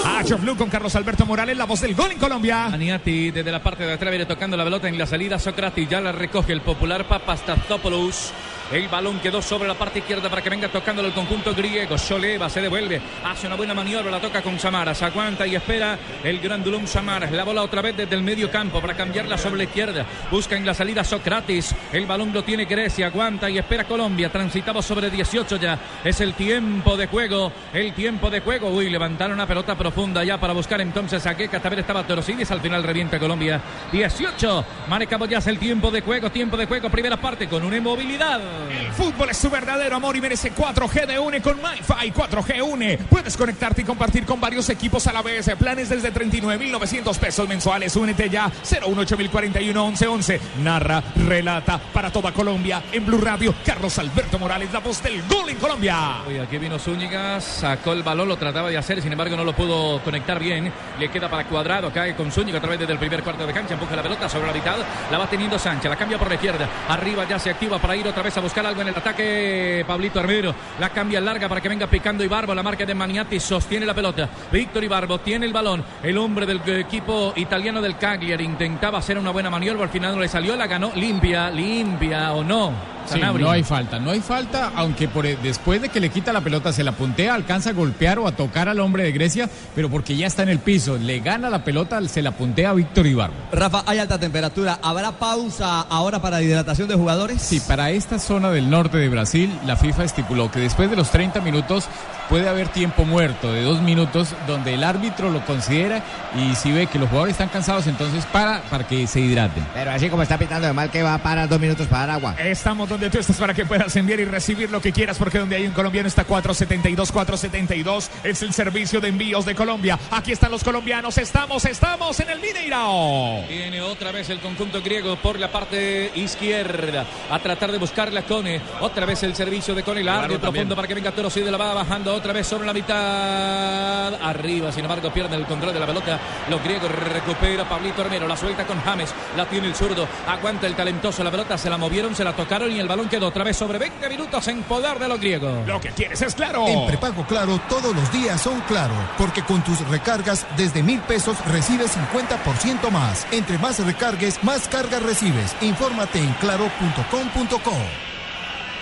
Hacho 0.05 0.37
Blue 0.37 0.55
con 0.55 0.69
Carlos 0.69 0.95
Alberto 0.95 1.25
Morales, 1.25 1.57
la 1.57 1.65
voz 1.65 1.81
del 1.81 1.95
gol 1.95 2.11
en 2.11 2.19
Colombia. 2.19 2.65
Aniati 2.65 3.31
desde 3.31 3.51
la 3.51 3.61
parte 3.61 3.85
de 3.85 3.93
atrás 3.93 4.11
viene 4.11 4.25
tocando 4.25 4.55
la 4.55 4.63
pelota 4.63 4.87
en 4.87 4.97
la 4.97 5.07
salida. 5.07 5.39
Socrates 5.39 5.89
ya 5.89 5.99
la 5.99 6.11
recoge 6.11 6.53
el 6.53 6.61
popular 6.61 7.07
Papastatopoulos. 7.07 8.31
El 8.71 8.87
balón 8.87 9.19
quedó 9.19 9.41
sobre 9.41 9.67
la 9.67 9.75
parte 9.75 9.99
izquierda 9.99 10.27
para 10.27 10.41
que 10.41 10.49
venga 10.49 10.67
tocándolo 10.69 11.07
el 11.07 11.13
conjunto 11.13 11.53
griego. 11.53 11.97
Soleva 11.97 12.49
se 12.49 12.61
devuelve, 12.61 12.99
hace 13.23 13.45
una 13.45 13.55
buena 13.55 13.75
maniobra, 13.75 14.09
la 14.09 14.19
toca 14.19 14.41
con 14.41 14.59
Samaras. 14.59 15.03
Aguanta 15.03 15.45
y 15.45 15.55
espera 15.55 15.99
el 16.23 16.39
grandulón 16.39 16.87
Samaras. 16.87 17.31
La 17.31 17.43
bola 17.43 17.61
otra 17.61 17.81
vez 17.81 17.95
desde 17.95 18.15
el 18.15 18.23
medio 18.23 18.49
campo 18.49 18.81
para 18.81 18.95
cambiarla 18.95 19.37
sobre 19.37 19.57
la 19.57 19.63
izquierda. 19.65 20.05
Busca 20.31 20.55
en 20.55 20.65
la 20.65 20.73
salida 20.73 21.03
Socrates. 21.03 21.75
El 21.93 22.07
balón 22.07 22.33
lo 22.33 22.43
tiene 22.43 22.65
Grecia. 22.65 23.07
Aguanta 23.07 23.49
y 23.49 23.59
espera 23.59 23.83
Colombia. 23.83 24.31
Transitamos 24.31 24.83
sobre 24.83 25.11
18 25.11 25.57
ya. 25.57 25.77
Es 26.03 26.19
el 26.21 26.33
tiempo 26.33 26.97
de 26.97 27.05
juego. 27.05 27.51
El 27.71 27.93
tiempo 27.93 28.31
de 28.31 28.41
juego. 28.41 28.69
Uy, 28.69 28.89
levantaron 28.89 29.35
una 29.35 29.45
pelota 29.45 29.77
profunda 29.77 30.23
ya 30.23 30.39
para 30.39 30.53
buscar 30.53 30.81
entonces 30.81 31.25
a 31.27 31.37
Queca. 31.37 31.61
También 31.61 31.81
estaba 31.81 32.05
Torosidis. 32.05 32.49
Al 32.49 32.61
final 32.61 32.81
revienta 32.83 33.19
Colombia. 33.19 33.61
18. 33.91 34.65
Marca 34.87 35.17
Boyas 35.17 35.45
el 35.45 35.59
tiempo 35.59 35.91
de 35.91 36.01
juego. 36.01 36.31
Tiempo 36.31 36.57
de 36.57 36.65
juego. 36.65 36.89
Primera 36.89 37.17
parte 37.17 37.47
con 37.47 37.63
una 37.63 37.77
inmovilidad. 37.77 38.54
El 38.69 38.91
fútbol 38.93 39.29
es 39.29 39.37
su 39.37 39.49
verdadero 39.49 39.95
amor 39.95 40.15
y 40.15 40.21
merece 40.21 40.53
4G 40.53 41.05
de 41.05 41.19
UNE 41.19 41.41
con 41.41 41.57
MyFi 41.57 42.11
4G 42.11 42.61
UNE. 42.61 42.97
Puedes 43.09 43.35
conectarte 43.37 43.81
y 43.81 43.85
compartir 43.85 44.25
con 44.25 44.39
varios 44.39 44.69
equipos 44.69 45.05
a 45.07 45.13
la 45.13 45.21
vez. 45.21 45.49
Planes 45.57 45.89
desde 45.89 46.13
39.900 46.13 47.17
pesos 47.17 47.47
mensuales. 47.47 47.95
Únete 47.95 48.29
ya 48.29 48.51
018041111. 48.63 50.39
Narra, 50.63 51.03
relata 51.27 51.79
para 51.93 52.11
toda 52.11 52.31
Colombia 52.31 52.83
en 52.91 53.05
Blue 53.05 53.19
Radio. 53.19 53.53
Carlos 53.65 53.97
Alberto 53.99 54.39
Morales, 54.39 54.71
la 54.71 54.79
voz 54.79 55.01
del 55.03 55.21
gol 55.27 55.49
en 55.49 55.57
Colombia. 55.57 56.21
Aquí 56.41 56.57
vino 56.57 56.79
Zúñiga, 56.79 57.41
sacó 57.41 57.93
el 57.93 58.03
balón, 58.03 58.27
lo 58.27 58.37
trataba 58.37 58.69
de 58.69 58.77
hacer, 58.77 59.01
sin 59.01 59.11
embargo 59.11 59.35
no 59.35 59.43
lo 59.43 59.53
pudo 59.53 60.01
conectar 60.03 60.39
bien. 60.39 60.71
Le 60.99 61.09
queda 61.09 61.29
para 61.29 61.45
cuadrado, 61.45 61.91
cae 61.91 62.15
con 62.15 62.31
Zúñiga 62.31 62.59
a 62.59 62.61
través 62.61 62.79
del 62.79 62.97
primer 62.97 63.23
cuarto 63.23 63.45
de 63.45 63.53
cancha, 63.53 63.73
empuja 63.73 63.95
la 63.95 64.03
pelota 64.03 64.29
sobre 64.29 64.47
la 64.47 64.53
mitad, 64.53 64.77
la 65.11 65.17
va 65.17 65.29
teniendo 65.29 65.57
Sánchez, 65.57 65.89
la 65.89 65.95
cambia 65.95 66.17
por 66.17 66.27
la 66.27 66.35
izquierda, 66.35 66.69
arriba 66.89 67.25
ya 67.27 67.39
se 67.39 67.49
activa 67.49 67.79
para 67.79 67.95
ir 67.95 68.07
otra 68.07 68.23
vez 68.23 68.37
a 68.37 68.41
buscar 68.45 68.65
algo 68.65 68.81
en 68.81 68.89
el 68.89 68.95
ataque. 68.95 69.83
Pablito 69.87 70.19
Armero, 70.19 70.53
la 70.79 70.89
cambia 70.89 71.19
larga 71.19 71.49
para 71.49 71.61
que 71.61 71.69
venga 71.69 71.87
picando 71.87 72.23
Ibarbo, 72.23 72.53
la 72.53 72.63
marca 72.63 72.85
de 72.85 72.93
Maniati 72.93 73.39
sostiene 73.39 73.85
la 73.85 73.93
pelota. 73.93 74.29
Víctor 74.51 74.83
Ibarbo 74.83 75.19
tiene 75.19 75.45
el 75.45 75.53
balón, 75.53 75.83
el 76.03 76.17
hombre 76.17 76.45
del 76.45 76.61
equipo 76.79 77.33
italiano 77.35 77.81
del 77.81 77.97
Cagliari 77.97 78.45
intentaba 78.45 78.99
hacer 78.99 79.17
una 79.17 79.31
buena 79.31 79.49
maniobra, 79.49 79.83
al 79.83 79.89
final 79.89 80.15
no 80.15 80.21
le 80.21 80.27
salió, 80.27 80.55
la 80.55 80.67
ganó 80.67 80.91
limpia, 80.95 81.49
limpia 81.49 82.33
o 82.33 82.43
no. 82.43 82.95
Sí, 83.05 83.19
no 83.19 83.51
hay 83.51 83.63
falta, 83.63 83.99
no 83.99 84.09
hay 84.09 84.19
falta, 84.19 84.71
aunque 84.75 85.07
por, 85.07 85.25
después 85.25 85.79
de 85.79 85.89
que 85.89 85.99
le 85.99 86.09
quita 86.09 86.33
la 86.33 86.41
pelota 86.41 86.73
se 86.73 86.83
la 86.83 86.91
puntea, 86.91 87.35
alcanza 87.35 87.69
a 87.69 87.73
golpear 87.73 88.17
o 88.17 88.27
a 88.27 88.31
tocar 88.31 88.67
al 88.67 88.79
hombre 88.79 89.03
de 89.03 89.11
Grecia, 89.11 89.47
pero 89.75 89.91
porque 89.91 90.15
ya 90.15 90.25
está 90.25 90.41
en 90.41 90.49
el 90.49 90.57
piso, 90.57 90.97
le 90.97 91.19
gana 91.19 91.51
la 91.51 91.63
pelota, 91.63 92.01
se 92.07 92.23
la 92.23 92.31
puntea 92.31 92.71
a 92.71 92.73
Víctor 92.73 93.05
Ibarbo. 93.05 93.35
Rafa, 93.51 93.83
hay 93.85 93.99
alta 93.99 94.19
temperatura. 94.19 94.79
¿Habrá 94.81 95.11
pausa 95.11 95.81
ahora 95.81 96.19
para 96.19 96.41
hidratación 96.41 96.87
de 96.87 96.95
jugadores? 96.95 97.43
Sí, 97.43 97.59
para 97.59 97.91
esta 97.91 98.17
zona 98.17 98.34
del 98.35 98.69
norte 98.69 98.97
de 98.97 99.07
Brasil, 99.07 99.49
la 99.65 99.77
FIFA 99.77 100.03
estipuló 100.03 100.51
que 100.51 100.59
después 100.59 100.89
de 100.89 100.97
los 100.97 101.09
30 101.09 101.39
minutos 101.39 101.87
puede 102.27 102.49
haber 102.49 102.67
tiempo 102.67 103.05
muerto 103.05 103.53
de 103.53 103.61
dos 103.61 103.81
minutos 103.81 104.35
donde 104.45 104.73
el 104.73 104.83
árbitro 104.83 105.29
lo 105.29 105.45
considera 105.45 106.03
y 106.35 106.53
si 106.55 106.71
ve 106.71 106.87
que 106.87 106.99
los 106.99 107.07
jugadores 107.07 107.33
están 107.33 107.47
cansados, 107.47 107.87
entonces 107.87 108.25
para 108.25 108.61
para 108.63 108.85
que 108.85 109.07
se 109.07 109.21
hidraten. 109.21 109.65
Pero 109.73 109.91
así 109.91 110.09
como 110.09 110.23
está 110.23 110.37
pitando 110.37 110.67
de 110.67 110.73
mal 110.73 110.91
que 110.91 111.01
va 111.01 111.13
a 111.13 111.17
parar 111.19 111.47
dos 111.47 111.59
minutos 111.59 111.87
para 111.87 112.07
dar 112.07 112.15
agua. 112.17 112.35
Estamos 112.37 112.89
donde 112.89 113.09
tú 113.09 113.19
estás 113.19 113.37
para 113.37 113.53
que 113.53 113.65
puedas 113.65 113.95
enviar 113.95 114.19
y 114.19 114.25
recibir 114.25 114.69
lo 114.69 114.81
que 114.81 114.91
quieras, 114.91 115.17
porque 115.17 115.39
donde 115.39 115.55
hay 115.55 115.65
un 115.65 115.73
colombiano 115.73 116.07
está 116.07 116.25
472, 116.25 117.11
472. 117.11 118.11
Es 118.23 118.41
el 118.41 118.53
servicio 118.53 118.99
de 118.99 119.09
envíos 119.09 119.45
de 119.45 119.55
Colombia. 119.55 119.97
Aquí 120.11 120.33
están 120.33 120.51
los 120.51 120.63
colombianos. 120.63 121.17
Estamos, 121.17 121.63
estamos 121.63 122.19
en 122.19 122.29
el 122.31 122.39
Mineirao. 122.39 123.47
Viene 123.47 123.81
otra 123.81 124.11
vez 124.11 124.29
el 124.29 124.39
conjunto 124.39 124.81
griego 124.81 125.15
por 125.17 125.39
la 125.39 125.51
parte 125.51 126.11
izquierda 126.15 127.05
a 127.29 127.39
tratar 127.39 127.71
de 127.71 127.77
buscar 127.77 128.11
la 128.11 128.23
Cone. 128.25 128.61
Otra 128.81 129.05
vez 129.05 129.23
el 129.23 129.35
servicio 129.35 129.73
de 129.73 129.83
Cone, 129.83 130.03
largo 130.03 130.35
y 130.35 130.37
profundo 130.37 130.75
para 130.75 130.87
que 130.87 130.93
venga 130.93 131.11
Toro. 131.11 131.29
la 131.35 131.57
va 131.57 131.73
bajando 131.73 132.13
otra 132.13 132.33
vez 132.33 132.47
sobre 132.47 132.65
la 132.65 132.73
mitad. 132.73 134.13
Arriba, 134.15 134.71
sin 134.71 134.83
embargo, 134.83 135.11
pierde 135.11 135.35
el 135.35 135.45
control 135.45 135.73
de 135.73 135.79
la 135.79 135.85
pelota. 135.85 136.19
Los 136.49 136.63
griegos 136.63 136.91
recupera 136.91 137.67
Pablito 137.67 138.01
Armero. 138.01 138.27
La 138.27 138.37
suelta 138.37 138.65
con 138.65 138.81
James. 138.81 139.13
La 139.37 139.45
tiene 139.45 139.67
el 139.67 139.75
zurdo. 139.75 140.07
Aguanta 140.27 140.67
el 140.67 140.75
talentoso. 140.75 141.23
La 141.23 141.31
pelota 141.31 141.57
se 141.57 141.69
la 141.69 141.77
movieron, 141.77 142.15
se 142.15 142.23
la 142.23 142.35
tocaron 142.35 142.71
y 142.71 142.79
el 142.79 142.87
balón 142.87 143.09
quedó 143.09 143.27
otra 143.27 143.43
vez 143.43 143.57
sobre 143.57 143.77
20 143.77 144.09
minutos 144.09 144.47
en 144.47 144.63
poder 144.63 144.99
de 144.99 145.07
los 145.07 145.19
griegos. 145.19 145.67
Lo 145.67 145.79
que 145.79 145.89
quieres 145.89 146.21
es 146.21 146.35
claro. 146.35 146.67
En 146.67 146.87
prepago 146.87 147.25
claro, 147.25 147.59
todos 147.69 147.95
los 147.95 148.11
días 148.11 148.41
son 148.41 148.59
claro. 148.61 148.93
Porque 149.17 149.43
con 149.43 149.63
tus 149.63 149.79
recargas 149.89 150.45
desde 150.57 150.83
mil 150.83 150.99
pesos 151.01 151.37
recibes 151.45 151.95
50% 151.95 152.89
más. 152.91 153.27
Entre 153.31 153.57
más 153.57 153.79
recargues, 153.79 154.43
más 154.43 154.67
cargas 154.67 155.03
recibes. 155.03 155.55
Infórmate 155.61 156.19
en 156.19 156.33
claro.com.co. 156.33 158.14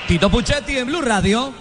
Tito 0.08 0.30
Puchetti 0.30 0.78
en 0.78 0.88
Blue 0.88 1.02
Radio. 1.02 1.54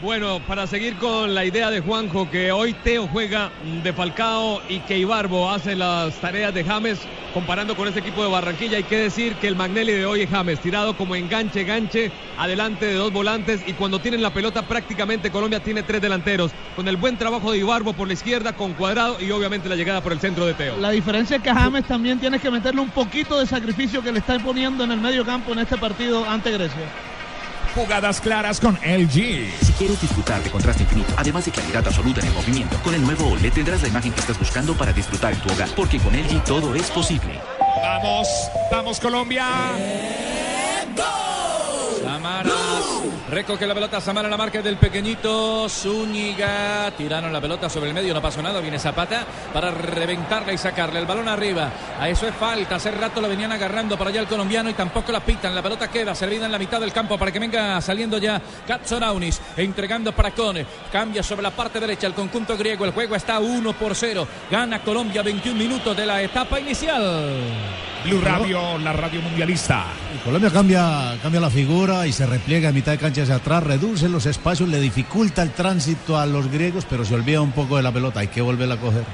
Bueno, 0.00 0.40
para 0.48 0.66
seguir 0.66 0.96
con 0.96 1.34
la 1.34 1.44
idea 1.44 1.70
de 1.70 1.80
Juanjo, 1.80 2.28
que 2.30 2.50
hoy 2.50 2.72
Teo 2.72 3.06
juega 3.06 3.50
de 3.84 3.92
Falcao 3.92 4.62
y 4.68 4.80
que 4.80 4.98
Ibarbo 4.98 5.50
hace 5.50 5.76
las 5.76 6.14
tareas 6.14 6.54
de 6.54 6.64
James, 6.64 6.98
comparando 7.34 7.76
con 7.76 7.86
este 7.86 8.00
equipo 8.00 8.24
de 8.24 8.30
Barranquilla, 8.30 8.78
hay 8.78 8.82
que 8.84 8.96
decir 8.96 9.34
que 9.36 9.46
el 9.46 9.56
Magnelli 9.56 9.92
de 9.92 10.06
hoy 10.06 10.22
es 10.22 10.30
James, 10.30 10.58
tirado 10.58 10.96
como 10.96 11.14
enganche, 11.14 11.64
ganche, 11.64 12.10
adelante 12.38 12.86
de 12.86 12.94
dos 12.94 13.12
volantes 13.12 13.60
y 13.66 13.74
cuando 13.74 14.00
tienen 14.00 14.22
la 14.22 14.32
pelota 14.32 14.62
prácticamente 14.62 15.30
Colombia 15.30 15.60
tiene 15.60 15.82
tres 15.82 16.00
delanteros, 16.00 16.50
con 16.74 16.88
el 16.88 16.96
buen 16.96 17.18
trabajo 17.18 17.52
de 17.52 17.58
Ibarbo 17.58 17.92
por 17.92 18.08
la 18.08 18.14
izquierda, 18.14 18.54
con 18.54 18.72
cuadrado 18.72 19.18
y 19.20 19.30
obviamente 19.30 19.68
la 19.68 19.76
llegada 19.76 20.00
por 20.00 20.12
el 20.12 20.18
centro 20.18 20.46
de 20.46 20.54
Teo. 20.54 20.78
La 20.78 20.90
diferencia 20.90 21.36
es 21.36 21.42
que 21.42 21.50
a 21.50 21.54
James 21.54 21.84
también 21.84 22.18
tienes 22.18 22.40
que 22.40 22.50
meterle 22.50 22.80
un 22.80 22.90
poquito 22.90 23.38
de 23.38 23.46
sacrificio 23.46 24.02
que 24.02 24.10
le 24.10 24.18
está 24.18 24.38
poniendo 24.38 24.82
en 24.82 24.92
el 24.92 25.00
medio 25.00 25.26
campo 25.26 25.52
en 25.52 25.58
este 25.60 25.76
partido 25.76 26.28
ante 26.28 26.50
Grecia. 26.50 27.11
Jugadas 27.74 28.20
claras 28.20 28.60
con 28.60 28.74
LG. 28.74 29.50
Si 29.62 29.72
quieres 29.78 30.00
disfrutar 30.00 30.42
de 30.42 30.50
contraste 30.50 30.82
infinito, 30.82 31.14
además 31.16 31.46
de 31.46 31.52
claridad 31.52 31.86
absoluta 31.86 32.20
en 32.20 32.26
el 32.26 32.34
movimiento, 32.34 32.76
con 32.82 32.94
el 32.94 33.02
nuevo 33.02 33.28
OLED 33.28 33.52
tendrás 33.52 33.82
la 33.82 33.88
imagen 33.88 34.12
que 34.12 34.20
estás 34.20 34.38
buscando 34.38 34.74
para 34.74 34.92
disfrutar 34.92 35.32
en 35.32 35.40
tu 35.40 35.50
hogar, 35.52 35.68
porque 35.74 35.98
con 35.98 36.12
LG 36.14 36.44
todo 36.44 36.74
es 36.74 36.90
posible. 36.90 37.40
Vamos, 37.82 38.28
vamos 38.70 39.00
Colombia. 39.00 39.46
Samaras. 40.96 41.31
Recoge 43.30 43.66
la 43.66 43.74
pelota 43.74 44.00
Samara 44.00 44.28
la 44.28 44.36
marca 44.36 44.60
del 44.60 44.76
pequeñito 44.76 45.68
Zúñiga. 45.68 46.90
Tiraron 46.96 47.32
la 47.32 47.40
pelota 47.40 47.70
sobre 47.70 47.88
el 47.88 47.94
medio, 47.94 48.12
no 48.12 48.20
pasó 48.20 48.42
nada. 48.42 48.60
Viene 48.60 48.78
Zapata 48.78 49.24
para 49.52 49.70
reventarla 49.70 50.52
y 50.52 50.58
sacarle 50.58 50.98
el 50.98 51.06
balón 51.06 51.28
arriba. 51.28 51.70
A 51.98 52.08
eso 52.08 52.26
es 52.26 52.34
falta. 52.34 52.76
Hace 52.76 52.90
rato 52.90 53.20
lo 53.20 53.28
venían 53.28 53.52
agarrando 53.52 53.96
para 53.96 54.10
allá 54.10 54.20
el 54.20 54.26
colombiano 54.26 54.68
y 54.70 54.74
tampoco 54.74 55.12
la 55.12 55.20
pitan. 55.20 55.54
La 55.54 55.62
pelota 55.62 55.88
queda 55.88 56.14
servida 56.14 56.46
en 56.46 56.52
la 56.52 56.58
mitad 56.58 56.80
del 56.80 56.92
campo 56.92 57.16
para 57.16 57.30
que 57.30 57.38
venga 57.38 57.80
saliendo 57.80 58.18
ya 58.18 58.42
Katsonaunis. 58.66 59.40
Entregando 59.56 60.12
para 60.12 60.32
Cone. 60.32 60.66
Cambia 60.90 61.22
sobre 61.22 61.42
la 61.42 61.52
parte 61.52 61.80
derecha 61.80 62.08
el 62.08 62.14
conjunto 62.14 62.56
griego. 62.56 62.84
El 62.84 62.90
juego 62.90 63.14
está 63.14 63.38
1 63.38 63.72
por 63.74 63.94
0. 63.94 64.26
Gana 64.50 64.82
Colombia 64.82 65.22
21 65.22 65.56
minutos 65.56 65.96
de 65.96 66.06
la 66.06 66.20
etapa 66.20 66.58
inicial. 66.58 67.40
Blue 68.04 68.20
Radio, 68.20 68.78
la 68.78 68.92
radio 68.92 69.22
mundialista. 69.22 69.84
Y 70.14 70.18
Colombia 70.24 70.50
cambia, 70.50 71.16
cambia 71.22 71.40
la 71.40 71.50
figura 71.50 72.04
y 72.06 72.12
se 72.12 72.26
repliega 72.26 72.70
a 72.70 72.72
mitad 72.72 72.90
de 72.90 72.98
cancha 72.98 73.11
hacia 73.20 73.36
atrás, 73.36 73.62
reduce 73.62 74.08
los 74.08 74.26
espacios, 74.26 74.68
le 74.68 74.80
dificulta 74.80 75.42
el 75.42 75.50
tránsito 75.50 76.18
a 76.18 76.26
los 76.26 76.50
griegos, 76.50 76.86
pero 76.88 77.04
se 77.04 77.14
olvida 77.14 77.40
un 77.40 77.52
poco 77.52 77.76
de 77.76 77.82
la 77.82 77.92
pelota, 77.92 78.20
hay 78.20 78.28
que 78.28 78.40
volverla 78.40 78.74
a 78.74 78.80
coger. 78.80 79.04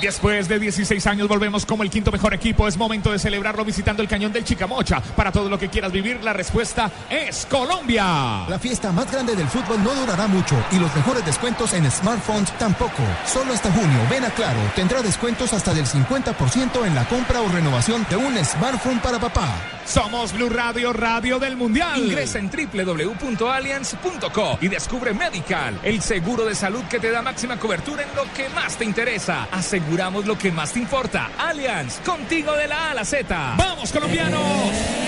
Después 0.00 0.48
de 0.48 0.58
16 0.58 1.06
años 1.06 1.28
volvemos 1.28 1.64
como 1.64 1.82
el 1.82 1.88
quinto 1.88 2.12
mejor 2.12 2.34
equipo. 2.34 2.68
Es 2.68 2.76
momento 2.76 3.10
de 3.10 3.18
celebrarlo 3.18 3.64
visitando 3.64 4.02
el 4.02 4.08
cañón 4.08 4.32
del 4.32 4.44
Chicamocha. 4.44 5.00
Para 5.00 5.32
todo 5.32 5.48
lo 5.48 5.58
que 5.58 5.68
quieras 5.68 5.92
vivir, 5.92 6.22
la 6.22 6.34
respuesta 6.34 6.90
es 7.08 7.46
Colombia. 7.46 8.44
La 8.48 8.58
fiesta 8.58 8.92
más 8.92 9.10
grande 9.10 9.34
del 9.34 9.48
fútbol 9.48 9.82
no 9.82 9.94
durará 9.94 10.26
mucho 10.26 10.56
y 10.72 10.78
los 10.78 10.94
mejores 10.94 11.24
descuentos 11.24 11.72
en 11.72 11.90
smartphones 11.90 12.52
tampoco. 12.58 13.02
Solo 13.26 13.54
hasta 13.54 13.72
junio, 13.72 14.00
ven 14.10 14.24
a 14.24 14.30
Claro, 14.34 14.58
tendrá 14.74 15.00
descuentos 15.00 15.52
hasta 15.52 15.72
del 15.72 15.86
50% 15.86 16.86
en 16.86 16.94
la 16.94 17.08
compra 17.08 17.40
o 17.40 17.48
renovación 17.48 18.04
de 18.10 18.16
un 18.16 18.36
smartphone 18.44 18.98
para 18.98 19.18
papá. 19.18 19.73
Somos 19.86 20.32
Blue 20.32 20.48
Radio, 20.48 20.92
radio 20.92 21.38
del 21.38 21.56
Mundial. 21.56 21.98
Ingresa 21.98 22.38
en 22.38 22.50
www.allianz.co 22.50 24.58
y 24.60 24.68
descubre 24.68 25.12
Medical, 25.12 25.78
el 25.82 26.00
seguro 26.00 26.44
de 26.44 26.54
salud 26.54 26.82
que 26.84 26.98
te 26.98 27.10
da 27.10 27.22
máxima 27.22 27.58
cobertura 27.58 28.02
en 28.02 28.14
lo 28.16 28.24
que 28.34 28.48
más 28.50 28.76
te 28.76 28.84
interesa. 28.84 29.48
Aseguramos 29.52 30.26
lo 30.26 30.38
que 30.38 30.50
más 30.50 30.72
te 30.72 30.80
importa. 30.80 31.30
Allianz, 31.38 32.00
contigo 32.00 32.52
de 32.52 32.68
la 32.68 32.88
A 32.88 32.90
a 32.92 32.94
la 32.94 33.04
Z. 33.04 33.54
¡Vamos, 33.58 33.92
colombianos! 33.92 35.03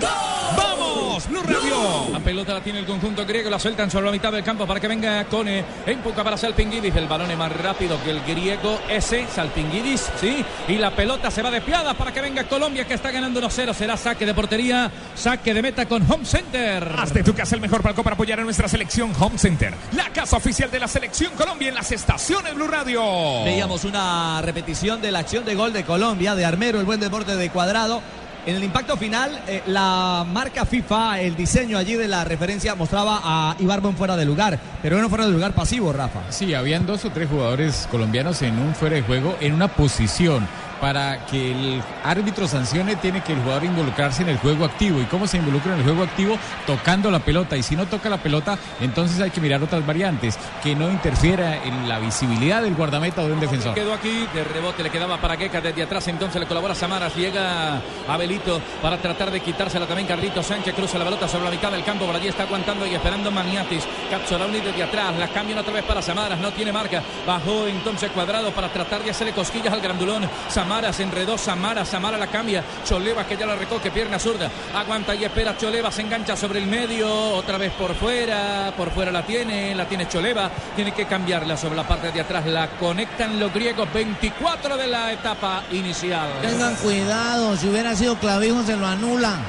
¡Vamos! 0.00 1.28
Blue 1.28 1.42
Radio. 1.42 2.08
La 2.12 2.20
pelota 2.20 2.54
la 2.54 2.60
tiene 2.60 2.78
el 2.78 2.86
conjunto 2.86 3.26
griego, 3.26 3.50
la 3.50 3.58
sueltan 3.58 3.90
sobre 3.90 4.06
la 4.06 4.12
mitad 4.12 4.32
del 4.32 4.44
campo 4.44 4.66
para 4.66 4.80
que 4.80 4.88
venga 4.88 5.24
Cone. 5.24 5.64
Empuja 5.86 6.22
para 6.22 6.36
Salpinguidis. 6.36 6.94
El 6.94 7.08
balón 7.08 7.30
es 7.30 7.38
más 7.38 7.52
rápido 7.52 8.02
que 8.02 8.10
el 8.10 8.20
griego 8.22 8.78
ese, 8.88 9.26
Salpinguidis, 9.26 10.08
¿sí? 10.20 10.44
Y 10.68 10.76
la 10.76 10.94
pelota 10.94 11.30
se 11.30 11.42
va 11.42 11.50
desviada 11.50 11.94
para 11.94 12.12
que 12.12 12.20
venga 12.20 12.44
Colombia 12.44 12.86
que 12.86 12.94
está 12.94 13.10
ganando 13.10 13.40
1-0. 13.40 13.74
Será 13.74 13.96
saque 13.96 14.26
de 14.26 14.34
portería, 14.34 14.90
saque 15.14 15.54
de 15.54 15.62
meta 15.62 15.86
con 15.86 16.10
Home 16.10 16.24
Center. 16.24 16.92
Haz 16.98 17.12
de 17.12 17.22
tu 17.22 17.34
casa 17.34 17.54
el 17.54 17.60
mejor 17.60 17.82
palco 17.82 18.02
para 18.02 18.14
apoyar 18.14 18.40
a 18.40 18.44
nuestra 18.44 18.68
selección 18.68 19.12
Home 19.18 19.38
Center. 19.38 19.74
La 19.92 20.10
casa 20.10 20.36
oficial 20.36 20.70
de 20.70 20.80
la 20.80 20.88
selección 20.88 21.32
Colombia 21.34 21.68
en 21.68 21.74
las 21.74 21.90
estaciones 21.92 22.54
Blue 22.54 22.68
Radio. 22.68 23.44
Veíamos 23.44 23.84
una 23.84 24.40
repetición 24.42 25.00
de 25.00 25.12
la 25.12 25.20
acción 25.20 25.44
de 25.44 25.54
gol 25.54 25.72
de 25.72 25.84
Colombia, 25.84 26.34
de 26.34 26.44
Armero, 26.44 26.78
el 26.78 26.86
buen 26.86 27.00
deporte 27.00 27.36
de 27.36 27.50
cuadrado. 27.50 28.02
En 28.48 28.56
el 28.56 28.64
impacto 28.64 28.96
final, 28.96 29.42
eh, 29.46 29.62
la 29.66 30.24
marca 30.26 30.64
FIFA, 30.64 31.20
el 31.20 31.36
diseño 31.36 31.76
allí 31.76 31.96
de 31.96 32.08
la 32.08 32.24
referencia 32.24 32.74
mostraba 32.74 33.20
a 33.22 33.54
Ibarbo 33.58 33.90
en 33.90 33.96
fuera 33.98 34.16
de 34.16 34.24
lugar, 34.24 34.58
pero 34.80 34.96
un 34.96 35.10
fuera 35.10 35.26
de 35.26 35.32
lugar 35.32 35.52
pasivo, 35.52 35.92
Rafa. 35.92 36.20
Sí, 36.30 36.54
habían 36.54 36.86
dos 36.86 37.04
o 37.04 37.10
tres 37.10 37.28
jugadores 37.28 37.86
colombianos 37.90 38.40
en 38.40 38.58
un 38.58 38.74
fuera 38.74 38.96
de 38.96 39.02
juego 39.02 39.36
en 39.42 39.52
una 39.52 39.68
posición 39.68 40.48
para 40.80 41.26
que 41.26 41.52
el 41.52 41.82
árbitro 42.04 42.46
sancione 42.46 42.96
tiene 42.96 43.22
que 43.22 43.32
el 43.32 43.40
jugador 43.40 43.64
involucrarse 43.64 44.22
en 44.22 44.30
el 44.30 44.38
juego 44.38 44.64
activo. 44.64 45.00
¿Y 45.00 45.04
cómo 45.04 45.26
se 45.26 45.38
involucra 45.38 45.72
en 45.72 45.78
el 45.78 45.84
juego 45.84 46.02
activo? 46.02 46.38
Tocando 46.66 47.10
la 47.10 47.18
pelota. 47.18 47.56
Y 47.56 47.62
si 47.62 47.76
no 47.76 47.86
toca 47.86 48.08
la 48.08 48.18
pelota, 48.18 48.58
entonces 48.80 49.20
hay 49.20 49.30
que 49.30 49.40
mirar 49.40 49.62
otras 49.62 49.84
variantes, 49.84 50.38
que 50.62 50.74
no 50.74 50.90
interfiera 50.90 51.62
en 51.64 51.88
la 51.88 51.98
visibilidad 51.98 52.62
del 52.62 52.74
guardameta 52.74 53.22
o 53.22 53.26
de 53.26 53.32
un 53.32 53.40
defensor. 53.40 53.74
Quedó 53.74 53.92
aquí, 53.92 54.26
de 54.32 54.44
rebote 54.44 54.82
le 54.82 54.90
quedaba 54.90 55.18
para 55.18 55.36
Queca 55.36 55.60
desde 55.60 55.82
atrás, 55.82 56.06
entonces 56.08 56.40
le 56.40 56.46
colabora 56.46 56.74
Samaras, 56.74 57.14
llega 57.16 57.80
Abelito 58.08 58.60
para 58.80 58.98
tratar 58.98 59.30
de 59.30 59.40
quitársela 59.40 59.86
también 59.86 60.06
Carlito 60.06 60.42
Sánchez, 60.42 60.74
cruza 60.74 60.98
la 60.98 61.04
pelota 61.04 61.28
sobre 61.28 61.44
la 61.44 61.50
mitad 61.50 61.70
del 61.70 61.84
campo, 61.84 62.06
por 62.06 62.14
allí 62.14 62.28
está 62.28 62.44
aguantando 62.44 62.86
y 62.86 62.94
esperando 62.94 63.30
Maniatis, 63.30 63.84
Capsolauni 64.10 64.60
desde 64.60 64.82
atrás, 64.82 65.16
la 65.18 65.28
cambian 65.28 65.58
otra 65.58 65.72
vez 65.72 65.84
para 65.84 66.02
Samaras, 66.02 66.38
no 66.38 66.52
tiene 66.52 66.72
marca, 66.72 67.02
bajó 67.26 67.66
entonces 67.66 68.10
cuadrado 68.10 68.50
para 68.52 68.68
tratar 68.68 69.02
de 69.02 69.10
hacerle 69.10 69.32
cosquillas 69.32 69.72
al 69.72 69.80
grandulón, 69.80 70.28
Samaras 70.48 70.67
enredó, 70.98 71.38
Samaras, 71.38 71.88
Samara 71.88 72.18
la 72.18 72.26
cambia, 72.26 72.62
Choleva 72.84 73.24
que 73.24 73.36
ya 73.36 73.46
la 73.46 73.56
recoge, 73.56 73.90
pierna 73.90 74.18
zurda, 74.18 74.50
aguanta 74.74 75.14
y 75.14 75.24
espera, 75.24 75.56
Choleva 75.56 75.90
se 75.90 76.02
engancha 76.02 76.36
sobre 76.36 76.58
el 76.58 76.66
medio, 76.66 77.08
otra 77.34 77.58
vez 77.58 77.72
por 77.72 77.94
fuera, 77.94 78.72
por 78.76 78.90
fuera 78.90 79.10
la 79.10 79.24
tiene, 79.24 79.74
la 79.74 79.86
tiene 79.86 80.08
Choleva, 80.08 80.50
tiene 80.76 80.92
que 80.92 81.06
cambiarla 81.06 81.56
sobre 81.56 81.76
la 81.76 81.86
parte 81.86 82.12
de 82.12 82.20
atrás, 82.20 82.46
la 82.46 82.68
conectan 82.70 83.40
los 83.40 83.52
griegos, 83.52 83.92
24 83.92 84.76
de 84.76 84.86
la 84.86 85.12
etapa 85.12 85.64
inicial. 85.72 86.28
Tengan 86.42 86.74
cuidado, 86.76 87.56
si 87.56 87.68
hubiera 87.68 87.94
sido 87.96 88.16
clavijo 88.16 88.62
se 88.62 88.76
lo 88.76 88.86
anulan. 88.86 89.40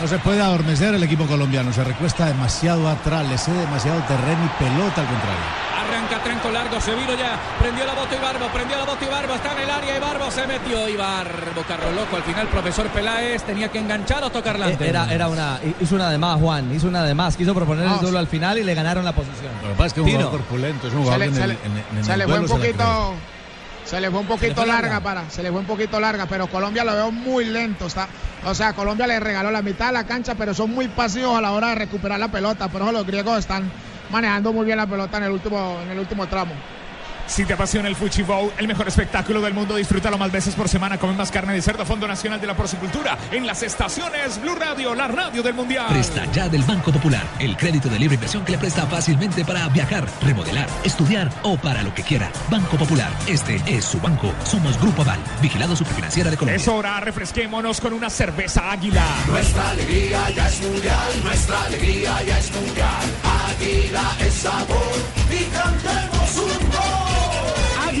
No 0.00 0.06
se 0.06 0.18
puede 0.18 0.42
adormecer 0.42 0.94
el 0.94 1.02
equipo 1.02 1.26
colombiano, 1.26 1.72
se 1.72 1.82
recuesta 1.82 2.26
demasiado 2.26 2.88
atrás, 2.88 3.26
le 3.26 3.38
cede 3.38 3.60
demasiado 3.60 4.00
terreno 4.02 4.44
y 4.44 4.62
pelota 4.62 5.00
al 5.00 5.06
contrario. 5.06 5.65
Arranca 6.06 6.22
tranco 6.22 6.50
largo, 6.50 6.80
se 6.80 6.94
vino 6.94 7.14
ya, 7.14 7.36
prendió 7.58 7.84
la 7.84 7.92
bota 7.94 8.14
Ibarbo, 8.14 8.46
prendió 8.52 8.76
la 8.76 8.84
bota 8.84 9.04
Ibarbo, 9.04 9.34
está 9.34 9.52
en 9.54 9.58
el 9.58 9.70
área 9.70 9.96
Ibarbo, 9.96 10.30
se 10.30 10.46
metió 10.46 10.88
Ibarbo, 10.88 11.62
carro 11.66 11.90
loco, 11.90 12.14
al 12.14 12.22
final 12.22 12.46
profesor 12.46 12.86
Peláez 12.90 13.42
tenía 13.42 13.68
que 13.72 13.78
enganchar 13.80 14.22
o 14.22 14.30
tocar 14.30 14.56
la 14.56 14.68
Era, 14.70 15.12
era 15.12 15.26
una, 15.28 15.58
hizo 15.80 15.96
una 15.96 16.08
de 16.10 16.18
más 16.18 16.38
Juan, 16.40 16.72
hizo 16.72 16.86
una 16.86 17.02
de 17.02 17.12
más, 17.14 17.36
quiso 17.36 17.54
proponer 17.56 17.88
el 17.88 17.98
duelo 17.98 18.18
al 18.20 18.28
final 18.28 18.56
y 18.58 18.62
le 18.62 18.74
ganaron 18.74 19.04
la 19.04 19.12
posición. 19.12 19.50
Lo 19.62 19.68
que 19.70 19.74
pasa 19.74 19.86
es 19.86 19.92
que 19.94 20.00
es 20.00 20.06
un 20.06 20.12
jugador 20.12 20.30
corpulento, 20.38 20.86
es 20.86 20.94
un 20.94 21.02
jugador 21.02 21.18
le- 21.18 21.26
en 21.26 21.42
el, 21.42 21.48
le- 21.48 21.54
en- 21.64 21.98
en 21.98 22.04
se 22.04 22.16
le 22.16 22.24
fue 22.28 22.38
un 22.38 22.46
poquito. 22.46 23.14
Se 23.84 24.00
le 24.00 24.10
fue 24.10 24.18
un 24.20 24.26
poquito 24.26 24.54
fue 24.56 24.66
larga 24.66 24.88
larga. 24.88 25.00
para, 25.00 25.30
se 25.30 25.42
le 25.44 25.50
fue 25.52 25.60
un 25.60 25.66
poquito 25.66 26.00
larga, 26.00 26.26
pero 26.26 26.48
Colombia 26.48 26.82
lo 26.84 26.92
veo 26.92 27.12
muy 27.12 27.44
lento. 27.44 27.86
Está, 27.86 28.08
o 28.44 28.52
sea, 28.52 28.72
Colombia 28.72 29.06
le 29.06 29.18
regaló 29.20 29.50
la 29.52 29.62
mitad 29.62 29.86
de 29.86 29.92
la 29.92 30.04
cancha, 30.04 30.34
pero 30.34 30.54
son 30.54 30.70
muy 30.74 30.88
pasivos 30.88 31.36
a 31.38 31.40
la 31.40 31.52
hora 31.52 31.68
de 31.68 31.76
recuperar 31.76 32.18
la 32.18 32.26
pelota. 32.28 32.66
Por 32.68 32.82
eso 32.82 32.90
los 32.90 33.06
griegos 33.06 33.38
están 33.38 33.70
manejando 34.10 34.52
muy 34.52 34.64
bien 34.64 34.78
la 34.78 34.86
pelota 34.86 35.18
en 35.18 35.24
el 35.24 35.32
último, 35.32 35.80
en 35.82 35.90
el 35.90 35.98
último 35.98 36.26
tramo. 36.26 36.54
Si 37.26 37.44
te 37.44 37.54
apasiona 37.54 37.88
el 37.88 37.96
Fuchibow, 37.96 38.52
el 38.58 38.68
mejor 38.68 38.88
espectáculo 38.88 39.40
del 39.40 39.52
mundo, 39.52 39.76
disfrútalo 39.76 40.16
más 40.16 40.30
veces 40.30 40.54
por 40.54 40.68
semana. 40.68 40.98
Come 40.98 41.14
más 41.14 41.30
carne 41.30 41.54
de 41.54 41.62
cerdo, 41.62 41.84
Fondo 41.84 42.06
Nacional 42.06 42.40
de 42.40 42.46
la 42.46 42.54
Porcicultura. 42.56 43.18
En 43.32 43.46
las 43.46 43.62
estaciones 43.62 44.40
Blue 44.40 44.54
Radio, 44.54 44.94
la 44.94 45.08
radio 45.08 45.42
del 45.42 45.54
Mundial. 45.54 45.86
Presta 45.88 46.24
ya 46.32 46.48
del 46.48 46.62
Banco 46.62 46.92
Popular, 46.92 47.24
el 47.38 47.56
crédito 47.56 47.88
de 47.88 47.98
libre 47.98 48.14
inversión 48.14 48.44
que 48.44 48.52
le 48.52 48.58
presta 48.58 48.86
fácilmente 48.86 49.44
para 49.44 49.68
viajar, 49.68 50.06
remodelar, 50.22 50.68
estudiar 50.84 51.30
o 51.42 51.56
para 51.56 51.82
lo 51.82 51.92
que 51.94 52.02
quiera. 52.02 52.30
Banco 52.48 52.76
Popular, 52.76 53.10
este 53.26 53.60
es 53.66 53.84
su 53.84 54.00
banco. 54.00 54.32
Somos 54.44 54.80
Grupo 54.80 55.02
Aval, 55.02 55.18
vigilado 55.42 55.74
superfinanciera 55.74 56.30
de 56.30 56.36
Colombia. 56.36 56.56
Es 56.56 56.68
hora, 56.68 57.00
refresquémonos 57.00 57.80
con 57.80 57.92
una 57.92 58.08
cerveza 58.08 58.70
águila. 58.70 59.04
Nuestra 59.28 59.70
alegría 59.70 60.30
ya 60.30 60.48
es 60.48 60.60
mundial, 60.62 61.24
nuestra 61.24 61.62
alegría 61.64 62.22
ya 62.22 62.38
es 62.38 62.52
mundial. 62.52 63.04
Águila 63.50 64.16
es 64.20 64.34
sabor 64.34 64.96
y 65.30 65.44
cantemos 65.44 66.36
un 66.36 66.70
gol. 66.70 66.95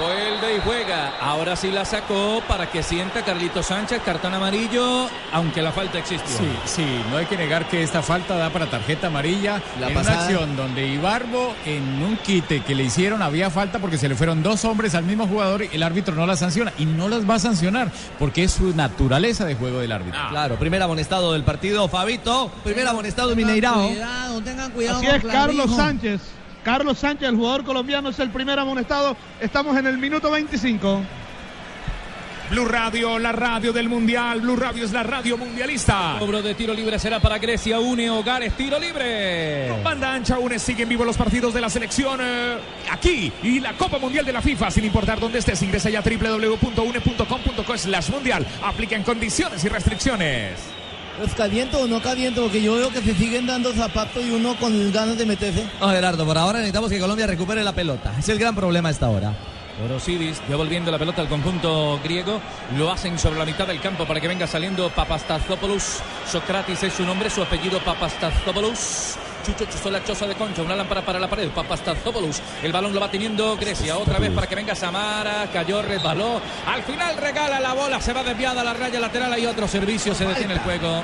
Vuelve 0.00 0.56
y 0.56 0.60
juega. 0.60 1.12
Ahora 1.20 1.54
sí 1.54 1.70
la 1.70 1.84
sacó 1.84 2.42
para 2.48 2.70
que 2.70 2.82
sienta 2.82 3.22
Carlito 3.24 3.62
Sánchez, 3.62 4.00
cartón 4.04 4.32
amarillo, 4.34 5.08
aunque 5.32 5.60
la 5.60 5.70
falta 5.72 5.98
existió. 5.98 6.36
Sí, 6.38 6.48
sí, 6.64 6.86
no 7.10 7.18
hay 7.18 7.26
que 7.26 7.36
negar 7.36 7.68
que 7.68 7.82
esta 7.82 8.02
falta 8.02 8.36
da 8.36 8.50
para 8.50 8.66
tarjeta 8.70 9.08
amarilla. 9.08 9.60
La 9.80 9.88
en 9.88 9.94
pasada- 9.94 10.14
una 10.16 10.22
acción 10.24 10.56
donde 10.56 10.86
Ibarbo, 10.86 11.54
en 11.66 12.02
un 12.02 12.16
quite 12.16 12.62
que 12.62 12.74
le 12.74 12.84
hicieron, 12.84 13.20
había 13.22 13.50
falta 13.50 13.78
porque 13.80 13.98
se 13.98 14.08
le 14.08 14.14
fueron 14.14 14.42
dos 14.42 14.64
hombres 14.64 14.94
al 14.94 15.04
mismo 15.04 15.26
jugador 15.26 15.62
y 15.64 15.68
el 15.72 15.82
árbitro 15.82 16.14
no 16.14 16.26
la 16.26 16.36
sanciona. 16.36 16.72
Y 16.78 16.86
no 16.86 17.08
las 17.08 17.28
va 17.28 17.34
a 17.34 17.38
sancionar 17.38 17.90
porque 18.18 18.44
es 18.44 18.52
su 18.52 18.74
naturaleza 18.74 19.44
de 19.44 19.54
juego 19.56 19.80
del 19.80 19.92
árbitro. 19.92 20.20
Claro, 20.30 20.56
primer 20.56 20.82
amonestado 20.82 21.32
del 21.34 21.44
partido, 21.44 21.88
Fabito. 21.88 22.50
Primer 22.64 22.86
amonestado 22.88 23.28
de 23.30 23.36
Mineirao. 23.36 23.88
Cuidado, 23.88 24.40
tengan 24.42 24.70
cuidado. 24.70 24.98
Así 24.98 25.06
es, 25.06 25.22
Carlos. 25.24 25.76
Sánchez. 25.76 26.20
Carlos 26.62 26.98
Sánchez, 26.98 27.28
el 27.28 27.36
jugador 27.36 27.64
colombiano, 27.64 28.08
es 28.10 28.18
el 28.18 28.30
primer 28.30 28.58
amonestado. 28.58 29.16
Estamos 29.40 29.76
en 29.76 29.86
el 29.86 29.98
minuto 29.98 30.30
25. 30.30 31.02
Blue 32.50 32.66
Radio, 32.66 33.18
la 33.18 33.32
radio 33.32 33.72
del 33.72 33.88
Mundial. 33.88 34.42
Blue 34.42 34.56
Radio 34.56 34.84
es 34.84 34.92
la 34.92 35.02
radio 35.02 35.38
mundialista. 35.38 36.16
Cobro 36.18 36.42
de 36.42 36.54
tiro 36.54 36.74
libre 36.74 36.98
será 36.98 37.18
para 37.18 37.38
Grecia. 37.38 37.80
Une 37.80 38.10
Hogares, 38.10 38.52
tiro 38.58 38.78
libre. 38.78 39.68
Con 39.70 39.82
banda 39.82 40.12
ancha, 40.12 40.38
une, 40.38 40.58
siguen 40.58 40.86
vivos 40.86 41.06
los 41.06 41.16
partidos 41.16 41.54
de 41.54 41.62
la 41.62 41.70
selección 41.70 42.20
eh, 42.22 42.58
aquí 42.90 43.32
y 43.42 43.60
la 43.60 43.72
Copa 43.72 43.98
Mundial 43.98 44.26
de 44.26 44.34
la 44.34 44.42
FIFA, 44.42 44.70
sin 44.70 44.84
importar 44.84 45.18
dónde 45.18 45.38
estés. 45.38 45.62
Ingresa 45.62 45.88
ya 45.88 46.00
a 46.00 46.02
www.une.com.co 46.02 47.78
slash 47.78 48.10
mundial. 48.10 48.46
Aplican 48.62 49.02
condiciones 49.02 49.64
y 49.64 49.68
restricciones. 49.70 50.81
¿Los 51.22 51.34
caliento 51.34 51.78
o 51.78 51.86
no 51.86 52.02
caliento? 52.02 52.42
Porque 52.42 52.60
yo 52.60 52.74
veo 52.74 52.90
que 52.90 53.00
se 53.00 53.14
siguen 53.14 53.46
dando 53.46 53.72
zapatos 53.72 54.24
y 54.24 54.32
uno 54.32 54.56
con 54.56 54.90
ganas 54.90 55.16
de 55.16 55.24
meterse. 55.24 55.64
No, 55.80 55.88
Gerardo, 55.90 56.26
por 56.26 56.36
ahora 56.36 56.58
necesitamos 56.58 56.90
que 56.90 56.98
Colombia 56.98 57.28
recupere 57.28 57.62
la 57.62 57.72
pelota. 57.72 58.12
Es 58.18 58.28
el 58.28 58.40
gran 58.40 58.56
problema 58.56 58.88
a 58.88 58.92
esta 58.92 59.08
hora. 59.08 59.32
Orosidis 59.84 60.42
devolviendo 60.48 60.90
la 60.90 60.98
pelota 60.98 61.22
al 61.22 61.28
conjunto 61.28 62.00
griego. 62.02 62.40
Lo 62.76 62.90
hacen 62.90 63.20
sobre 63.20 63.38
la 63.38 63.44
mitad 63.44 63.68
del 63.68 63.80
campo 63.80 64.04
para 64.04 64.20
que 64.20 64.26
venga 64.26 64.48
saliendo 64.48 64.90
Papastazopoulos. 64.90 66.00
Socrates 66.26 66.82
es 66.82 66.92
su 66.92 67.04
nombre, 67.04 67.30
su 67.30 67.40
apellido 67.40 67.78
Papastazopoulos. 67.84 69.16
Chucho 69.44 69.64
chuzó 69.64 69.90
la 69.90 70.04
choza 70.04 70.26
de 70.26 70.34
concha, 70.34 70.62
una 70.62 70.76
lámpara 70.76 71.04
para 71.04 71.18
la 71.18 71.28
pared. 71.28 71.48
Papastazopoulos. 71.50 72.40
El 72.62 72.72
balón 72.72 72.94
lo 72.94 73.00
va 73.00 73.10
teniendo 73.10 73.56
Grecia. 73.56 73.96
Otra 73.96 74.18
vez 74.18 74.30
para 74.30 74.46
que 74.46 74.54
venga 74.54 74.74
Samara. 74.74 75.48
Cayó, 75.52 75.82
resbaló. 75.82 76.40
Al 76.66 76.82
final 76.82 77.16
regala 77.16 77.60
la 77.60 77.72
bola. 77.74 78.00
Se 78.00 78.12
va 78.12 78.22
desviada 78.22 78.60
a 78.60 78.64
la 78.64 78.74
raya 78.74 79.00
lateral. 79.00 79.32
Hay 79.32 79.46
otro 79.46 79.66
servicio. 79.66 80.14
Se 80.14 80.24
detiene 80.24 80.54
el 80.54 80.60
juego. 80.60 81.02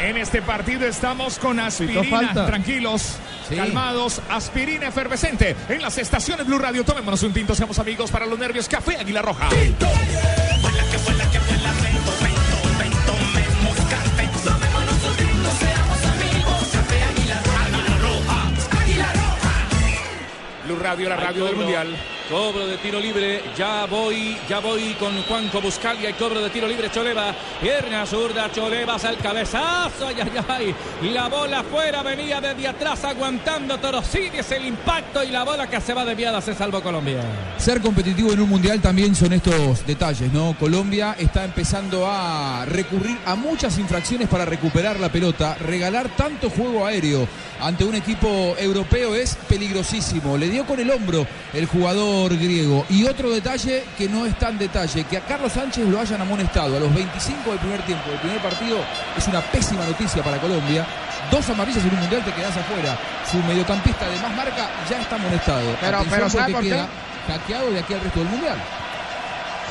En 0.00 0.18
este 0.18 0.42
partido 0.42 0.86
estamos 0.86 1.38
con 1.38 1.58
aspirina, 1.58 2.34
tranquilos, 2.34 3.16
calmados, 3.48 4.20
aspirina 4.28 4.88
efervescente. 4.88 5.56
En 5.70 5.80
las 5.80 5.96
estaciones 5.96 6.46
Blue 6.46 6.58
Radio, 6.58 6.84
tomémonos 6.84 7.22
un 7.22 7.32
tinto, 7.32 7.54
seamos 7.54 7.78
amigos 7.78 8.10
para 8.10 8.26
los 8.26 8.38
nervios. 8.38 8.68
Café 8.68 8.98
Águila 8.98 9.22
Roja. 9.22 9.48
Blue 9.48 10.65
Radio, 20.86 21.08
la 21.08 21.16
radio 21.16 21.44
del. 21.46 21.56
Mundial. 21.56 22.15
Cobro 22.28 22.66
de 22.66 22.76
tiro 22.78 22.98
libre, 22.98 23.40
ya 23.56 23.86
voy, 23.86 24.36
ya 24.48 24.58
voy 24.58 24.94
con 24.94 25.22
Juanco 25.22 25.60
Buscalia 25.60 26.10
y 26.10 26.12
cobro 26.14 26.40
de 26.40 26.50
tiro 26.50 26.66
libre 26.66 26.90
Choleva, 26.90 27.32
pierna 27.60 28.04
zurda, 28.04 28.50
Choleva 28.50 28.96
al 28.96 29.16
cabezazo, 29.18 30.08
ay, 30.08 30.16
ay, 30.20 30.44
ay, 30.48 30.74
la 31.12 31.28
bola 31.28 31.62
fuera, 31.62 32.02
venía 32.02 32.40
desde 32.40 32.66
atrás 32.66 33.04
aguantando 33.04 33.78
Torosides 33.78 34.50
el 34.50 34.66
impacto 34.66 35.22
y 35.22 35.28
la 35.28 35.44
bola 35.44 35.68
que 35.68 35.80
se 35.80 35.94
va 35.94 36.04
desviada 36.04 36.40
se 36.40 36.52
salvó 36.54 36.82
Colombia. 36.82 37.20
Ser 37.58 37.80
competitivo 37.80 38.32
en 38.32 38.40
un 38.40 38.48
mundial 38.48 38.80
también 38.80 39.14
son 39.14 39.32
estos 39.32 39.86
detalles, 39.86 40.32
¿no? 40.32 40.56
Colombia 40.58 41.14
está 41.16 41.44
empezando 41.44 42.08
a 42.08 42.64
recurrir 42.66 43.18
a 43.24 43.36
muchas 43.36 43.78
infracciones 43.78 44.28
para 44.28 44.44
recuperar 44.44 44.98
la 44.98 45.12
pelota. 45.12 45.54
Regalar 45.60 46.08
tanto 46.16 46.50
juego 46.50 46.86
aéreo 46.86 47.28
ante 47.60 47.84
un 47.84 47.94
equipo 47.94 48.56
europeo 48.58 49.14
es 49.14 49.36
peligrosísimo. 49.48 50.36
Le 50.36 50.48
dio 50.48 50.66
con 50.66 50.80
el 50.80 50.90
hombro 50.90 51.24
el 51.54 51.66
jugador 51.66 52.15
griego. 52.24 52.84
Y 52.88 53.04
otro 53.04 53.30
detalle 53.30 53.84
que 53.98 54.08
no 54.08 54.26
es 54.26 54.38
tan 54.38 54.58
detalle, 54.58 55.04
que 55.04 55.16
a 55.18 55.20
Carlos 55.20 55.52
Sánchez 55.52 55.86
lo 55.88 56.00
hayan 56.00 56.20
amonestado 56.20 56.76
a 56.76 56.80
los 56.80 56.92
25 56.94 57.50
del 57.50 57.58
primer 57.58 57.82
tiempo 57.82 58.10
del 58.10 58.18
primer 58.20 58.38
partido 58.40 58.78
es 59.16 59.26
una 59.28 59.40
pésima 59.40 59.84
noticia 59.84 60.22
para 60.22 60.38
Colombia. 60.38 60.84
Dos 61.30 61.48
amarillas 61.50 61.82
en 61.84 61.90
un 61.90 62.00
mundial 62.00 62.24
te 62.24 62.32
quedas 62.32 62.56
afuera. 62.56 62.96
Su 63.30 63.36
mediocampista 63.38 64.08
de 64.08 64.16
más 64.20 64.34
marca 64.36 64.68
ya 64.88 65.00
está 65.00 65.16
amonestado. 65.16 65.76
Pero- 65.80 65.96
Atención 65.98 66.18
pero 66.20 66.30
¿sabe 66.30 66.52
por 66.52 66.62
qué? 66.62 66.68
queda 66.70 66.88
hackeado 67.28 67.70
de 67.72 67.78
aquí 67.80 67.94
al 67.94 68.00
resto 68.00 68.18
del 68.20 68.28
mundial. 68.28 68.56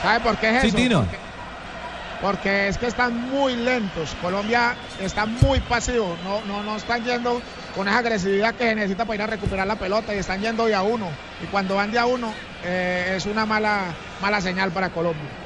¿Sabe 0.01 0.19
por 0.19 0.37
qué 0.37 0.49
es 0.55 0.61
Sí, 0.61 0.67
eso? 0.67 0.77
Tino. 0.77 0.99
Porque, 1.01 1.17
porque 2.21 2.67
es 2.67 2.77
que 2.77 2.87
están 2.87 3.29
muy 3.31 3.55
lentos. 3.55 4.09
Colombia 4.21 4.75
está 4.99 5.25
muy 5.25 5.59
pasivo. 5.61 6.17
No, 6.23 6.41
no, 6.45 6.63
no 6.63 6.75
están 6.77 7.03
yendo 7.03 7.41
con 7.75 7.87
esa 7.87 7.99
agresividad 7.99 8.55
que 8.55 8.69
se 8.69 8.75
necesita 8.75 9.05
para 9.05 9.15
ir 9.15 9.21
a 9.21 9.27
recuperar 9.27 9.67
la 9.67 9.75
pelota 9.75 10.15
y 10.15 10.19
están 10.19 10.41
yendo 10.41 10.65
de 10.65 10.75
a 10.75 10.81
uno. 10.81 11.09
Y 11.43 11.47
cuando 11.47 11.75
van 11.75 11.91
de 11.91 11.99
a 11.99 12.05
uno 12.05 12.33
eh, 12.63 13.15
es 13.17 13.25
una 13.25 13.45
mala, 13.45 13.93
mala 14.21 14.39
señal 14.41 14.71
para 14.71 14.89
Colombia. 14.89 15.44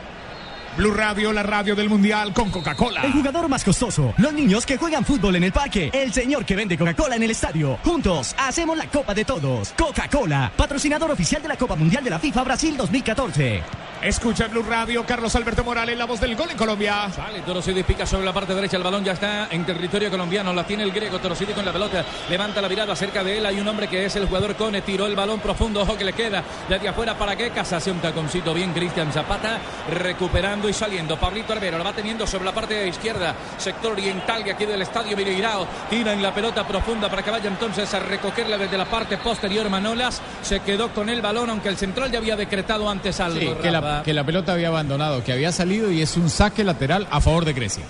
Blue 0.78 0.94
Radio, 0.94 1.34
la 1.34 1.44
radio 1.44 1.76
del 1.76 1.90
Mundial 1.90 2.34
con 2.34 2.52
Coca-Cola. 2.52 3.02
El 3.02 3.12
jugador 3.12 3.50
más 3.50 3.64
costoso, 3.64 4.14
los 4.18 4.34
niños 4.34 4.66
que 4.66 4.78
juegan 4.78 5.04
fútbol 5.04 5.36
en 5.36 5.44
el 5.44 5.52
parque, 5.52 5.90
el 5.94 6.14
señor 6.14 6.46
que 6.46 6.56
vende 6.56 6.78
Coca-Cola 6.78 7.16
en 7.16 7.24
el 7.24 7.32
estadio. 7.32 7.78
Juntos 7.84 8.36
hacemos 8.38 8.78
la 8.78 8.86
Copa 8.88 9.14
de 9.14 9.26
Todos. 9.26 9.74
Coca-Cola, 9.78 10.52
patrocinador 10.56 11.12
oficial 11.12 11.42
de 11.42 11.48
la 11.50 11.58
Copa 11.58 11.76
Mundial 11.76 12.04
de 12.04 12.10
la 12.10 12.20
FIFA 12.20 12.44
Brasil 12.44 12.78
2014. 12.78 13.64
Escucha 14.02 14.48
Blue 14.48 14.64
Radio, 14.64 15.06
Carlos 15.06 15.36
Alberto 15.36 15.62
Morales, 15.66 15.98
la 15.98 16.06
voz 16.06 16.22
del 16.22 16.34
gol 16.38 16.50
en 16.50 16.56
Colombia. 16.56 17.10
Sale 17.14 17.42
Torosidi, 17.42 17.84
pica 17.84 18.06
sobre 18.06 18.24
la 18.24 18.32
parte 18.32 18.56
derecha, 18.56 18.78
el 18.78 18.84
balón 18.84 19.04
ya 19.04 19.12
está 19.12 19.50
en 19.52 19.66
territorio 19.66 20.10
colombiano, 20.10 20.54
la 20.54 20.66
tiene 20.66 20.84
el 20.84 20.94
griego 20.94 21.20
Torosidi 21.20 21.52
con 21.52 21.66
la 21.66 21.74
pelota, 21.74 22.06
levanta 22.30 22.62
la 22.62 22.70
mirada 22.70 22.96
cerca 22.96 23.26
de 23.26 23.40
él, 23.40 23.46
hay 23.46 23.60
un 23.60 23.68
hombre 23.68 23.90
que 23.90 24.06
es 24.06 24.16
el 24.16 24.28
jugador 24.28 24.56
Cone, 24.56 24.82
tiró 24.84 25.06
el 25.06 25.18
balón 25.18 25.42
profundo, 25.42 25.82
ojo 25.82 25.98
que 25.98 26.06
le 26.06 26.14
queda 26.14 26.44
desde 26.70 26.88
afuera 26.88 27.18
para 27.18 27.36
que 27.36 27.50
Casase 27.50 27.92
un 27.92 28.00
taconcito 28.00 28.54
bien 28.54 28.72
Cristian 28.72 29.12
Zapata, 29.12 29.60
recuperando 29.92 30.59
y 30.68 30.74
saliendo, 30.74 31.18
Pablito 31.18 31.54
Arbero 31.54 31.78
la 31.78 31.84
va 31.84 31.94
teniendo 31.94 32.26
sobre 32.28 32.46
la 32.46 32.52
parte 32.52 32.88
izquierda, 32.88 33.36
sector 33.58 33.94
oriental 33.94 34.44
de 34.44 34.52
aquí 34.52 34.66
del 34.66 34.82
estadio 34.82 35.16
Mireirao, 35.16 35.68
tira 35.90 36.12
en 36.14 36.22
la 36.22 36.34
pelota 36.34 36.68
profunda 36.68 37.10
para 37.10 37.24
que 37.24 37.32
vaya 37.32 37.48
entonces 37.48 37.94
a 37.94 38.00
recogerla 38.00 38.58
desde 38.58 38.78
la 38.78 38.86
parte 38.86 39.18
posterior 39.18 39.70
Manolas, 39.70 40.22
se 40.42 40.60
quedó 40.62 40.90
con 40.94 41.10
el 41.10 41.22
balón, 41.22 41.50
aunque 41.50 41.70
el 41.70 41.78
central 41.78 42.12
ya 42.12 42.18
había 42.18 42.36
decretado 42.36 42.90
antes 42.90 43.20
algo. 43.20 43.40
Sí, 43.40 43.50
que, 43.62 43.72
la, 43.72 44.02
que 44.04 44.14
la 44.14 44.24
pelota 44.24 44.54
había 44.54 44.70
abandonado, 44.70 45.24
que 45.24 45.32
había 45.32 45.52
salido 45.52 45.92
y 45.92 46.02
es 46.02 46.18
un 46.18 46.30
saque 46.30 46.64
lateral 46.64 47.08
a 47.12 47.22
favor 47.22 47.46
de 47.46 47.54
Grecia. 47.54 47.84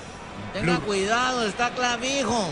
Tenga 0.53 0.79
cuidado, 0.79 1.45
está 1.45 1.69
clavijo. 1.69 2.49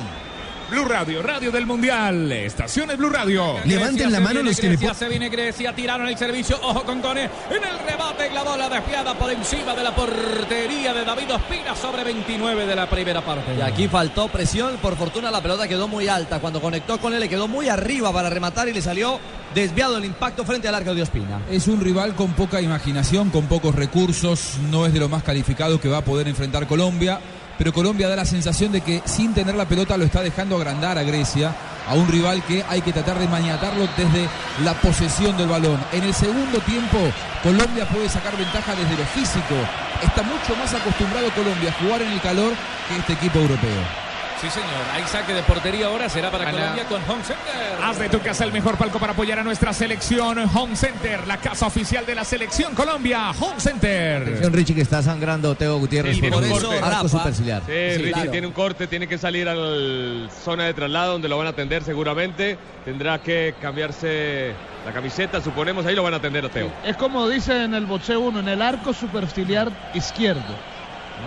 Blue 0.69 0.83
Radio, 0.83 1.23
radio 1.23 1.49
del 1.49 1.65
Mundial, 1.65 2.29
estaciones 2.29 2.97
Blue 2.97 3.09
Radio. 3.09 3.55
Levanten 3.63 4.11
la 4.11 4.19
mano 4.19 4.41
los 4.41 4.59
que 4.59 4.67
le 4.67 4.75
Grecia, 4.75 4.93
se 4.93 5.07
viene 5.07 5.29
Grecia, 5.29 5.73
tiraron 5.73 6.09
el 6.09 6.17
servicio, 6.17 6.59
ojo 6.61 6.83
con 6.83 6.99
Cone, 6.99 7.23
en 7.23 7.63
el 7.63 7.79
rebate 7.87 8.29
la 8.33 8.43
bola 8.43 8.67
desviada 8.67 9.17
por 9.17 9.31
encima 9.31 9.73
de 9.73 9.83
la 9.83 9.95
portería 9.95 10.93
de 10.93 11.05
David 11.05 11.35
Ospina 11.35 11.73
sobre 11.73 12.03
29 12.03 12.65
de 12.65 12.75
la 12.75 12.89
primera 12.89 13.23
parte. 13.23 13.55
Y 13.55 13.61
aquí 13.61 13.87
faltó 13.87 14.27
presión, 14.27 14.75
por 14.81 14.97
fortuna 14.97 15.31
la 15.31 15.41
pelota 15.41 15.69
quedó 15.69 15.87
muy 15.87 16.09
alta, 16.09 16.39
cuando 16.39 16.59
conectó 16.59 16.99
con 16.99 17.13
él 17.13 17.21
le 17.21 17.29
quedó 17.29 17.47
muy 17.47 17.69
arriba 17.69 18.11
para 18.11 18.29
rematar 18.29 18.67
y 18.67 18.73
le 18.73 18.81
salió 18.81 19.21
desviado 19.55 19.97
el 19.97 20.03
impacto 20.03 20.43
frente 20.43 20.67
al 20.67 20.75
arco 20.75 20.93
de 20.93 21.01
Ospina. 21.01 21.39
Es 21.49 21.67
un 21.69 21.79
rival 21.79 22.13
con 22.13 22.33
poca 22.33 22.59
imaginación, 22.59 23.29
con 23.29 23.45
pocos 23.45 23.73
recursos, 23.73 24.55
no 24.69 24.85
es 24.85 24.91
de 24.91 24.99
lo 24.99 25.07
más 25.07 25.23
calificado 25.23 25.79
que 25.79 25.87
va 25.87 25.99
a 25.99 26.03
poder 26.03 26.27
enfrentar 26.27 26.67
Colombia, 26.67 27.21
pero 27.57 27.73
Colombia 27.73 28.07
da 28.07 28.15
la 28.15 28.25
sensación 28.25 28.71
de 28.71 28.81
que 28.81 29.01
sin 29.05 29.33
tener 29.33 29.55
la 29.55 29.65
pelota 29.65 29.97
lo 29.97 30.05
está 30.05 30.21
dejando 30.21 30.57
agrandar 30.57 30.97
a 30.97 31.03
Grecia, 31.03 31.53
a 31.87 31.93
un 31.95 32.07
rival 32.07 32.43
que 32.43 32.63
hay 32.67 32.81
que 32.81 32.93
tratar 32.93 33.17
de 33.17 33.27
maniatarlo 33.27 33.87
desde 33.97 34.27
la 34.63 34.73
posesión 34.73 35.37
del 35.37 35.47
balón. 35.47 35.79
En 35.91 36.03
el 36.03 36.13
segundo 36.13 36.59
tiempo, 36.59 36.97
Colombia 37.43 37.87
puede 37.87 38.09
sacar 38.09 38.35
ventaja 38.37 38.75
desde 38.75 38.97
lo 38.97 39.05
físico. 39.05 39.55
Está 40.03 40.23
mucho 40.23 40.55
más 40.57 40.73
acostumbrado 40.73 41.29
Colombia 41.31 41.69
a 41.69 41.83
jugar 41.83 42.01
en 42.01 42.11
el 42.11 42.21
calor 42.21 42.53
que 42.87 42.97
este 42.97 43.13
equipo 43.13 43.39
europeo. 43.39 44.06
Sí, 44.41 44.47
señor. 44.51 44.69
Hay 44.93 45.03
saque 45.07 45.33
de 45.33 45.41
portería 45.41 45.87
ahora. 45.87 46.07
Será 46.09 46.29
para 46.29 46.51
Colombia 46.51 46.83
con 46.87 47.01
Home 47.09 47.23
Center. 47.23 47.45
Haz 47.83 47.97
de 47.97 48.07
tu 48.07 48.19
casa 48.19 48.43
el 48.43 48.51
mejor 48.51 48.77
palco 48.77 48.99
para 48.99 49.13
apoyar 49.13 49.39
a 49.39 49.43
nuestra 49.43 49.73
selección. 49.73 50.37
Home 50.53 50.75
Center, 50.75 51.25
la 51.27 51.37
casa 51.37 51.65
oficial 51.65 52.05
de 52.05 52.13
la 52.13 52.23
selección 52.23 52.75
Colombia. 52.75 53.31
Home 53.39 53.59
Center. 53.59 54.21
Atención, 54.21 54.53
Richie, 54.53 54.75
que 54.75 54.81
está 54.81 55.01
sangrando 55.01 55.55
Teo 55.55 55.79
Gutiérrez. 55.79 56.17
Sí, 56.17 56.21
por 56.29 56.47
corte. 56.47 56.79
arco 56.83 57.09
superciliar. 57.09 57.63
Sí, 57.65 57.71
Sí, 57.71 57.97
Richie 57.97 58.11
claro. 58.13 58.31
tiene 58.31 58.47
un 58.47 58.53
corte, 58.53 58.85
tiene 58.85 59.07
que 59.07 59.17
salir 59.17 59.49
a 59.49 59.55
la 59.55 60.29
zona 60.29 60.65
de 60.65 60.73
traslado 60.75 61.13
donde 61.13 61.29
lo 61.29 61.37
van 61.39 61.47
a 61.47 61.51
atender 61.51 61.83
seguramente. 61.83 62.59
Tendrá 62.85 63.19
que 63.19 63.55
cambiarse 63.59 64.53
la 64.85 64.91
camiseta, 64.93 65.41
suponemos, 65.41 65.83
ahí 65.87 65.95
lo 65.95 66.03
van 66.03 66.13
a 66.13 66.17
atender 66.17 66.45
a 66.45 66.49
Teo. 66.49 66.69
Es 66.85 66.95
como 66.95 67.27
dice 67.27 67.63
en 67.63 67.73
el 67.73 67.87
boxeo 67.87 68.19
uno, 68.19 68.39
en 68.39 68.49
el 68.49 68.61
arco 68.61 68.93
superciliar 68.93 69.71
izquierdo. 69.95 70.55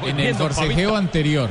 En 0.07 0.21
el 0.21 0.35
forcejeo 0.37 0.95
anterior. 0.97 1.51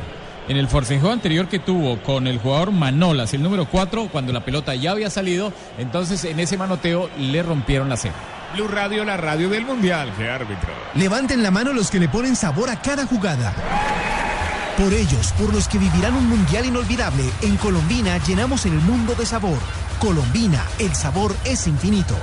En 0.50 0.58
el 0.58 0.68
forcejeo 0.68 1.12
anterior 1.12 1.48
que 1.48 1.60
tuvo 1.60 2.02
con 2.02 2.26
el 2.26 2.40
jugador 2.40 2.72
Manolas, 2.72 3.36
el 3.36 3.44
número 3.44 3.68
4, 3.70 4.10
cuando 4.12 4.34
la 4.34 4.44
pelota 4.44 4.74
ya 4.74 4.90
había 4.92 5.12
salido, 5.12 5.54
entonces 5.78 6.26
en 6.26 6.40
ese 6.40 6.58
manoteo 6.58 7.08
le 7.20 7.44
rompieron 7.44 7.88
la 7.88 7.98
ceja. 7.98 8.16
Blue 8.56 8.68
Radio, 8.68 9.06
la 9.06 9.16
radio 9.16 9.48
del 9.48 9.64
Mundial. 9.64 10.12
¡Qué 10.18 10.28
árbitro! 10.28 10.70
Levanten 10.96 11.44
la 11.44 11.52
mano 11.52 11.72
los 11.72 11.92
que 11.92 12.00
le 12.00 12.10
ponen 12.10 12.36
sabor 12.36 12.72
a 12.72 12.82
cada 12.82 13.06
jugada. 13.06 13.54
Por 14.76 14.92
ellos, 14.92 15.34
por 15.34 15.54
los 15.54 15.68
que 15.68 15.78
vivirán 15.78 16.16
un 16.16 16.28
mundial 16.28 16.66
inolvidable, 16.66 17.26
en 17.44 17.56
Colombina 17.58 18.18
llenamos 18.18 18.66
el 18.66 18.74
mundo 18.74 19.14
de 19.14 19.28
sabor. 19.28 19.60
Colombina, 20.00 20.66
el 20.80 20.96
sabor 20.96 21.36
es 21.46 21.68
infinito. 21.68 22.16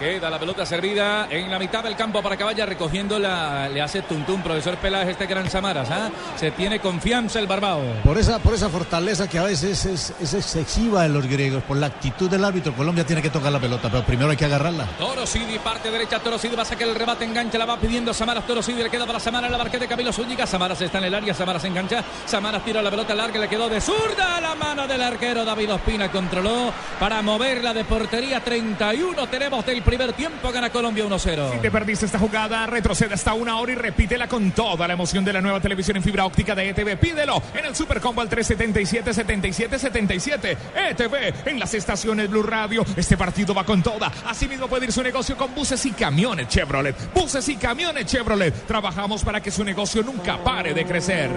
Queda 0.00 0.30
la 0.30 0.38
pelota 0.38 0.64
servida 0.64 1.28
en 1.28 1.50
la 1.50 1.58
mitad 1.58 1.84
del 1.84 1.94
campo 1.94 2.22
para 2.22 2.34
vaya 2.42 2.64
recogiendo 2.64 3.18
la. 3.18 3.68
Le 3.68 3.82
hace 3.82 4.00
tuntum, 4.00 4.42
profesor 4.42 4.78
Peláez, 4.78 5.10
este 5.10 5.26
gran 5.26 5.50
Samaras. 5.50 5.90
¿ah? 5.90 6.10
Se 6.36 6.52
tiene 6.52 6.80
confianza 6.80 7.38
el 7.38 7.46
Barbao. 7.46 7.82
Por 8.02 8.16
esa, 8.16 8.38
por 8.38 8.54
esa 8.54 8.70
fortaleza 8.70 9.28
que 9.28 9.38
a 9.38 9.42
veces 9.42 9.84
es, 9.84 10.14
es 10.18 10.32
excesiva 10.32 11.04
en 11.04 11.12
los 11.12 11.26
griegos, 11.26 11.62
por 11.64 11.76
la 11.76 11.88
actitud 11.88 12.30
del 12.30 12.42
árbitro, 12.42 12.72
Colombia 12.72 13.04
tiene 13.04 13.20
que 13.20 13.28
tocar 13.28 13.52
la 13.52 13.60
pelota, 13.60 13.90
pero 13.90 14.02
primero 14.02 14.30
hay 14.30 14.38
que 14.38 14.46
agarrarla. 14.46 14.86
Toro 14.96 15.26
Sidi, 15.26 15.58
parte 15.58 15.90
derecha, 15.90 16.18
Toro 16.18 16.38
Sidi 16.38 16.56
va 16.56 16.62
a 16.62 16.64
sacar 16.64 16.88
el 16.88 16.94
rebate, 16.94 17.26
engancha, 17.26 17.58
la 17.58 17.66
va 17.66 17.76
pidiendo 17.76 18.14
Samaras, 18.14 18.46
Toro 18.46 18.62
Sidi 18.62 18.82
le 18.82 18.88
queda 18.88 19.04
para 19.04 19.20
Samaras, 19.20 19.50
la 19.50 19.58
barqueta 19.58 19.84
de 19.84 19.88
Camilo 19.88 20.14
Zúñiga, 20.14 20.46
Samaras 20.46 20.80
está 20.80 20.96
en 20.96 21.04
el 21.04 21.14
área, 21.14 21.34
Samaras 21.34 21.64
engancha, 21.64 22.02
Samaras 22.24 22.64
tira 22.64 22.80
la 22.80 22.90
pelota 22.90 23.14
larga, 23.14 23.38
le 23.38 23.48
quedó 23.48 23.68
de 23.68 23.82
zurda 23.82 24.38
a 24.38 24.40
la 24.40 24.54
mano 24.54 24.88
del 24.88 25.02
arquero 25.02 25.44
David 25.44 25.74
Ospina, 25.74 26.10
controló 26.10 26.72
para 26.98 27.20
moverla 27.20 27.74
de 27.74 27.84
portería, 27.84 28.40
31 28.40 29.26
tenemos 29.26 29.66
del 29.66 29.82
primer 29.90 30.12
tiempo, 30.12 30.52
gana 30.52 30.70
Colombia 30.70 31.04
1-0. 31.04 31.52
Si 31.52 31.58
te 31.58 31.68
perdiste 31.68 32.06
esta 32.06 32.16
jugada, 32.16 32.64
retrocede 32.66 33.12
hasta 33.12 33.34
una 33.34 33.58
hora 33.58 33.72
y 33.72 33.74
repítela 33.74 34.28
con 34.28 34.52
toda 34.52 34.86
la 34.86 34.94
emoción 34.94 35.24
de 35.24 35.32
la 35.32 35.40
nueva 35.40 35.58
televisión 35.58 35.96
en 35.96 36.04
fibra 36.04 36.24
óptica 36.24 36.54
de 36.54 36.68
ETV. 36.68 36.96
Pídelo 36.96 37.42
en 37.52 37.64
el 37.64 37.74
Super 37.74 38.00
Combo 38.00 38.20
al 38.20 38.28
377 38.28 39.12
77 39.12 39.78
77 39.80 40.56
ETV 40.76 41.48
en 41.48 41.58
las 41.58 41.74
estaciones 41.74 42.30
Blue 42.30 42.44
Radio. 42.44 42.84
Este 42.94 43.16
partido 43.16 43.52
va 43.52 43.64
con 43.64 43.82
toda. 43.82 44.12
Asimismo 44.28 44.68
puede 44.68 44.84
ir 44.84 44.92
su 44.92 45.02
negocio 45.02 45.36
con 45.36 45.52
buses 45.56 45.84
y 45.84 45.90
camiones 45.90 46.46
Chevrolet. 46.46 46.94
Buses 47.12 47.48
y 47.48 47.56
camiones 47.56 48.06
Chevrolet. 48.06 48.54
Trabajamos 48.68 49.24
para 49.24 49.42
que 49.42 49.50
su 49.50 49.64
negocio 49.64 50.04
nunca 50.04 50.38
pare 50.38 50.72
de 50.72 50.84
crecer. 50.86 51.30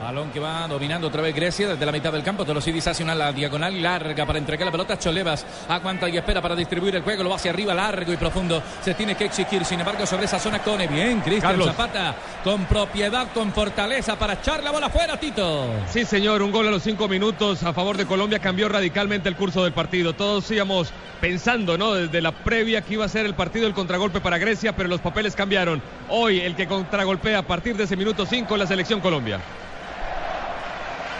Balón 0.00 0.32
que 0.32 0.40
va 0.40 0.66
dominando 0.66 1.06
otra 1.06 1.22
vez 1.22 1.32
Grecia 1.32 1.68
desde 1.68 1.86
la 1.86 1.92
mitad 1.92 2.10
del 2.10 2.24
campo. 2.24 2.44
Torosidis 2.44 2.88
hace 2.88 3.04
una 3.04 3.14
la 3.14 3.32
diagonal 3.32 3.80
larga 3.80 4.26
para 4.26 4.40
entregar 4.40 4.66
la 4.66 4.72
pelota. 4.72 4.98
Cholevas 4.98 5.46
aguanta 5.68 6.08
y 6.08 6.16
espera 6.16 6.42
para 6.42 6.56
distribuir 6.56 6.96
el 6.96 7.02
juego. 7.02 7.22
Lo 7.22 7.30
va 7.30 7.36
hacia 7.36 7.52
arriba, 7.52 7.72
largo 8.00 8.12
y 8.14 8.16
profundo. 8.16 8.62
Se 8.82 8.94
tiene 8.94 9.14
que 9.14 9.26
exigir. 9.26 9.64
Sin 9.64 9.78
embargo, 9.78 10.06
sobre 10.06 10.24
esa 10.24 10.38
zona 10.38 10.60
Cone. 10.60 10.86
Bien, 10.86 11.20
Cristian. 11.20 11.62
Zapata. 11.62 12.14
Con 12.42 12.64
propiedad, 12.64 13.28
con 13.32 13.52
fortaleza 13.52 14.18
para 14.18 14.34
echar 14.34 14.62
la 14.62 14.70
bola 14.70 14.88
fuera, 14.88 15.18
Tito. 15.18 15.66
Sí, 15.90 16.04
señor, 16.04 16.42
un 16.42 16.50
gol 16.50 16.66
a 16.68 16.70
los 16.70 16.82
cinco 16.82 17.08
minutos 17.08 17.62
a 17.62 17.72
favor 17.74 17.96
de 17.98 18.06
Colombia 18.06 18.38
cambió 18.38 18.68
radicalmente 18.68 19.28
el 19.28 19.36
curso 19.36 19.64
del 19.64 19.72
partido. 19.72 20.14
Todos 20.14 20.50
íbamos 20.50 20.92
pensando, 21.20 21.76
¿no? 21.76 21.92
Desde 21.92 22.22
la 22.22 22.32
previa 22.32 22.80
que 22.80 22.94
iba 22.94 23.04
a 23.04 23.08
ser 23.08 23.26
el 23.26 23.34
partido 23.34 23.66
el 23.66 23.74
contragolpe 23.74 24.20
para 24.20 24.38
Grecia, 24.38 24.74
pero 24.74 24.88
los 24.88 25.00
papeles 25.00 25.36
cambiaron. 25.36 25.82
Hoy 26.08 26.40
el 26.40 26.56
que 26.56 26.66
contragolpea 26.66 27.40
a 27.40 27.42
partir 27.42 27.76
de 27.76 27.84
ese 27.84 27.96
minuto 27.96 28.24
5 28.24 28.56
la 28.56 28.66
selección 28.66 29.00
Colombia. 29.00 29.40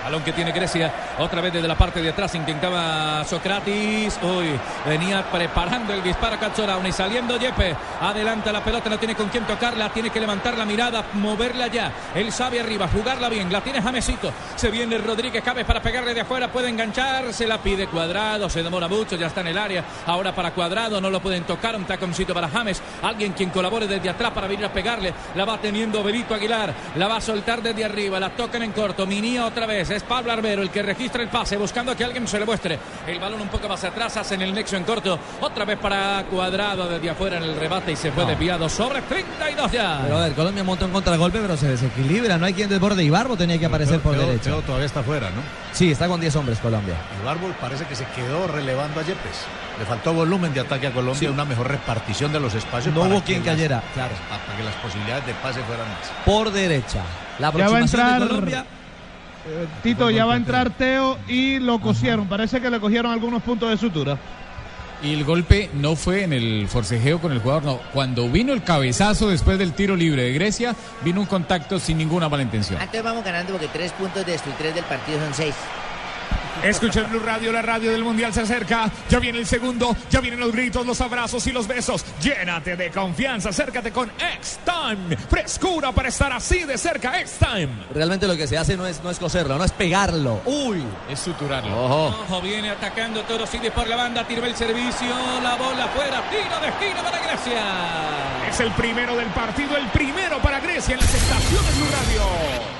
Balón 0.05 0.23
que 0.23 0.33
tiene 0.33 0.53
Grecia, 0.53 0.93
otra 1.19 1.41
vez 1.41 1.53
desde 1.53 1.69
la 1.69 1.77
parte 1.77 2.01
de 2.01 2.09
atrás 2.09 2.35
intentaba 2.35 3.25
Socrates, 3.25 4.19
uy, 4.23 4.59
venía 4.87 5.23
preparando 5.31 5.93
el 5.93 6.03
disparo 6.03 6.39
Cazzorauni, 6.39 6.91
saliendo 6.91 7.37
Yepe, 7.37 7.77
adelanta 8.01 8.51
la 8.51 8.65
pelota, 8.65 8.89
no 8.89 8.99
tiene 8.99 9.15
con 9.15 9.29
quién 9.29 9.45
tocarla, 9.45 9.91
tiene 9.91 10.11
que 10.11 10.21
levantar 10.21 10.57
la 10.57 10.65
mirada, 10.65 11.05
moverla 11.15 11.67
ya, 11.67 11.93
él 12.15 12.33
sabe 12.33 12.61
arriba, 12.61 12.89
jugarla 12.89 13.29
bien, 13.29 13.53
la 13.53 13.61
tiene 13.61 13.83
Jamesito, 13.83 14.33
se 14.57 14.71
viene 14.71 14.97
Rodríguez, 14.99 15.45
cabe 15.45 15.65
para 15.65 15.83
pegarle 15.83 16.15
de 16.15 16.23
afuera, 16.23 16.51
puede 16.51 16.71
enganchar, 16.71 17.33
se 17.35 17.47
la 17.47 17.59
pide 17.59 17.87
Cuadrado, 17.87 18.49
se 18.49 18.63
demora 18.63 18.89
mucho, 18.89 19.17
ya 19.17 19.27
está 19.27 19.43
en 19.43 19.49
el 19.49 19.59
área, 19.59 19.85
ahora 20.07 20.35
para 20.35 20.53
Cuadrado, 20.53 21.01
no 21.01 21.11
lo 21.11 21.21
pueden 21.21 21.45
tocar, 21.45 21.77
un 21.77 21.85
taconcito 21.85 22.33
para 22.33 22.49
James, 22.49 22.83
alguien 23.03 23.33
quien 23.33 23.51
colabore 23.51 23.87
desde 23.87 24.09
atrás 24.09 24.31
para 24.33 24.47
venir 24.47 24.65
a 24.65 24.73
pegarle, 24.73 25.13
la 25.35 25.45
va 25.45 25.59
teniendo 25.59 26.03
Benito 26.03 26.35
Aguilar, 26.35 26.73
la 26.97 27.07
va 27.07 27.17
a 27.17 27.21
soltar 27.21 27.61
desde 27.61 27.85
arriba, 27.85 28.19
la 28.19 28.31
tocan 28.31 28.63
en 28.63 28.73
corto, 28.73 29.07
Minía 29.07 29.45
otra 29.45 29.67
vez, 29.67 29.89
es 29.96 30.03
Pablo 30.03 30.33
Arbero 30.33 30.62
el 30.62 30.70
que 30.70 30.83
registra 30.83 31.22
el 31.22 31.29
pase, 31.29 31.57
buscando 31.57 31.96
que 31.96 32.05
alguien 32.05 32.26
se 32.26 32.38
le 32.38 32.44
muestre. 32.44 32.79
El 33.07 33.18
balón 33.18 33.40
un 33.40 33.48
poco 33.48 33.68
más 33.68 33.83
atrás, 33.85 34.16
hacen 34.16 34.42
el 34.42 34.53
nexo 34.55 34.76
en 34.76 34.85
corto. 34.85 35.18
Otra 35.40 35.64
vez 35.64 35.79
para 35.79 36.24
Cuadrado 36.31 36.88
desde 36.88 37.11
afuera 37.11 37.37
en 37.38 37.44
el 37.44 37.57
rebate 37.57 37.92
y 37.92 37.96
se 37.96 38.12
fue 38.12 38.24
No. 38.24 38.31
desviado 38.31 38.68
sobre 38.68 39.03
32 39.03 39.72
ya. 39.72 40.00
Pero 40.03 40.18
a 40.18 40.20
ver, 40.24 40.33
Colombia 40.35 40.64
monta 40.64 40.85
un 40.87 40.92
contragolpe, 40.92 41.38
pero 41.40 41.57
se 41.57 41.68
desequilibra. 41.68 42.38
No 42.38 42.46
hay 42.46 42.55
quien 42.55 42.68
desborde. 42.68 43.03
Y 43.05 43.11
Barbo 43.11 43.37
tenía 43.37 43.59
que 43.59 43.66
aparecer 43.66 44.00
por 44.00 44.16
derecha. 44.16 44.50
Todavía 44.66 44.87
está 44.87 45.03
fuera, 45.03 45.31
¿no? 45.31 45.42
Sí, 45.72 45.90
está 45.92 46.09
con 46.09 46.20
10 46.20 46.35
hombres 46.37 46.59
Colombia. 46.59 46.94
Árbol 47.26 47.55
parece 47.61 47.85
que 47.85 47.94
se 47.94 48.05
quedó 48.16 48.46
relevando 48.48 49.00
a 49.00 49.03
Yepes. 49.03 49.44
Le 49.79 49.87
faltó 49.87 50.12
volumen 50.12 50.53
de 50.53 50.61
ataque 50.61 50.88
a 50.88 50.92
Colombia, 50.92 51.18
Sí. 51.18 51.26
una 51.26 51.44
mejor 51.44 51.68
repartición 51.68 52.33
de 52.33 52.40
los 52.40 52.55
espacios. 52.55 52.94
No 52.94 53.00
para 53.03 53.14
hubo 53.14 53.20
que 53.20 53.26
quien 53.33 53.46
las- 53.46 53.55
cayera, 53.55 53.83
claro. 53.94 54.14
Para 54.29 54.57
que 54.59 54.62
las 54.64 54.74
posibilidades 54.76 55.26
de 55.26 55.35
pase 55.35 55.61
fueran 55.62 55.88
más. 55.88 56.11
Por 56.24 56.50
derecha. 56.53 56.98
La 57.38 57.50
Ya 57.50 57.57
va 57.59 57.62
a 57.64 57.66
aproximación 57.66 58.00
entrar. 58.03 58.20
de 58.20 58.29
Colombia. 58.29 58.64
Eh, 59.46 59.66
Tito, 59.83 60.11
ya 60.11 60.24
va 60.24 60.35
a 60.35 60.37
entrar 60.37 60.70
Teo 60.70 61.18
y 61.29 61.59
lo 61.59 61.81
cosieron. 61.81 62.29
Parece 62.29 62.61
que 62.61 62.70
le 62.70 62.81
cogieron 62.81 63.12
algunos 63.12 63.42
puntos 63.42 63.70
de 63.70 63.76
sutura. 63.76 64.18
Y 65.03 65.14
el 65.14 65.24
golpe 65.24 65.70
no 65.72 65.96
fue 65.96 66.24
en 66.24 66.35
el 66.35 66.68
forcejeo 66.68 67.20
con 67.20 67.33
el 67.33 67.40
jugador, 67.40 67.64
no. 67.64 67.81
Cuando 67.94 68.29
vino 68.29 68.53
el 68.53 68.62
cabezazo 68.62 69.29
después 69.29 69.59
del 69.59 69.72
tiro 69.72 69.96
libre 69.96 70.24
de 70.24 70.33
Grecia, 70.35 70.76
vino 71.03 71.20
un 71.20 71.26
contacto 71.26 71.79
sin 71.79 71.96
ninguna 71.96 72.29
mala 72.29 72.42
intención. 72.42 72.81
Antes 72.81 73.03
vamos 73.03 73.24
ganando 73.24 73.53
porque 73.53 73.68
tres 73.68 73.92
puntos 73.92 74.26
de 74.26 74.35
estos 74.35 74.53
y 74.53 74.57
tres 74.57 74.74
del 74.74 74.85
partido 74.85 75.18
son 75.18 75.33
seis. 75.33 75.55
Escucha 76.62 77.01
el 77.01 77.07
Blue 77.07 77.20
Radio, 77.20 77.53
la 77.53 77.62
radio 77.62 77.90
del 77.90 78.05
Mundial 78.05 78.35
se 78.35 78.42
acerca. 78.42 78.90
Ya 79.09 79.18
viene 79.18 79.38
el 79.38 79.46
segundo, 79.46 79.96
ya 80.11 80.20
vienen 80.20 80.40
los 80.40 80.53
gritos, 80.53 80.85
los 80.85 81.01
abrazos 81.01 81.46
y 81.46 81.53
los 81.53 81.66
besos. 81.66 82.05
Llénate 82.20 82.77
de 82.77 82.90
confianza, 82.90 83.49
acércate 83.49 83.90
con 83.90 84.11
X-Time. 84.11 85.16
Frescura 85.16 85.92
para 85.92 86.09
estar 86.09 86.33
así 86.33 86.64
de 86.64 86.77
cerca, 86.77 87.18
X-Time. 87.20 87.87
Realmente 87.94 88.27
lo 88.27 88.37
que 88.37 88.46
se 88.46 88.59
hace 88.59 88.77
no 88.77 88.87
es, 88.87 89.03
no 89.03 89.11
es 89.11 89.18
coserlo, 89.18 89.57
no 89.57 89.64
es 89.64 89.73
pegarlo. 89.73 90.42
Uy, 90.44 90.85
es 91.09 91.18
suturarlo. 91.18 91.85
Ojo. 91.85 92.25
Ojo, 92.29 92.40
viene 92.42 92.70
atacando 92.70 93.23
Torosides 93.23 93.73
por 93.73 93.88
la 93.88 93.96
banda, 93.96 94.27
tiró 94.27 94.44
el 94.44 94.55
servicio, 94.55 95.14
la 95.42 95.57
bola 95.57 95.85
afuera, 95.85 96.23
tiro 96.31 96.61
de 96.61 96.68
esquina 96.68 97.03
para 97.03 97.18
Grecia. 97.20 97.62
Es 98.51 98.61
el 98.61 98.70
primero 98.73 99.16
del 99.16 99.29
partido, 99.29 99.77
el 99.77 99.87
primero 99.88 100.38
para 100.42 100.61
Grecia 100.61 100.94
en 100.94 101.01
las 101.01 101.14
estaciones 101.14 101.77
Blue 101.77 101.88
Radio. 101.90 102.80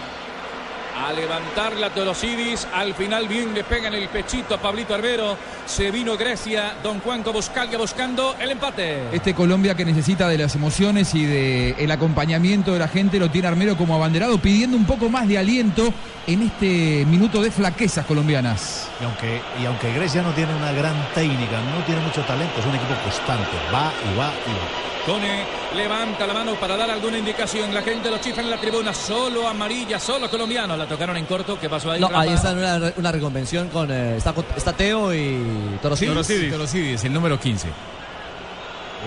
A 1.01 1.13
levantar 1.15 1.77
la 1.77 1.89
Torosidis, 1.89 2.67
al 2.75 2.95
final 2.95 3.27
bien 3.27 3.55
le 3.55 3.65
pegan 3.65 3.95
el 3.95 4.07
pechito 4.09 4.55
a 4.55 4.59
Pablito 4.59 4.95
Arbero. 4.95 5.35
Se 5.65 5.91
vino 5.91 6.15
Grecia, 6.17 6.75
Don 6.83 7.01
Juanco 7.01 7.33
Buscalia 7.33 7.79
buscando 7.79 8.37
el 8.39 8.51
empate. 8.51 9.05
Este 9.11 9.35
Colombia 9.35 9.75
que 9.75 9.87
necesita 9.87 10.29
de 10.29 10.37
las 10.37 10.55
emociones 10.55 11.15
y 11.15 11.25
del 11.25 11.75
el 11.79 11.91
acompañamiento 11.91 12.75
de 12.75 12.81
la 12.81 12.89
gente 12.89 13.19
lo 13.19 13.31
tiene 13.31 13.49
Armero 13.49 13.79
como 13.79 13.95
abanderado, 13.95 14.39
pidiendo 14.39 14.77
un 14.77 14.85
poco 14.85 15.09
más 15.09 15.27
de 15.27 15.39
aliento 15.39 15.93
en 16.27 16.43
este 16.43 17.07
minuto 17.07 17.41
de 17.41 17.51
flaquezas 17.51 18.05
colombianas. 18.05 18.89
Y 19.01 19.05
aunque, 19.05 19.41
y 19.63 19.65
aunque 19.65 19.93
Grecia 19.95 20.23
no 20.23 20.33
tiene 20.33 20.55
una 20.55 20.73
gran 20.73 20.95
técnica, 21.15 21.61
no 21.75 21.83
tiene 21.87 22.03
mucho 22.03 22.21
talento, 22.23 22.61
es 22.61 22.67
un 22.67 22.75
equipo 22.75 22.95
constante, 23.03 23.57
va 23.73 23.91
y 24.05 24.19
va 24.19 24.33
y 24.47 24.53
va. 24.53 24.90
Cone 25.11 25.45
levanta 25.75 26.25
la 26.25 26.33
mano 26.33 26.55
para 26.55 26.77
dar 26.77 26.89
alguna 26.89 27.19
indicación. 27.19 27.75
La 27.75 27.83
gente 27.83 28.09
lo 28.09 28.19
chifra 28.19 28.45
en 28.45 28.51
la 28.51 28.59
tribuna. 28.59 28.95
Solo 28.95 29.49
amarilla, 29.49 29.99
solo 29.99 30.31
colombiano. 30.31 30.77
La 30.77 30.87
tocaron 30.87 31.17
en 31.17 31.25
corto. 31.27 31.59
¿Qué 31.59 31.69
pasó 31.69 31.91
ahí? 31.91 32.01
No, 32.01 32.07
Rafa? 32.07 32.21
ahí 32.21 32.33
está 32.33 32.53
una, 32.53 32.93
una 32.97 33.11
reconvención 33.11 33.69
con. 33.71 33.91
eh, 33.91 34.17
está, 34.19 34.33
está 34.57 34.73
Teo 34.73 35.13
y 35.13 35.79
Torosidis. 35.83 36.13
Torosidis. 36.13 36.53
Torosidis, 36.53 37.05
el 37.05 37.13
número 37.13 37.41
15. 37.41 37.69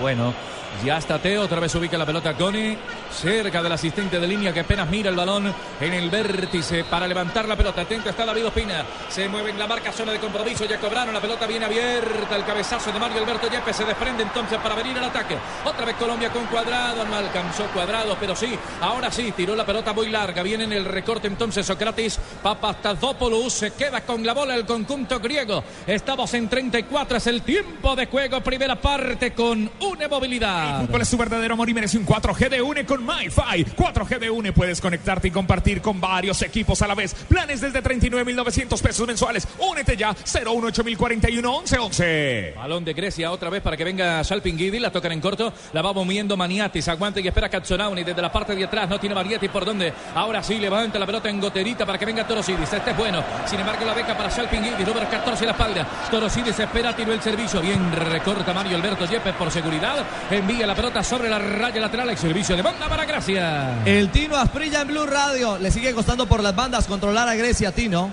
Bueno, 0.02 0.34
ya 0.82 0.98
está 0.98 1.18
Teo, 1.18 1.42
otra 1.42 1.60
vez 1.60 1.74
ubica 1.74 1.96
la 1.96 2.06
pelota 2.06 2.34
Cone, 2.34 2.76
cerca 3.12 3.62
del 3.62 3.72
asistente 3.72 4.18
de 4.18 4.26
línea 4.26 4.52
que 4.52 4.60
apenas 4.60 4.88
mira 4.88 5.10
el 5.10 5.16
balón 5.16 5.52
en 5.80 5.92
el 5.92 6.10
vértice 6.10 6.84
para 6.84 7.06
levantar 7.06 7.46
la 7.46 7.56
pelota. 7.56 7.82
Atento 7.82 8.10
está 8.10 8.24
David 8.24 8.46
Ospina, 8.46 8.84
se 9.08 9.28
mueve 9.28 9.50
en 9.50 9.58
la 9.58 9.66
marca, 9.66 9.92
zona 9.92 10.12
de 10.12 10.18
compromiso, 10.18 10.64
ya 10.64 10.78
cobraron, 10.78 11.14
la 11.14 11.20
pelota 11.20 11.46
viene 11.46 11.66
abierta, 11.66 12.36
el 12.36 12.44
cabezazo 12.44 12.92
de 12.92 12.98
Mario 12.98 13.18
Alberto 13.18 13.50
Yepes 13.50 13.76
se 13.76 13.84
desprende 13.84 14.22
entonces 14.22 14.58
para 14.58 14.74
venir 14.74 14.96
al 14.98 15.04
ataque. 15.04 15.36
Otra 15.64 15.84
vez 15.84 15.96
Colombia 15.96 16.30
con 16.30 16.46
cuadrado, 16.46 17.04
no 17.04 17.16
alcanzó 17.16 17.64
cuadrado, 17.66 18.16
pero 18.18 18.34
sí, 18.34 18.58
ahora 18.80 19.10
sí, 19.10 19.32
tiró 19.36 19.54
la 19.54 19.66
pelota 19.66 19.92
muy 19.92 20.08
larga, 20.08 20.42
viene 20.42 20.64
en 20.64 20.72
el 20.72 20.84
recorte 20.84 21.28
entonces 21.28 21.66
Socrates, 21.66 22.18
Papastadopoulos 22.42 23.52
se 23.52 23.72
queda 23.72 24.02
con 24.02 24.24
la 24.24 24.32
bola 24.32 24.54
el 24.54 24.64
conjunto 24.64 25.20
griego. 25.20 25.62
Estamos 25.86 26.32
en 26.34 26.48
34, 26.48 27.18
es 27.18 27.26
el 27.26 27.42
tiempo 27.42 27.94
de 27.96 28.06
juego, 28.06 28.40
primera 28.40 28.76
parte 28.76 29.32
con 29.32 29.70
una 29.80 30.08
movilidad. 30.08 30.63
El 30.64 30.86
fútbol 30.86 31.02
es 31.02 31.08
su 31.08 31.16
verdadero 31.16 31.54
amor 31.54 31.68
y 31.68 31.74
merece 31.74 31.98
un 31.98 32.06
4G 32.06 32.48
de 32.48 32.62
UNE 32.62 32.86
con 32.86 33.04
MyFi. 33.04 33.64
4G 33.76 34.18
de 34.18 34.30
UNE 34.30 34.52
puedes 34.52 34.80
conectarte 34.80 35.28
y 35.28 35.30
compartir 35.30 35.80
con 35.80 36.00
varios 36.00 36.40
equipos 36.42 36.80
a 36.82 36.86
la 36.86 36.94
vez. 36.94 37.14
Planes 37.28 37.60
desde 37.60 37.82
39.900 37.82 38.80
pesos 38.80 39.06
mensuales. 39.06 39.46
Únete 39.58 39.96
ya 39.96 40.14
018411111. 40.14 42.54
Balón 42.56 42.84
de 42.84 42.94
Grecia 42.94 43.30
otra 43.30 43.50
vez 43.50 43.62
para 43.62 43.76
que 43.76 43.84
venga 43.84 44.24
Salpinguidi. 44.24 44.78
La 44.78 44.90
tocan 44.90 45.12
en 45.12 45.20
corto. 45.20 45.52
La 45.72 45.82
va 45.82 45.92
moviendo 45.92 46.36
Maniatis. 46.36 46.88
Aguanta 46.88 47.20
y 47.20 47.28
espera 47.28 47.48
Cazzonauni 47.48 48.04
desde 48.04 48.22
la 48.22 48.32
parte 48.32 48.54
de 48.54 48.64
atrás. 48.64 48.88
No 48.88 48.98
tiene 48.98 49.14
Marietti 49.14 49.48
por 49.48 49.64
dónde. 49.64 49.92
Ahora 50.14 50.42
sí 50.42 50.58
levanta 50.58 50.98
la 50.98 51.06
pelota 51.06 51.28
en 51.28 51.40
goterita 51.40 51.84
para 51.84 51.98
que 51.98 52.06
venga 52.06 52.26
Torosidis. 52.26 52.72
Este 52.72 52.90
es 52.90 52.96
bueno. 52.96 53.22
Sin 53.46 53.60
embargo, 53.60 53.84
la 53.84 53.94
beca 53.94 54.16
para 54.16 54.30
Salpinguidi. 54.30 54.84
Número 54.84 55.08
14 55.08 55.44
en 55.44 55.46
la 55.46 55.52
espalda. 55.52 55.86
Torosidis 56.10 56.58
espera, 56.58 56.96
tiró 56.96 57.12
el 57.12 57.20
servicio. 57.20 57.60
Bien 57.60 57.92
recorta 57.92 58.52
Mario 58.52 58.76
Alberto 58.76 59.06
Yepes 59.06 59.34
por 59.34 59.50
seguridad. 59.50 60.04
Envía 60.30 60.53
la 60.62 60.74
pelota 60.74 61.02
sobre 61.02 61.28
la 61.28 61.38
raya 61.38 61.80
lateral. 61.80 62.08
El 62.10 62.16
servicio 62.18 62.56
de 62.56 62.62
banda 62.62 62.88
para 62.88 63.04
Gracia. 63.04 63.82
El 63.84 64.08
Tino 64.10 64.36
Asprilla 64.36 64.80
en 64.82 64.88
Blue 64.88 65.04
Radio. 65.06 65.58
Le 65.58 65.70
sigue 65.70 65.92
costando 65.92 66.26
por 66.26 66.42
las 66.42 66.54
bandas 66.54 66.86
controlar 66.86 67.28
a 67.28 67.34
Grecia, 67.34 67.72
Tino. 67.72 68.10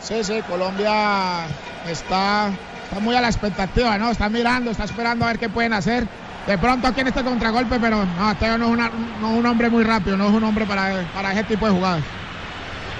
Sí, 0.00 0.24
sí, 0.24 0.40
Colombia 0.48 1.44
está, 1.88 2.48
está 2.84 3.00
muy 3.00 3.14
a 3.14 3.20
la 3.20 3.28
expectativa, 3.28 3.96
¿no? 3.98 4.10
Está 4.10 4.28
mirando, 4.28 4.70
está 4.70 4.84
esperando 4.84 5.24
a 5.24 5.28
ver 5.28 5.38
qué 5.38 5.48
pueden 5.48 5.72
hacer. 5.72 6.06
De 6.46 6.58
pronto 6.58 6.88
aquí 6.88 7.00
en 7.02 7.08
este 7.08 7.22
contragolpe, 7.22 7.78
pero 7.78 8.04
no, 8.04 8.34
Teo 8.36 8.58
no 8.58 8.66
es, 8.66 8.70
una- 8.72 8.90
no 9.20 9.32
es 9.32 9.38
un 9.38 9.46
hombre 9.46 9.70
muy 9.70 9.84
rápido, 9.84 10.16
no 10.16 10.26
es 10.28 10.34
un 10.34 10.42
hombre 10.42 10.64
para, 10.66 11.04
para 11.14 11.32
ese 11.32 11.44
tipo 11.44 11.66
de 11.66 11.72
jugadas. 11.72 12.02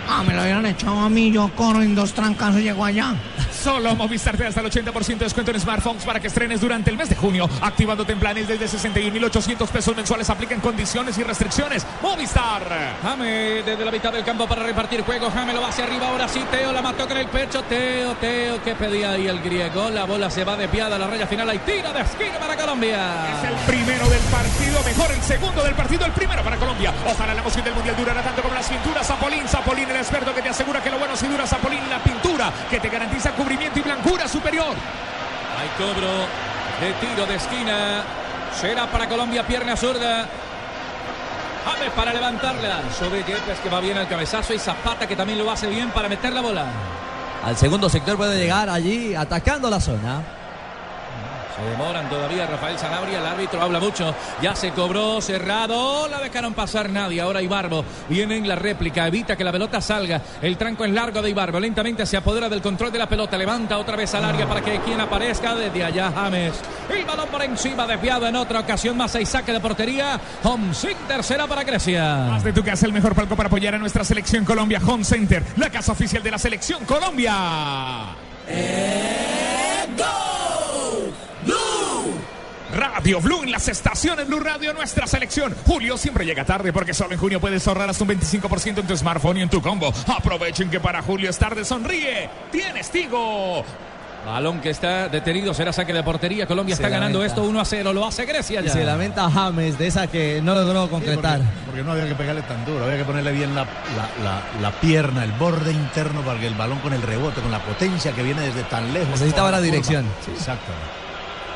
Ah, 0.09 0.22
me 0.26 0.34
lo 0.34 0.42
hubieran 0.42 0.66
echado 0.66 0.98
a 0.98 1.09
mí, 1.09 1.32
yo 1.32 1.50
corro 1.55 1.82
en 1.82 1.94
dos 1.94 2.12
trancazos 2.12 2.61
y 2.61 2.64
llego 2.64 2.84
allá. 2.84 3.14
Solo 3.62 3.94
Movistar 3.94 4.36
te 4.36 4.42
da 4.42 4.48
hasta 4.48 4.61
el 4.61 4.66
80% 4.66 5.18
de 5.18 5.24
descuento 5.24 5.53
en 5.53 5.61
smartphones 5.61 6.05
para 6.05 6.18
que 6.18 6.26
estrenes 6.26 6.61
durante 6.61 6.90
el 6.90 6.96
mes 6.96 7.09
de 7.09 7.14
junio. 7.14 7.48
Activándote 7.61 8.12
en 8.12 8.18
planes 8.18 8.48
desde 8.48 8.66
61.800 8.66 9.68
pesos 9.68 9.94
mensuales. 9.94 10.28
Aplican 10.30 10.59
condiciones 10.59 11.16
y 11.18 11.22
restricciones. 11.22 11.86
Movistar. 12.03 12.96
Jame 13.03 13.62
desde 13.62 13.84
la 13.84 13.92
mitad 13.92 14.12
del 14.12 14.24
campo 14.24 14.48
para 14.48 14.64
repartir 14.64 15.03
juego. 15.03 15.30
Jame 15.30 15.53
lo 15.53 15.61
va 15.61 15.68
hacia 15.68 15.84
arriba. 15.84 16.09
Ahora 16.09 16.26
sí, 16.26 16.42
Teo 16.50 16.72
la 16.72 16.82
mató 16.82 17.07
con 17.07 17.16
el 17.16 17.28
pecho. 17.28 17.62
Teo, 17.62 18.16
Teo, 18.16 18.61
¿qué 18.64 18.74
pedía 18.74 19.12
ahí 19.12 19.28
el 19.28 19.40
griego? 19.40 19.90
La 19.90 20.07
bola 20.07 20.28
se 20.28 20.42
va 20.42 20.57
desviada 20.57 20.96
a 20.96 20.98
la 20.98 21.07
raya 21.07 21.28
final. 21.28 21.48
Hay 21.48 21.59
tira 21.59 21.92
de 21.92 22.00
esquina 22.00 22.40
para 22.40 22.57
Colombia. 22.57 22.98
Es 23.38 23.48
el 23.48 23.55
primero 23.72 24.09
del 24.09 24.22
partido, 24.22 24.82
mejor 24.84 25.12
el 25.12 25.22
segundo 25.22 25.62
del 25.62 25.74
partido, 25.74 26.05
el 26.05 26.12
primero 26.12 26.42
para 26.42 26.57
Colombia. 26.57 26.92
Ojalá 27.07 27.32
la 27.32 27.40
emoción 27.40 27.64
del 27.64 27.74
mundial 27.74 27.94
durara 27.96 28.22
tanto 28.22 28.42
como 28.42 28.55
las 28.55 28.68
pinturas. 28.68 29.07
Zapolín, 29.07 29.46
Zapolín, 29.46 29.88
el 29.93 29.99
experto 29.99 30.34
que 30.34 30.43
te 30.43 30.49
asegura 30.49 30.82
que 30.82 30.90
lo 30.90 30.99
bueno 30.99 31.16
si 31.16 31.26
dura 31.26 31.47
Zapolín, 31.47 31.88
la 31.88 32.03
pintura 32.03 32.53
que 32.68 32.80
te 32.80 32.88
garantiza 32.88 33.32
cubrimiento 33.32 33.78
y 33.78 33.82
blancura 33.82 34.26
superior. 34.26 34.74
Hay 35.59 35.68
cobro 35.78 36.09
de 36.80 36.93
tiro 36.95 37.26
de 37.26 37.36
esquina. 37.36 38.03
Será 38.61 38.90
para 38.90 39.09
Colombia, 39.09 39.47
pierna 39.47 39.76
zurda. 39.76 40.26
James 41.64 41.93
para 41.95 42.12
levantarla. 42.12 42.80
Sobre 42.99 43.18
Yepes 43.18 43.59
que 43.62 43.68
va 43.68 43.80
bien 43.80 43.97
al 43.97 44.09
cabezazo 44.09 44.53
y 44.55 44.59
Zapata 44.59 45.07
que 45.07 45.16
también 45.16 45.38
lo 45.38 45.51
hace 45.51 45.68
bien 45.68 45.90
para 45.90 46.09
meter 46.09 46.32
la 46.32 46.40
bola. 46.40 46.64
Al 47.45 47.57
segundo 47.57 47.88
sector 47.88 48.16
puede 48.16 48.38
llegar 48.38 48.68
allí 48.68 49.14
atacando 49.14 49.68
la 49.70 49.80
zona. 49.80 50.22
Se 51.57 51.62
demoran 51.70 52.09
todavía 52.09 52.46
Rafael 52.46 52.78
Sanabria, 52.78 53.18
el 53.18 53.26
árbitro 53.26 53.61
habla 53.61 53.78
mucho, 53.78 54.14
ya 54.40 54.55
se 54.57 54.70
cobró 54.70 55.20
cerrado, 55.20 56.09
la 56.09 56.18
dejaron 56.18 56.55
pasar 56.55 56.88
nadie, 56.88 57.20
ahora 57.20 57.42
Ibarbo 57.42 57.84
viene 58.09 58.38
en 58.38 58.48
la 58.48 58.57
réplica, 58.57 59.07
evita 59.07 59.36
que 59.36 59.44
la 59.44 59.53
pelota 59.53 59.80
salga, 59.80 60.22
el 60.40 60.57
tranco 60.57 60.84
es 60.84 60.92
largo 60.92 61.20
de 61.20 61.30
Ibarbo, 61.30 61.61
lentamente 61.61 62.07
se 62.07 62.16
apodera 62.16 62.48
del 62.48 62.62
control 62.62 62.90
de 62.90 62.98
la 62.98 63.09
pelota, 63.09 63.36
levanta 63.36 63.76
otra 63.76 63.96
vez 63.96 64.14
al 64.14 64.24
área 64.24 64.48
para 64.48 64.62
que 64.62 64.80
quien 64.80 65.00
aparezca. 65.00 65.55
Desde 65.55 65.84
allá 65.84 66.12
James, 66.14 66.55
el 66.88 67.05
balón 67.05 67.28
por 67.28 67.42
encima 67.42 67.86
desviado 67.86 68.26
en 68.26 68.36
otra 68.36 68.61
ocasión 68.61 68.96
más, 68.96 69.14
hay 69.14 69.26
saque 69.26 69.53
de 69.53 69.61
portería, 69.61 70.18
Home 70.42 70.72
Center 70.74 71.22
será 71.22 71.46
para 71.46 71.64
Grecia. 71.64 72.34
Haz 72.34 72.44
de 72.44 72.53
tu 72.53 72.64
casa 72.64 72.86
el 72.86 72.92
mejor 72.92 73.14
palco 73.14 73.36
para 73.36 73.48
apoyar 73.48 73.74
a 73.74 73.78
nuestra 73.78 74.05
selección 74.05 74.44
Colombia. 74.44 74.80
Home 74.86 75.05
Center, 75.05 75.42
la 75.57 75.70
casa 75.70 75.92
oficial 75.92 76.22
de 76.22 76.30
la 76.30 76.38
selección 76.38 76.84
Colombia. 76.84 77.34
Radio 82.73 83.20
Blue 83.20 83.43
en 83.43 83.51
las 83.53 83.68
estaciones 83.68 84.27
Blue 84.27 84.41
Radio, 84.41 84.73
nuestra 84.73 85.07
selección. 85.07 85.55
Julio 85.66 85.97
siempre 85.99 86.25
llega 86.25 86.45
tarde 86.45 86.73
porque 86.73 86.95
solo 86.95 87.12
en 87.12 87.18
junio 87.18 87.41
puedes 87.41 87.66
ahorrar 87.68 87.91
hasta 87.91 88.03
un 88.05 88.11
25% 88.11 88.79
en 88.79 88.87
tu 88.87 88.97
smartphone 88.97 89.39
y 89.39 89.43
en 89.43 89.49
tu 89.51 89.61
combo. 89.61 89.93
Aprovechen 90.07 90.70
que 90.70 90.81
para 90.81 91.03
Julio 91.03 91.29
es 91.31 91.39
tarde, 91.39 91.64
sonríe. 91.64 92.29
Tienes 92.51 92.91
Tigo. 92.91 93.64
Balón 94.25 94.61
que 94.61 94.70
está 94.70 95.09
detenido, 95.09 95.53
será 95.53 95.73
saque 95.73 95.93
de 95.93 96.03
portería, 96.05 96.47
Colombia 96.47 96.77
Se 96.77 96.83
está 96.83 96.89
ganando 96.89 97.25
esto 97.25 97.43
1 97.43 97.61
a 97.61 97.64
0, 97.64 97.93
lo 97.93 98.07
hace 98.07 98.25
Grecia 98.25 98.61
Y 98.61 98.66
ya. 98.66 98.73
se 98.73 98.85
lamenta 98.85 99.29
James 99.29 99.77
de 99.79 99.89
esa 99.89 100.07
que 100.07 100.41
no 100.41 100.55
logró 100.55 100.89
concretar. 100.89 101.39
porque, 101.41 101.51
porque 101.66 101.83
no 101.83 101.91
había 101.91 102.07
que 102.07 102.14
pegarle 102.14 102.43
tan 102.43 102.64
duro, 102.64 102.85
había 102.85 102.99
que 102.99 103.05
ponerle 103.05 103.33
bien 103.33 103.53
la, 103.53 103.64
la- 103.64 104.25
la- 104.25 104.43
la 104.62 104.70
pierna, 104.81 105.25
el 105.25 105.33
borde 105.33 105.73
interno 105.73 106.20
para 106.20 106.39
que 106.39 106.47
el 106.47 106.55
balón 106.55 106.79
con 106.79 106.93
el 106.93 107.03
rebote, 107.03 107.41
con 107.41 107.51
la 107.51 107.59
potencia 107.64 108.12
que 108.12 108.23
viene 108.23 108.43
desde 108.43 108.62
tan 108.62 108.95
lejos. 108.95 109.11
Necesitaba 109.11 109.51
la 109.51 109.61
dirección. 109.61 110.05
Sí, 110.25 110.31
exacto. 110.31 110.70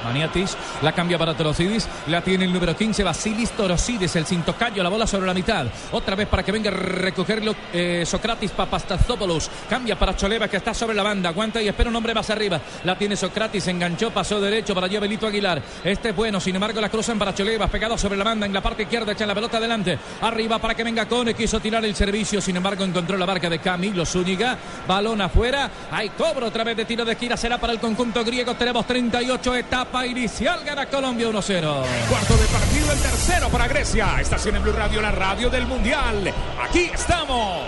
Maniatis 0.06 0.56
la 0.82 0.92
cambia 0.92 1.18
para 1.18 1.34
Torosidis. 1.34 1.88
La 2.08 2.22
tiene 2.22 2.44
el 2.44 2.52
número 2.52 2.76
15, 2.76 3.02
Basilis 3.02 3.50
Torosidis, 3.50 4.14
el 4.16 4.26
cintocayo, 4.26 4.82
la 4.82 4.88
bola 4.88 5.06
sobre 5.06 5.26
la 5.26 5.34
mitad. 5.34 5.66
Otra 5.92 6.14
vez 6.14 6.28
para 6.28 6.42
que 6.42 6.52
venga 6.52 6.70
a 6.70 6.74
recogerlo 6.74 7.54
eh, 7.72 8.04
Socratis 8.06 8.52
Papastazopoulos. 8.52 9.50
Cambia 9.68 9.98
para 9.98 10.16
Choleva 10.16 10.48
que 10.48 10.58
está 10.58 10.72
sobre 10.72 10.94
la 10.94 11.02
banda. 11.02 11.30
Aguanta 11.30 11.60
y 11.60 11.68
espera 11.68 11.90
un 11.90 11.96
hombre 11.96 12.14
más 12.14 12.30
arriba. 12.30 12.60
La 12.84 12.96
tiene 12.96 13.16
Socratis, 13.16 13.66
enganchó, 13.68 14.10
pasó 14.10 14.40
derecho 14.40 14.74
para 14.74 14.86
allá 14.86 15.00
Benito 15.00 15.26
Aguilar. 15.26 15.62
Este 15.82 16.10
es 16.10 16.16
bueno, 16.16 16.40
sin 16.40 16.54
embargo 16.54 16.80
la 16.80 16.88
cruzan 16.88 17.18
para 17.18 17.34
Choleva, 17.34 17.66
pegado 17.68 17.98
sobre 17.98 18.16
la 18.16 18.24
banda 18.24 18.46
en 18.46 18.52
la 18.52 18.62
parte 18.62 18.84
izquierda, 18.84 19.12
echa 19.12 19.26
la 19.26 19.34
pelota 19.34 19.58
adelante. 19.58 19.98
Arriba 20.20 20.58
para 20.58 20.74
que 20.74 20.84
venga 20.84 21.06
Cone, 21.06 21.34
quiso 21.34 21.60
tirar 21.60 21.84
el 21.84 21.94
servicio, 21.94 22.40
sin 22.40 22.56
embargo 22.56 22.84
encontró 22.84 23.16
la 23.16 23.26
barca 23.26 23.50
de 23.50 23.58
Camilo 23.58 24.06
Zúñiga. 24.06 24.56
Balón 24.86 25.20
afuera. 25.20 25.70
Hay 25.90 26.10
cobro 26.10 26.46
otra 26.46 26.64
vez 26.64 26.76
de 26.76 26.84
tiro 26.84 27.04
de 27.04 27.12
esquina. 27.12 27.36
Será 27.36 27.58
para 27.58 27.72
el 27.72 27.80
conjunto 27.80 28.24
griego. 28.24 28.54
Tenemos 28.54 28.86
38 28.86 29.54
etapa 29.96 30.06
inicial. 30.06 30.64
Gana 30.64 30.86
Colombia 30.86 31.28
1-0. 31.28 31.84
Cuarto 32.08 32.36
de 32.36 32.46
partido, 32.46 32.92
el 32.92 32.98
tercero 32.98 33.48
para 33.48 33.66
Grecia. 33.68 34.20
Estación 34.20 34.56
en 34.56 34.62
Blue 34.62 34.72
Radio, 34.72 35.00
la 35.00 35.10
radio 35.10 35.48
del 35.48 35.66
Mundial. 35.66 36.32
Aquí 36.62 36.90
estamos. 36.92 37.62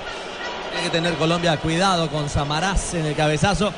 Tiene 0.71 0.85
que 0.85 0.91
tener 0.91 1.15
Colombia 1.15 1.57
cuidado 1.57 2.09
con 2.11 2.29
Samaraz 2.29 2.95
en 2.95 3.07
el 3.07 3.15
cabezazo 3.15 3.73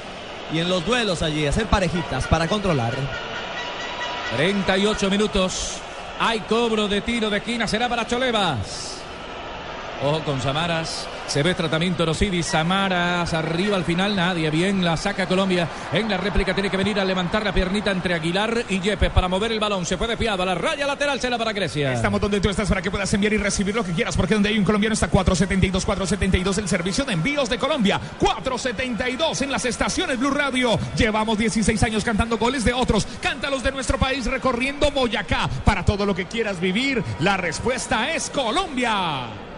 y 0.52 0.58
en 0.58 0.68
los 0.68 0.84
duelos 0.84 1.22
allí, 1.22 1.46
hacer 1.46 1.66
parejitas 1.66 2.26
para 2.26 2.48
controlar. 2.48 2.94
38 4.36 5.10
minutos. 5.10 5.76
Hay 6.18 6.40
cobro 6.40 6.88
de 6.88 7.00
tiro 7.00 7.30
de 7.30 7.38
esquina. 7.38 7.66
Será 7.66 7.88
para 7.88 8.06
Cholevas. 8.06 8.99
Ojo 10.02 10.20
con 10.20 10.40
Samaras. 10.40 11.06
Se 11.26 11.42
ve 11.42 11.54
tratamiento 11.54 12.06
Rosidis. 12.06 12.46
Samaras 12.46 13.34
arriba 13.34 13.76
al 13.76 13.84
final. 13.84 14.16
Nadie 14.16 14.50
bien. 14.50 14.82
La 14.82 14.96
saca 14.96 15.26
Colombia. 15.26 15.68
En 15.92 16.08
la 16.08 16.16
réplica 16.16 16.54
tiene 16.54 16.70
que 16.70 16.76
venir 16.78 16.98
a 16.98 17.04
levantar 17.04 17.44
la 17.44 17.52
piernita 17.52 17.90
entre 17.90 18.14
Aguilar 18.14 18.64
y 18.70 18.80
Yepes 18.80 19.10
para 19.10 19.28
mover 19.28 19.52
el 19.52 19.60
balón. 19.60 19.84
Se 19.84 19.98
fue 19.98 20.06
desviado 20.06 20.42
a 20.42 20.46
la 20.46 20.54
raya 20.54 20.86
lateral. 20.86 21.20
Será 21.20 21.36
para 21.36 21.52
Grecia. 21.52 21.92
Estamos 21.92 22.18
donde 22.18 22.40
tú 22.40 22.48
estás 22.48 22.68
para 22.68 22.80
que 22.80 22.90
puedas 22.90 23.12
enviar 23.12 23.34
y 23.34 23.36
recibir 23.36 23.74
lo 23.74 23.84
que 23.84 23.92
quieras. 23.92 24.16
Porque 24.16 24.34
donde 24.34 24.48
hay 24.48 24.58
un 24.58 24.64
colombiano 24.64 24.94
está 24.94 25.08
472, 25.08 25.84
472 25.84 26.58
el 26.58 26.68
servicio 26.68 27.04
de 27.04 27.12
envíos 27.12 27.50
de 27.50 27.58
Colombia. 27.58 28.00
472 28.18 29.42
en 29.42 29.52
las 29.52 29.66
estaciones 29.66 30.18
Blue 30.18 30.30
Radio. 30.30 30.78
Llevamos 30.96 31.36
16 31.36 31.82
años 31.82 32.04
cantando 32.04 32.38
goles 32.38 32.64
de 32.64 32.72
otros. 32.72 33.06
Cántalos 33.20 33.62
de 33.62 33.72
nuestro 33.72 33.98
país 33.98 34.24
recorriendo 34.24 34.90
Boyacá. 34.90 35.46
Para 35.62 35.84
todo 35.84 36.06
lo 36.06 36.14
que 36.14 36.24
quieras 36.24 36.58
vivir, 36.58 37.04
la 37.18 37.36
respuesta 37.36 38.14
es 38.14 38.30
Colombia. 38.30 39.49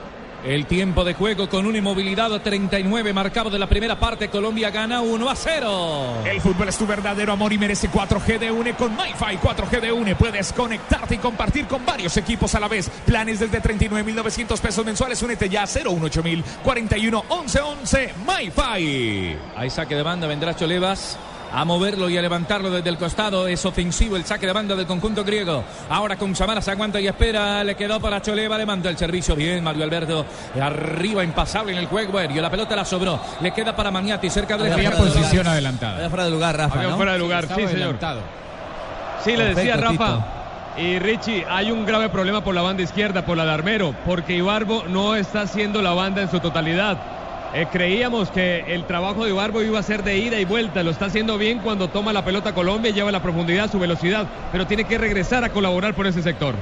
El 0.45 0.66
tiempo 0.66 1.05
de 1.05 1.14
juego 1.14 1.49
con 1.49 1.66
una 1.66 1.78
inmovilidad 1.78 2.34
a 2.34 2.43
39 2.43 3.12
marcado 3.12 3.49
de 3.49 3.61
la 3.61 3.68
primera 3.68 4.01
parte. 4.01 4.28
Colombia 4.28 4.70
gana 4.70 5.01
1 5.01 5.30
a 5.30 5.36
0. 5.36 6.24
El 6.24 6.40
fútbol 6.40 6.68
es 6.68 6.76
tu 6.76 6.84
verdadero 6.84 7.32
amor 7.32 7.53
y 7.53 7.59
merece 7.59 7.88
4G 7.88 8.40
de 8.40 8.51
UNE 8.51 8.74
con 8.74 8.90
MyFi 8.97 9.38
4G 9.38 9.80
de 9.80 9.93
UNE. 9.93 10.16
Puedes 10.16 10.53
conectarte 10.53 11.14
y 11.14 11.18
compartir 11.18 11.66
con 11.66 11.86
varios 11.86 12.16
equipos 12.16 12.57
a 12.57 12.61
la 12.61 12.66
vez. 12.66 12.90
Planes 13.07 13.38
desde 13.38 13.62
39.900 13.62 14.59
pesos 14.59 14.84
mensuales. 14.84 15.22
Únete 15.22 15.49
ya 15.49 15.62
a 15.62 15.66
018000 15.68 16.43
41 16.64 17.24
11 17.28 17.61
11 17.61 18.14
MyFi. 18.26 19.36
Hay 19.57 19.70
saque 19.70 19.95
de 19.95 20.03
banda, 20.03 20.26
vendrá 20.26 20.57
Cholevas 20.57 21.18
a 21.53 21.65
moverlo 21.65 22.09
y 22.09 22.17
a 22.17 22.23
levantarlo 22.23 22.71
desde 22.71 22.89
el 22.89 22.97
costado. 22.97 23.47
Es 23.47 23.65
ofensivo 23.65 24.17
el 24.17 24.25
saque 24.25 24.47
de 24.47 24.53
banda 24.53 24.75
del 24.75 24.87
conjunto 24.87 25.25
griego. 25.25 25.65
Ahora 25.89 26.17
con 26.17 26.35
Samaras 26.35 26.69
aguanta 26.69 27.01
y 27.01 27.07
espera. 27.07 27.63
Le 27.65 27.75
quedó 27.75 28.01
para 28.01 28.21
Choleva. 28.23 28.59
Le 28.59 28.67
manda 28.67 28.91
el 28.91 28.97
servicio 28.97 29.37
bien. 29.37 29.63
Mario 29.63 29.85
Alberto 29.85 30.25
arriba, 30.61 31.25
impasable 31.25 31.73
en 31.73 31.79
el 31.79 31.87
juego 31.87 32.19
aéreo. 32.19 32.43
La 32.43 32.51
pelota 32.51 32.77
la 32.77 32.85
sobró. 32.85 33.21
Le 33.41 33.53
queda 33.53 33.75
para 33.75 33.91
Maniati 33.91 34.31
cerca 34.31 34.57
de 34.57 34.73
Había 34.73 34.93
posición 34.93 35.47
adelantada. 35.47 35.97
Había 35.97 36.09
fuera 36.09 36.25
de 36.25 36.31
lugar, 36.31 36.57
Rafa. 36.57 36.77
Había 36.77 36.91
¿no? 36.91 36.97
fuera 36.97 37.13
de 37.13 37.19
lugar, 37.19 37.49
sí, 37.55 37.67
señor. 37.69 37.99
Sí, 39.25 39.37
le 39.37 39.55
decía 39.55 39.77
Perfecto, 39.77 40.05
Rafa. 40.05 40.27
Y 40.77 40.99
Richie, 40.99 41.45
hay 41.49 41.71
un 41.71 41.85
grave 41.85 42.09
problema 42.09 42.43
por 42.43 42.55
la 42.55 42.63
banda 42.63 42.83
izquierda, 42.83 43.27
por 43.27 43.37
la 43.37 43.45
de 43.45 43.53
Armero, 43.53 43.95
porque 44.07 44.35
Ibarbo 44.35 44.85
no 44.89 45.15
está 45.15 45.43
haciendo 45.43 45.83
la 45.83 45.93
banda 45.93 46.23
en 46.23 46.31
su 46.31 46.41
totalidad. 46.41 46.97
Eh, 47.55 47.67
creíamos 47.71 48.31
que 48.31 48.65
el 48.69 48.87
trabajo 48.87 49.25
de 49.25 49.31
Ibarbo 49.31 49.63
iba 49.63 49.79
a 49.79 49.83
ser 49.83 50.03
de 50.03 50.17
ida 50.17 50.41
y 50.41 50.47
vuelta, 50.47 50.83
lo 50.83 50.91
está 50.91 51.07
haciendo 51.07 51.37
bien 51.37 51.59
cuando 51.59 51.89
toma 51.89 52.13
la 52.15 52.25
pelota 52.25 52.55
Colombia 52.55 52.91
y 52.91 52.95
lleva 52.95 53.13
la 53.13 53.23
profundidad, 53.23 53.71
su 53.71 53.79
velocidad, 53.79 54.27
pero 54.51 54.67
tiene 54.67 54.85
que 54.85 54.97
regresar 54.97 55.45
a 55.45 55.51
colaborar 55.51 55.95
por 55.95 56.07
ese 56.07 56.23
sector. 56.23 56.55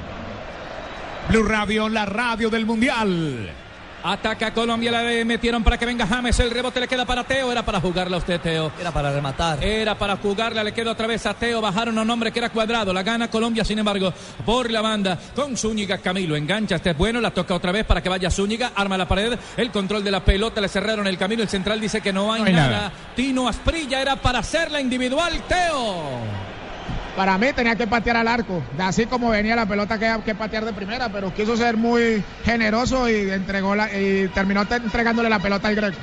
Blue 1.29 1.43
Radio, 1.43 1.87
la 1.87 2.05
radio 2.05 2.49
del 2.49 2.65
Mundial. 2.65 3.51
Ataca 4.03 4.53
Colombia, 4.53 4.91
la 4.91 5.03
metieron 5.25 5.63
para 5.63 5.77
que 5.77 5.85
venga 5.85 6.07
James. 6.07 6.39
El 6.39 6.51
rebote 6.51 6.79
le 6.79 6.87
queda 6.87 7.05
para 7.05 7.23
Teo. 7.23 7.51
Era 7.51 7.63
para 7.63 7.79
jugarla 7.79 8.15
a 8.17 8.19
usted, 8.19 8.39
Teo. 8.41 8.71
Era 8.79 8.91
para 8.91 9.11
rematar. 9.11 9.63
Era 9.63 9.95
para 9.97 10.17
jugarla, 10.17 10.63
le 10.63 10.73
queda 10.73 10.91
otra 10.91 11.07
vez 11.07 11.25
a 11.25 11.33
Teo. 11.33 11.61
Bajaron 11.61 11.97
a 11.97 12.01
un 12.01 12.09
hombre 12.09 12.31
que 12.31 12.39
era 12.39 12.49
cuadrado. 12.49 12.93
La 12.93 13.03
gana 13.03 13.29
Colombia, 13.29 13.63
sin 13.63 13.79
embargo, 13.79 14.13
por 14.45 14.71
la 14.71 14.81
banda. 14.81 15.17
Con 15.35 15.55
Zúñiga, 15.55 15.99
Camilo 15.99 16.35
engancha. 16.35 16.75
Este 16.75 16.91
es 16.91 16.97
bueno. 16.97 17.21
La 17.21 17.31
toca 17.31 17.53
otra 17.53 17.71
vez 17.71 17.85
para 17.85 18.01
que 18.01 18.09
vaya 18.09 18.31
Zúñiga. 18.31 18.71
Arma 18.75 18.97
la 18.97 19.07
pared. 19.07 19.37
El 19.57 19.71
control 19.71 20.03
de 20.03 20.11
la 20.11 20.23
pelota. 20.25 20.61
Le 20.61 20.67
cerraron 20.67 21.05
el 21.07 21.17
camino. 21.17 21.43
El 21.43 21.49
central 21.49 21.79
dice 21.79 22.01
que 22.01 22.11
no 22.11 22.33
hay, 22.33 22.41
No 22.41 22.47
hay 22.47 22.53
nada. 22.53 22.69
nada. 22.71 22.91
Tino 23.15 23.47
Asprilla 23.47 24.01
era 24.01 24.15
para 24.15 24.39
hacerla 24.39 24.81
individual. 24.81 25.41
Teo. 25.47 26.50
Para 27.15 27.37
mí 27.37 27.47
tenía 27.53 27.75
que 27.75 27.87
patear 27.87 28.17
al 28.17 28.27
arco, 28.27 28.63
así 28.79 29.05
como 29.05 29.29
venía 29.29 29.55
la 29.55 29.65
pelota 29.65 29.99
que, 29.99 30.15
que 30.23 30.33
patear 30.33 30.63
de 30.65 30.71
primera, 30.73 31.09
pero 31.09 31.33
quiso 31.33 31.55
ser 31.57 31.75
muy 31.77 32.23
generoso 32.45 33.09
y 33.09 33.29
entregó 33.29 33.75
la, 33.75 33.93
y 33.95 34.29
terminó 34.33 34.65
te- 34.65 34.75
entregándole 34.75 35.29
la 35.29 35.39
pelota 35.39 35.67
al 35.67 35.75
greco. 35.75 35.97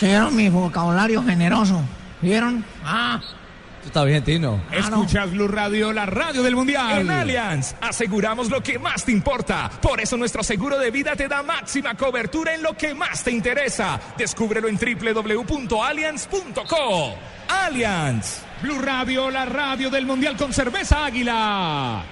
¿Vieron 0.00 0.36
mi 0.36 0.48
vocabulario 0.50 1.22
generoso? 1.24 1.80
¿Vieron? 2.20 2.64
Ah. 2.84 3.20
Está 3.84 4.02
bien, 4.04 4.22
Tino. 4.24 4.60
Escuchas 4.72 5.30
Blue 5.30 5.46
Radio, 5.46 5.92
la 5.92 6.06
radio 6.06 6.42
del 6.42 6.56
Mundial. 6.56 7.02
En 7.02 7.10
Allianz, 7.10 7.76
aseguramos 7.80 8.50
lo 8.50 8.60
que 8.60 8.80
más 8.80 9.04
te 9.04 9.12
importa. 9.12 9.70
Por 9.80 10.00
eso 10.00 10.16
nuestro 10.16 10.42
seguro 10.42 10.76
de 10.76 10.90
vida 10.90 11.14
te 11.14 11.28
da 11.28 11.44
máxima 11.44 11.94
cobertura 11.94 12.52
en 12.52 12.64
lo 12.64 12.76
que 12.76 12.94
más 12.94 13.22
te 13.22 13.30
interesa. 13.30 14.00
Descúbrelo 14.18 14.66
en 14.68 14.76
www.allianz.co. 14.76 17.14
Allianz, 17.48 18.40
Blue 18.66 18.80
Radio, 18.80 19.30
la 19.30 19.44
radio 19.44 19.90
del 19.90 20.04
Mundial 20.06 20.36
con 20.36 20.52
cerveza 20.52 21.04
águila. 21.04 22.02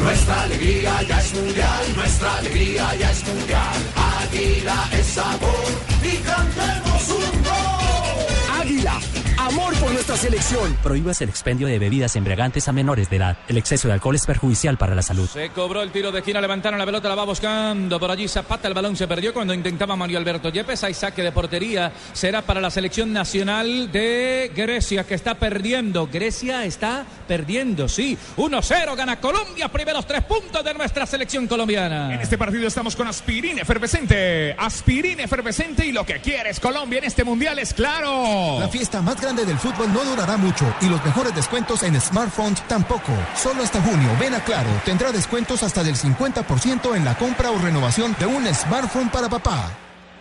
Nuestra 0.00 0.42
alegría 0.44 1.02
ya 1.02 1.20
es 1.20 1.34
mundial, 1.34 1.84
nuestra 1.94 2.36
alegría 2.36 2.94
ya 2.94 3.10
es 3.10 3.26
mundial. 3.28 3.74
Águila 4.22 4.88
es 4.92 5.06
sabor 5.06 5.66
y 6.02 6.16
cantemos 6.16 7.08
un 7.10 7.42
gol. 7.42 8.62
Águila, 8.62 8.98
amor 9.36 9.74
por 9.74 9.92
nuestra 9.92 10.03
selección. 10.16 10.74
Prohíbas 10.82 11.20
el 11.22 11.28
expendio 11.28 11.66
de 11.66 11.78
bebidas 11.78 12.16
embriagantes 12.16 12.68
a 12.68 12.72
menores 12.72 13.10
de 13.10 13.16
edad. 13.16 13.38
El 13.48 13.56
exceso 13.56 13.88
de 13.88 13.94
alcohol 13.94 14.14
es 14.14 14.26
perjudicial 14.26 14.76
para 14.78 14.94
la 14.94 15.02
salud. 15.02 15.28
Se 15.28 15.50
cobró 15.50 15.82
el 15.82 15.90
tiro 15.90 16.12
de 16.12 16.20
esquina, 16.20 16.40
levantaron 16.40 16.78
la 16.78 16.86
pelota, 16.86 17.08
la 17.08 17.14
va 17.14 17.24
buscando. 17.24 17.98
Por 17.98 18.10
allí 18.10 18.28
Zapata, 18.28 18.68
el 18.68 18.74
balón 18.74 18.96
se 18.96 19.08
perdió 19.08 19.32
cuando 19.32 19.54
intentaba 19.54 19.96
Mario 19.96 20.18
Alberto 20.18 20.50
Yepes. 20.50 20.84
Hay 20.84 20.94
saque 20.94 21.22
de 21.22 21.32
portería. 21.32 21.92
Será 22.12 22.42
para 22.42 22.60
la 22.60 22.70
selección 22.70 23.12
nacional 23.12 23.90
de 23.90 24.52
Grecia, 24.54 25.04
que 25.04 25.14
está 25.14 25.34
perdiendo. 25.34 26.06
Grecia 26.06 26.64
está 26.64 27.04
perdiendo, 27.26 27.88
sí. 27.88 28.16
1-0, 28.36 28.96
gana 28.96 29.20
Colombia. 29.20 29.68
Primeros 29.68 30.06
tres 30.06 30.22
puntos 30.24 30.64
de 30.64 30.74
nuestra 30.74 31.06
selección 31.06 31.46
colombiana. 31.46 32.14
En 32.14 32.20
este 32.20 32.38
partido 32.38 32.66
estamos 32.66 32.94
con 32.94 33.08
aspirina 33.08 33.62
efervescente. 33.62 34.54
Aspirina 34.58 35.24
efervescente 35.24 35.86
y 35.86 35.92
lo 35.92 36.04
que 36.04 36.20
quieres 36.20 36.60
Colombia 36.60 36.98
en 36.98 37.04
este 37.04 37.24
mundial 37.24 37.58
es 37.58 37.74
claro. 37.74 38.58
La 38.60 38.68
fiesta 38.68 39.00
más 39.00 39.20
grande 39.20 39.44
del 39.44 39.58
fútbol 39.58 39.92
no 39.92 40.03
durará 40.04 40.36
mucho 40.36 40.64
y 40.80 40.86
los 40.88 41.04
mejores 41.04 41.34
descuentos 41.34 41.82
en 41.82 42.00
smartphones 42.00 42.62
tampoco. 42.68 43.12
Solo 43.36 43.62
hasta 43.62 43.80
junio, 43.82 44.10
ven 44.20 44.34
a 44.34 44.40
Claro, 44.40 44.68
tendrá 44.84 45.10
descuentos 45.10 45.62
hasta 45.62 45.82
del 45.82 45.96
50% 45.96 46.94
en 46.96 47.04
la 47.04 47.16
compra 47.16 47.50
o 47.50 47.58
renovación 47.58 48.14
de 48.18 48.26
un 48.26 48.46
smartphone 48.54 49.08
para 49.10 49.28
papá. 49.28 49.70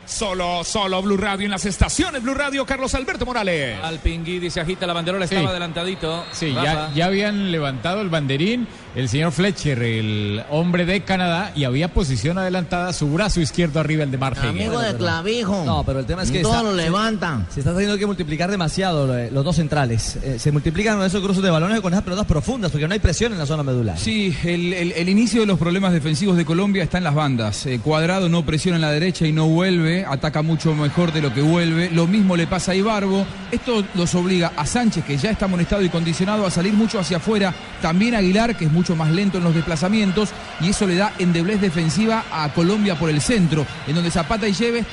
Solo, 0.05 0.63
solo 0.65 1.01
Blue 1.01 1.15
Radio 1.15 1.45
en 1.45 1.51
las 1.51 1.63
estaciones 1.65 2.21
Blue 2.21 2.33
Radio, 2.33 2.65
Carlos 2.65 2.93
Alberto 2.93 3.25
Morales. 3.25 3.79
Al 3.81 3.99
Pingui 3.99 4.49
se 4.49 4.59
agita 4.59 4.85
la 4.85 4.91
banderola, 4.93 5.25
Sí. 5.27 5.35
estaba 5.35 5.51
adelantadito. 5.51 6.25
Sí, 6.33 6.53
ya, 6.53 6.91
ya 6.93 7.05
habían 7.05 7.51
levantado 7.53 8.01
el 8.01 8.09
banderín 8.09 8.67
el 8.95 9.09
señor 9.09 9.31
Fletcher, 9.31 9.81
el 9.81 10.43
hombre 10.49 10.85
de 10.85 11.01
Canadá, 11.01 11.51
y 11.55 11.63
había 11.63 11.87
posición 11.87 12.37
adelantada 12.37 12.93
su 12.93 13.11
brazo 13.11 13.41
izquierdo 13.41 13.79
arriba, 13.79 14.03
el 14.03 14.11
de 14.11 14.17
Mark 14.17 14.37
Hager. 14.37 14.49
Amigo 14.49 14.79
de 14.79 14.95
clavijo. 14.95 15.63
No, 15.65 15.83
pero 15.83 15.99
el 15.99 16.05
tema 16.05 16.23
es 16.23 16.31
que 16.31 16.41
Todo 16.41 16.53
está- 16.53 16.63
lo 16.63 16.75
se- 16.75 16.83
levantan. 16.83 17.47
Se 17.51 17.59
está 17.61 17.71
teniendo 17.71 17.97
que 17.97 18.05
multiplicar 18.05 18.51
demasiado 18.51 19.07
los 19.31 19.43
dos 19.45 19.55
centrales. 19.55 20.17
Eh, 20.23 20.37
se 20.39 20.51
multiplican 20.51 21.01
esos 21.01 21.21
cruces 21.23 21.41
de 21.43 21.49
balones 21.49 21.81
con 21.81 21.91
esas 21.93 22.03
pelotas 22.03 22.25
profundas 22.25 22.71
porque 22.71 22.87
no 22.87 22.93
hay 22.93 22.99
presión 22.99 23.33
en 23.33 23.39
la 23.39 23.45
zona 23.45 23.63
medular. 23.63 23.97
Sí, 23.97 24.35
el, 24.43 24.73
el- 24.73 24.91
el 24.91 25.09
inicio 25.09 25.41
de 25.41 25.47
los 25.47 25.57
problemas 25.57 25.93
defensivos 25.93 26.37
de 26.37 26.45
Colombia 26.45 26.83
está 26.83 26.97
en 26.97 27.03
las 27.03 27.15
bandas. 27.15 27.65
Eh, 27.65 27.79
Cuadrado 27.83 28.29
no 28.29 28.45
presiona 28.45 28.75
en 28.77 28.81
la 28.81 28.91
derecha 28.91 29.25
y 29.25 29.31
no 29.31 29.47
vuelve, 29.47 30.05
ataca 30.05 30.41
mucho 30.41 30.73
mejor 30.75 31.11
de 31.13 31.21
lo 31.21 31.33
que 31.33 31.41
vuelve. 31.41 31.89
Lo 31.89 32.05
mismo 32.07 32.35
le 32.35 32.47
pasa 32.47 32.73
a 32.73 32.75
Ibarbo. 32.75 33.25
Esto 33.51 33.83
los 33.95 34.13
obliga 34.15 34.51
a 34.55 34.65
Sánchez, 34.65 35.03
que 35.05 35.17
ya 35.17 35.31
está 35.31 35.45
amonestado 35.45 35.81
y 35.83 35.89
condicionado, 35.89 36.45
a 36.45 36.51
salir 36.51 36.73
mucho 36.73 36.99
hacia 36.99 37.17
afuera. 37.17 37.53
También 37.81 38.15
a 38.15 38.19
Aguilar, 38.19 38.55
que 38.55 38.65
es 38.65 38.71
mucho 38.71 38.82
mucho 38.83 38.97
más 38.97 39.11
lento 39.11 39.37
en 39.37 39.45
los 39.45 39.55
desplazamientos 39.55 40.31
y 40.59 40.71
eso 40.71 40.85
le 40.85 40.97
da 40.97 41.13
endeblez 41.17 41.61
defensiva 41.61 42.25
a 42.33 42.49
Colombia 42.49 42.95
por 42.95 43.09
el 43.09 43.21
centro, 43.21 43.65
en 43.87 43.95
donde 43.95 44.11
Zapata 44.11 44.45
y 44.45 44.51
Yepes, 44.51 44.85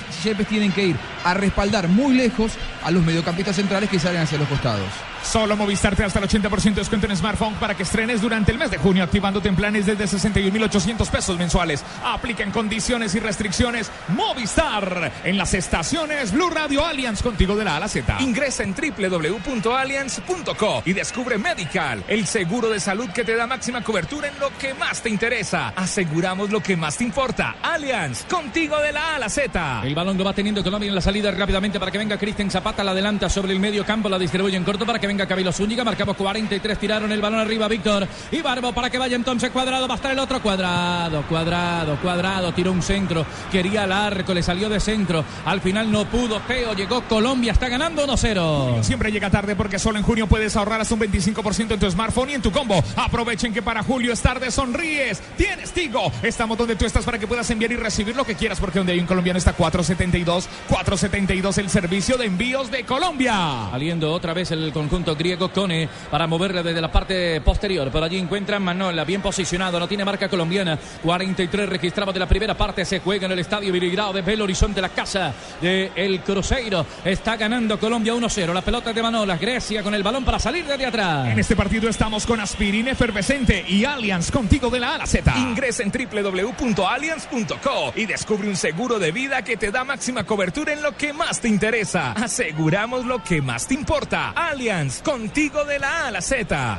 tienen 0.49 0.71
que 0.71 0.87
ir 0.87 0.97
a 1.25 1.35
respaldar 1.35 1.89
muy 1.89 2.15
lejos 2.15 2.53
a 2.85 2.93
los 2.93 3.05
mediocampistas 3.05 3.57
centrales 3.57 3.91
que 3.91 3.99
salen 3.99 4.23
hacia 4.23 4.39
los 4.39 4.47
costados. 4.47 4.87
Solo 5.23 5.57
Movistar 5.57 5.95
te 5.95 6.03
da 6.03 6.07
hasta 6.07 6.19
el 6.19 6.29
80% 6.29 6.63
de 6.63 6.81
descuento 6.81 7.07
en 7.07 7.17
smartphone 7.17 7.55
para 7.55 7.77
que 7.77 7.83
estrenes 7.83 8.23
durante 8.23 8.53
el 8.53 8.59
mes 8.59 8.71
de 8.71 8.79
junio, 8.79 9.05
activándote 9.05 9.49
en 9.49 9.57
planes 9.57 9.87
desde 9.87 10.05
61.800 10.05 11.11
pesos 11.11 11.39
mensuales. 11.39 11.85
Aplica 12.05 12.43
en 12.43 12.51
condiciones 12.51 13.15
y 13.15 13.21
restricciones 13.21 13.91
Movistar 14.09 15.13
en 15.25 15.37
las 15.37 15.53
estaciones 15.55 16.33
Blue 16.33 16.51
Radio 16.51 16.87
Alliance 16.87 17.23
contigo 17.23 17.55
de 17.55 17.65
la 17.65 17.77
A 17.77 17.81
la 17.81 17.89
Z. 17.89 18.17
Ingresa 18.21 18.63
en 18.63 18.75
www.alliance.co 18.75 20.83
y 20.85 20.95
descubre 20.95 21.39
Medical, 21.39 22.05
el 22.09 22.27
seguro 22.27 22.71
de 22.71 22.81
salud 22.81 23.11
que 23.11 23.25
te 23.25 23.37
da 23.37 23.47
máxima 23.47 23.80
cobertura 23.83 24.29
en 24.29 24.39
lo 24.39 24.51
que 24.59 24.75
más 24.75 25.03
te 25.03 25.09
interesa. 25.09 25.73
Aseguramos 25.77 26.51
lo 26.51 26.63
que 26.63 26.77
más 26.77 26.97
te 26.97 27.05
importa. 27.05 27.57
Allianz, 27.63 28.25
contigo 28.25 28.79
de 28.79 28.93
la 28.93 29.13
A 29.13 29.17
a 29.17 29.19
la 29.19 29.29
Z. 29.29 29.83
El 29.85 29.95
balón 29.95 30.19
lo 30.19 30.25
va 30.25 30.33
teniendo 30.33 30.63
Colombia 30.63 30.89
en 30.89 30.95
la 30.95 31.01
salida 31.01 31.31
rápidamente 31.31 31.79
para 31.79 31.91
que 31.91 31.99
venga 31.99 32.19
Cristian 32.19 32.51
Zapata, 32.51 32.85
la 32.85 32.93
adelanta 32.93 33.29
sobre 33.29 33.53
el 33.53 33.61
medio 33.61 33.85
campo, 33.85 34.09
la 34.09 34.19
distribuye 34.19 34.57
en 34.57 34.65
corto 34.65 34.85
para 34.85 34.99
que 34.99 35.07
venga 35.07 35.27
Camilo 35.27 35.53
Zúñiga, 35.53 35.85
marcamos 35.85 36.17
43, 36.17 36.79
tiraron 36.79 37.13
el 37.13 37.21
balón 37.21 37.41
arriba 37.41 37.69
Víctor 37.69 38.07
y 38.31 38.43
Barbo 38.43 38.73
para 38.73 38.91
que 38.91 38.99
vaya 38.99 39.17
entonces 39.17 39.51
cuadrado, 39.51 39.87
va 39.87 39.95
a 39.95 39.97
estar 39.97 40.11
el 40.11 40.19
otro 40.19 40.43
cuadrado, 40.43 41.23
cuadrado, 41.29 41.97
cuadrado, 42.01 42.53
tiró 42.53 42.73
un 42.73 42.83
centro, 42.83 43.25
quería 43.51 43.85
el 43.85 43.93
arco, 43.93 44.35
le 44.35 44.43
salió 44.43 44.69
de 44.69 44.81
centro, 44.81 45.25
al 45.45 45.61
final 45.61 45.91
no 45.91 46.05
pudo, 46.07 46.41
Teo, 46.41 46.75
llegó 46.75 47.03
Colombia, 47.03 47.53
está 47.53 47.69
ganando 47.69 48.07
1-0. 48.07 48.83
Siempre 48.83 49.13
llega 49.13 49.31
tarde 49.31 49.55
porque 49.55 49.79
solo 49.79 49.99
en 49.99 50.05
junio 50.05 50.27
puedes 50.27 50.57
ahorrar 50.57 50.81
hasta 50.81 50.95
un 50.95 51.01
25% 51.01 51.75
en 51.75 51.81
tu 51.81 51.91
smartphone 51.91 52.31
y 52.31 52.35
en 52.35 52.43
tu 52.43 52.51
combo. 52.51 52.83
Aprovechen 52.97 53.53
que 53.53 53.63
para 53.63 53.70
julio 53.79 54.13
es 54.13 54.21
tarde, 54.21 54.51
sonríes, 54.51 55.23
tienes 55.37 55.71
Tigo. 55.71 56.13
Estamos 56.23 56.59
donde 56.59 56.75
tú 56.75 56.85
estás 56.85 57.05
para 57.05 57.19
que 57.19 57.27
puedas 57.27 57.49
enviar 57.51 57.71
y 57.71 57.77
recibir 57.77 58.17
lo 58.17 58.25
que 58.25 58.35
quieras 58.35 58.59
porque 58.59 58.81
donde 58.81 58.93
hay 58.93 58.99
un 58.99 59.07
colombiano 59.07 59.39
está 59.39 59.53
472, 59.53 60.49
472 60.69 61.59
el 61.59 61.71
servicio 61.71 62.17
de 62.17 62.27
envíos 62.27 62.71
de 62.71 62.85
Colombia. 62.85 63.69
Saliendo 63.71 64.13
otra 64.13 64.35
vez 64.35 64.51
el 64.51 64.73
conjunto 64.73 65.15
griego 65.15 65.51
Cone 65.53 65.89
para 66.11 66.27
moverle 66.27 66.63
desde 66.63 66.81
la 66.81 66.91
parte 66.91 67.41
posterior. 67.41 67.91
Por 67.91 68.03
allí 68.03 68.19
encuentran 68.19 68.63
Manola, 68.63 69.05
bien 69.05 69.23
posicionado, 69.23 69.79
no 69.79 69.87
tiene 69.87 70.05
marca 70.05 70.29
colombiana. 70.29 70.79
43 71.03 71.69
registrado 71.69 72.13
de 72.13 72.19
la 72.19 72.29
primera 72.29 72.57
parte. 72.57 72.85
Se 72.85 72.99
juega 72.99 73.27
en 73.27 73.33
el 73.33 73.39
estadio 73.39 73.73
Virigrao 73.73 74.13
de 74.13 74.23
Belo 74.23 74.45
Horizonte, 74.45 74.81
la 74.81 74.89
casa 74.89 75.33
de 75.61 75.93
el 75.95 76.21
Cruzeiro. 76.21 76.85
Está 77.05 77.37
ganando 77.37 77.79
Colombia 77.79 78.15
1-0. 78.15 78.53
La 78.53 78.63
pelota 78.63 78.93
de 78.93 79.03
Manola, 79.03 79.37
Grecia 79.37 79.83
con 79.83 79.95
el 79.95 80.03
balón 80.03 80.25
para 80.25 80.39
salir 80.39 80.67
desde 80.67 80.87
atrás. 80.87 81.29
En 81.29 81.39
este 81.39 81.55
partido 81.55 81.89
estamos 81.89 82.27
con 82.27 82.41
aspirina 82.41 82.91
efervescente 82.91 83.60
y 83.67 83.85
Allianz 83.85 84.31
contigo 84.31 84.71
de 84.71 84.81
la 84.81 84.91
A 84.91 84.95
a 84.97 84.99
la 84.99 85.07
Z. 85.07 85.33
Ingresa 85.39 85.83
en 85.83 85.93
www.allianz.co 85.93 87.93
y 87.97 88.07
descubre 88.07 88.49
un 88.49 88.57
seguro 88.57 88.99
de 88.99 89.13
vida 89.13 89.43
que 89.43 89.57
te 89.57 89.71
da 89.71 89.85
máxima 89.85 90.25
cobertura 90.25 90.73
en 90.73 90.83
lo 90.83 90.97
que 90.97 91.13
más 91.13 91.41
te 91.41 91.49
interesa. 91.49 92.13
Aseguramos 92.13 93.05
lo 93.05 93.23
que 93.23 93.43
más 93.43 93.67
te 93.67 93.75
importa. 93.75 94.31
Allianz 94.31 95.03
contigo 95.03 95.65
de 95.65 95.79
la 95.79 96.05
A 96.05 96.09
a 96.09 96.11
la 96.11 96.21
Z. 96.21 96.79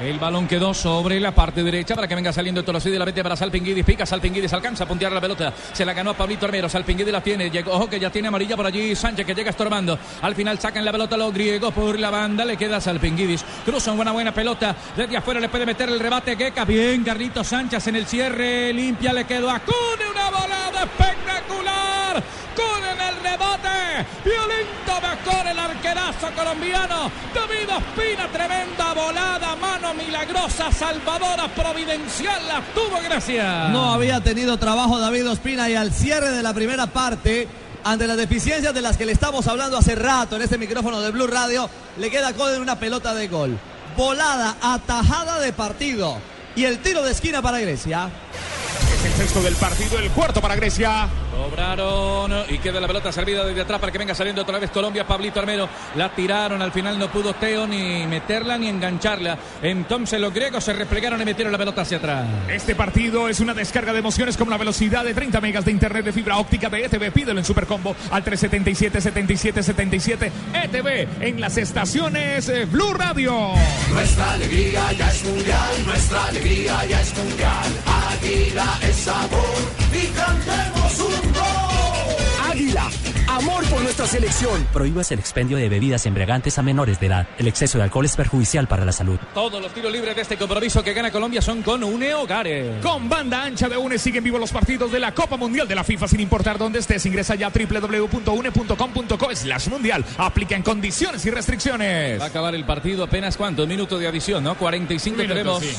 El 0.00 0.20
balón 0.20 0.46
quedó 0.46 0.72
sobre 0.74 1.18
la 1.18 1.32
parte 1.32 1.64
derecha 1.64 1.96
para 1.96 2.06
que 2.06 2.14
venga 2.14 2.32
saliendo 2.32 2.62
Torosí 2.62 2.88
de 2.88 3.00
la 3.00 3.04
vete 3.04 3.20
para 3.20 3.34
Salpinguidis. 3.34 3.84
Pica 3.84 4.06
Salpinguidis, 4.06 4.52
alcanza 4.52 4.84
a 4.84 4.86
puntear 4.86 5.10
la 5.10 5.20
pelota. 5.20 5.52
Se 5.72 5.84
la 5.84 5.92
ganó 5.92 6.10
a 6.10 6.14
Pablito 6.14 6.46
Armero. 6.46 6.68
Salpinguidis 6.68 7.12
la 7.12 7.20
tiene. 7.20 7.50
Llegó, 7.50 7.72
ojo 7.72 7.90
que 7.90 7.98
ya 7.98 8.08
tiene 8.08 8.28
amarilla 8.28 8.56
por 8.56 8.66
allí. 8.66 8.94
Sánchez 8.94 9.26
que 9.26 9.34
llega 9.34 9.50
estorbando. 9.50 9.98
Al 10.22 10.36
final 10.36 10.60
sacan 10.60 10.84
la 10.84 10.92
pelota 10.92 11.16
los 11.16 11.34
griegos 11.34 11.74
por 11.74 11.98
la 11.98 12.10
banda. 12.10 12.44
Le 12.44 12.56
queda 12.56 12.80
Salpinguidis. 12.80 13.44
Cruza 13.64 13.90
una 13.90 14.12
buena 14.12 14.32
pelota. 14.32 14.76
Desde 14.96 15.16
afuera 15.16 15.40
le 15.40 15.48
puede 15.48 15.66
meter 15.66 15.88
el 15.88 15.98
rebate. 15.98 16.36
Queca 16.36 16.64
bien. 16.64 17.02
Carlitos 17.02 17.48
Sánchez 17.48 17.88
en 17.88 17.96
el 17.96 18.06
cierre. 18.06 18.72
Limpia 18.72 19.12
le 19.12 19.24
quedó 19.24 19.50
a 19.50 19.58
Cune. 19.58 20.10
Una 20.12 20.30
volada 20.30 20.84
espectacular. 20.84 22.22
Cune 22.54 22.92
en 22.92 23.00
el 23.00 23.22
rebote. 23.22 23.68
El 24.98 25.58
arquerazo 25.58 26.28
colombiano. 26.34 27.10
David 27.32 27.68
Ospina. 27.70 28.28
Tremenda 28.32 28.92
volada. 28.94 29.54
Mano 29.56 29.94
milagrosa, 29.94 30.72
salvadora, 30.72 31.46
providencial, 31.54 32.48
la 32.48 32.60
tuvo 32.74 33.00
Gracia. 33.02 33.68
No 33.68 33.92
había 33.92 34.20
tenido 34.20 34.58
trabajo 34.58 34.98
David 34.98 35.30
Ospina 35.30 35.70
y 35.70 35.76
al 35.76 35.92
cierre 35.92 36.30
de 36.30 36.42
la 36.42 36.52
primera 36.52 36.88
parte, 36.88 37.46
ante 37.84 38.06
las 38.06 38.16
deficiencias 38.16 38.74
de 38.74 38.82
las 38.82 38.96
que 38.96 39.06
le 39.06 39.12
estamos 39.12 39.46
hablando 39.46 39.78
hace 39.78 39.94
rato 39.94 40.36
en 40.36 40.42
este 40.42 40.58
micrófono 40.58 41.00
de 41.00 41.12
Blue 41.12 41.28
Radio, 41.28 41.70
le 41.96 42.10
queda 42.10 42.30
en 42.30 42.60
una 42.60 42.78
pelota 42.78 43.14
de 43.14 43.28
gol. 43.28 43.58
Volada, 43.96 44.56
atajada 44.60 45.38
de 45.38 45.52
partido. 45.52 46.18
Y 46.56 46.64
el 46.64 46.78
tiro 46.80 47.04
de 47.04 47.12
esquina 47.12 47.40
para 47.40 47.60
Grecia. 47.60 48.10
Es 48.94 49.04
el 49.04 49.12
sexto 49.12 49.42
del 49.42 49.54
partido, 49.54 49.98
el 49.98 50.10
cuarto 50.10 50.40
para 50.40 50.56
Grecia. 50.56 51.08
Cobraron 51.38 52.32
y 52.48 52.58
queda 52.58 52.80
la 52.80 52.88
pelota 52.88 53.12
servida 53.12 53.44
desde 53.44 53.60
atrás 53.60 53.78
para 53.78 53.92
que 53.92 53.98
venga 53.98 54.12
saliendo 54.12 54.42
otra 54.42 54.58
vez 54.58 54.70
Colombia. 54.70 55.06
Pablito 55.06 55.38
Armero 55.38 55.68
la 55.94 56.12
tiraron. 56.12 56.60
Al 56.60 56.72
final 56.72 56.98
no 56.98 57.08
pudo 57.12 57.32
Teo 57.34 57.64
ni 57.64 58.06
meterla 58.08 58.58
ni 58.58 58.66
engancharla. 58.66 59.38
Entonces 59.62 60.20
los 60.20 60.34
griegos 60.34 60.64
se 60.64 60.72
replegaron 60.72 61.22
y 61.22 61.24
metieron 61.24 61.52
la 61.52 61.58
pelota 61.58 61.82
hacia 61.82 61.98
atrás. 61.98 62.26
Este 62.48 62.74
partido 62.74 63.28
es 63.28 63.38
una 63.38 63.54
descarga 63.54 63.92
de 63.92 64.00
emociones 64.00 64.36
con 64.36 64.50
la 64.50 64.56
velocidad 64.56 65.04
de 65.04 65.14
30 65.14 65.40
megas 65.40 65.64
de 65.64 65.70
internet 65.70 66.04
de 66.04 66.12
fibra 66.12 66.38
óptica 66.38 66.68
de 66.68 66.84
ETV. 66.84 67.12
Pídelo 67.12 67.38
en 67.38 67.44
Supercombo 67.44 67.94
al 68.10 68.24
377 68.24 69.00
77 69.00 69.62
77 69.62 70.32
ETV 70.54 71.08
en 71.20 71.40
las 71.40 71.56
estaciones 71.56 72.48
eh, 72.48 72.64
Blue 72.64 72.94
Radio. 72.94 73.52
Nuestra 73.92 74.32
alegría 74.32 74.92
ya 74.92 75.08
es 75.08 75.24
mundial, 75.24 75.86
nuestra 75.86 76.24
alegría 76.24 76.84
ya 76.84 77.00
es 77.00 77.16
mundial. 77.16 77.66
Águila 78.12 78.78
es 78.82 78.96
sabor 78.96 79.54
y 79.92 80.06
cantemos 80.08 81.00
un. 81.00 81.27
Águila, 82.50 82.88
amor 83.28 83.64
por 83.68 83.82
nuestra 83.82 84.06
selección. 84.06 84.66
Prohíbas 84.72 85.12
el 85.12 85.18
expendio 85.18 85.56
de 85.58 85.68
bebidas 85.68 86.06
embriagantes 86.06 86.58
a 86.58 86.62
menores 86.62 86.98
de 86.98 87.06
edad. 87.06 87.26
El 87.38 87.46
exceso 87.46 87.78
de 87.78 87.84
alcohol 87.84 88.04
es 88.06 88.16
perjudicial 88.16 88.66
para 88.66 88.84
la 88.84 88.92
salud. 88.92 89.18
Todos 89.34 89.60
los 89.62 89.72
tiros 89.72 89.92
libres 89.92 90.16
de 90.16 90.22
este 90.22 90.36
compromiso 90.36 90.82
que 90.82 90.94
gana 90.94 91.10
Colombia 91.10 91.42
son 91.42 91.62
con 91.62 91.84
UNE 91.84 92.14
Hogares. 92.14 92.82
Con 92.82 93.08
banda 93.08 93.44
ancha 93.44 93.68
de 93.68 93.76
UNE 93.76 93.98
siguen 93.98 94.24
vivos 94.24 94.40
los 94.40 94.50
partidos 94.50 94.90
de 94.90 94.98
la 94.98 95.12
Copa 95.14 95.36
Mundial 95.36 95.68
de 95.68 95.74
la 95.74 95.84
FIFA 95.84 96.08
sin 96.08 96.20
importar 96.20 96.58
dónde 96.58 96.78
estés. 96.78 97.04
Ingresa 97.06 97.34
ya 97.34 97.48
a 97.48 97.50
www.une.com.co 97.50 99.36
slash 99.36 99.68
mundial. 99.68 100.04
Aplica 100.16 100.56
en 100.56 100.62
condiciones 100.62 101.24
y 101.26 101.30
restricciones. 101.30 102.18
Va 102.20 102.24
a 102.24 102.28
acabar 102.28 102.54
el 102.54 102.64
partido 102.64 103.04
apenas 103.04 103.36
cuántos 103.36 103.68
minutos 103.68 104.00
de 104.00 104.08
adición, 104.08 104.42
¿no? 104.42 104.56
45 104.56 105.16
Minutos, 105.16 105.36
tenemos. 105.36 105.62
sí. 105.62 105.76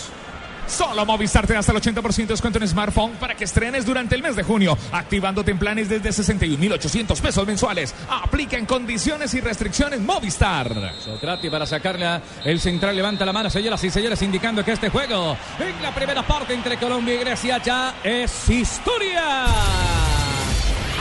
Solo 0.69 1.05
Movistar 1.05 1.47
te 1.47 1.53
da 1.53 1.59
hasta 1.59 1.71
el 1.71 1.79
80% 1.79 2.15
de 2.15 2.25
descuento 2.27 2.59
en 2.59 2.67
smartphone 2.67 3.13
para 3.13 3.35
que 3.35 3.43
estrenes 3.43 3.85
durante 3.85 4.15
el 4.15 4.21
mes 4.21 4.35
de 4.35 4.43
junio, 4.43 4.77
activándote 4.91 5.51
en 5.51 5.57
planes 5.57 5.89
desde 5.89 6.09
61.800 6.09 7.19
pesos 7.19 7.47
mensuales. 7.47 7.95
Aplica 8.09 8.57
en 8.57 8.65
condiciones 8.65 9.33
y 9.33 9.41
restricciones 9.41 9.99
Movistar. 9.99 10.93
Sotrati 11.03 11.49
para 11.49 11.65
sacarla. 11.65 12.21
El 12.45 12.59
central 12.59 12.95
levanta 12.95 13.25
la 13.25 13.33
mano, 13.33 13.49
señoras 13.49 13.83
y 13.83 13.89
señores, 13.89 14.21
indicando 14.21 14.63
que 14.63 14.71
este 14.71 14.89
juego 14.89 15.35
en 15.59 15.81
la 15.81 15.93
primera 15.93 16.25
parte 16.25 16.53
entre 16.53 16.77
Colombia 16.77 17.15
y 17.15 17.17
Grecia 17.17 17.61
ya 17.63 17.95
es 18.03 18.49
historia. 18.49 19.45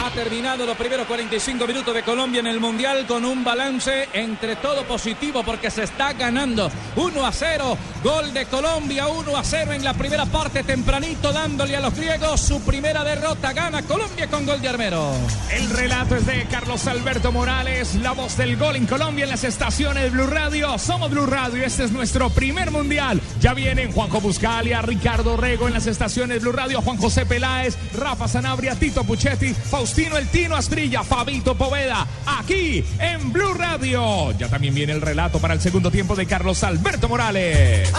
Ha 0.01 0.11
terminado 0.13 0.65
los 0.65 0.77
primeros 0.77 1.07
45 1.07 1.67
minutos 1.67 1.93
de 1.93 2.03
Colombia 2.05 2.39
en 2.39 2.47
el 2.47 2.61
Mundial 2.61 3.05
con 3.07 3.25
un 3.25 3.43
balance 3.43 4.09
entre 4.13 4.55
todo 4.57 4.85
positivo 4.85 5.43
porque 5.43 5.71
se 5.71 5.83
está 5.83 6.13
ganando 6.13 6.71
1 6.97 7.27
a 7.27 7.33
0. 7.33 7.77
Gol 8.03 8.33
de 8.33 8.47
Colombia 8.47 9.09
1 9.09 9.37
a 9.37 9.43
0 9.43 9.73
en 9.73 9.83
la 9.83 9.95
primera 9.95 10.25
parte 10.27 10.63
tempranito 10.63 11.33
dándole 11.33 11.77
a 11.77 11.81
los 11.81 11.95
griegos 11.95 12.41
su 12.41 12.61
primera 12.63 13.03
derrota. 13.03 13.53
Gana 13.53 13.83
Colombia 13.83 14.29
con 14.29 14.47
gol 14.47 14.63
de 14.63 14.69
Armero. 14.69 15.13
El 15.51 15.69
relato 15.71 16.15
es 16.15 16.27
de 16.27 16.47
Carlos 16.47 16.87
Alberto 16.87 17.33
Morales, 17.33 17.97
la 17.97 18.13
voz 18.13 18.37
del 18.37 18.57
gol 18.57 18.77
en 18.77 18.87
Colombia 18.87 19.25
en 19.25 19.31
las 19.31 19.43
estaciones 19.43 20.13
Blue 20.13 20.29
Radio. 20.29 20.79
Somos 20.79 21.11
Blue 21.11 21.27
Radio, 21.27 21.65
este 21.65 21.85
es 21.85 21.91
nuestro 21.91 22.31
primer 22.31 22.71
mundial. 22.71 23.21
Ya 23.41 23.53
vienen 23.53 23.91
Juanjo 23.91 24.21
Buscalia, 24.21 24.81
Ricardo 24.81 25.37
Rego 25.37 25.67
en 25.67 25.75
las 25.75 25.87
estaciones 25.87 26.41
Blue 26.41 26.53
Radio, 26.53 26.81
Juan 26.83 26.99
José 26.99 27.27
Peláez, 27.27 27.77
Rafa 27.95 28.29
Sanabria, 28.29 28.77
Tito 28.77 29.03
Puchetti, 29.03 29.55
El 29.97 30.29
Tino 30.29 30.55
Astrilla, 30.55 31.03
Fabito 31.03 31.57
Poveda, 31.57 32.07
aquí 32.27 32.85
en 32.99 33.33
Blue 33.33 33.55
Radio. 33.55 34.33
Ya 34.33 34.49
también 34.49 34.75
viene 34.75 34.93
el 34.93 35.01
relato 35.01 35.39
para 35.39 35.55
el 35.55 35.61
segundo 35.61 35.91
tiempo 35.91 36.15
de 36.15 36.27
Carlos 36.27 36.63
Alberto 36.63 37.09
Morales. 37.09 37.91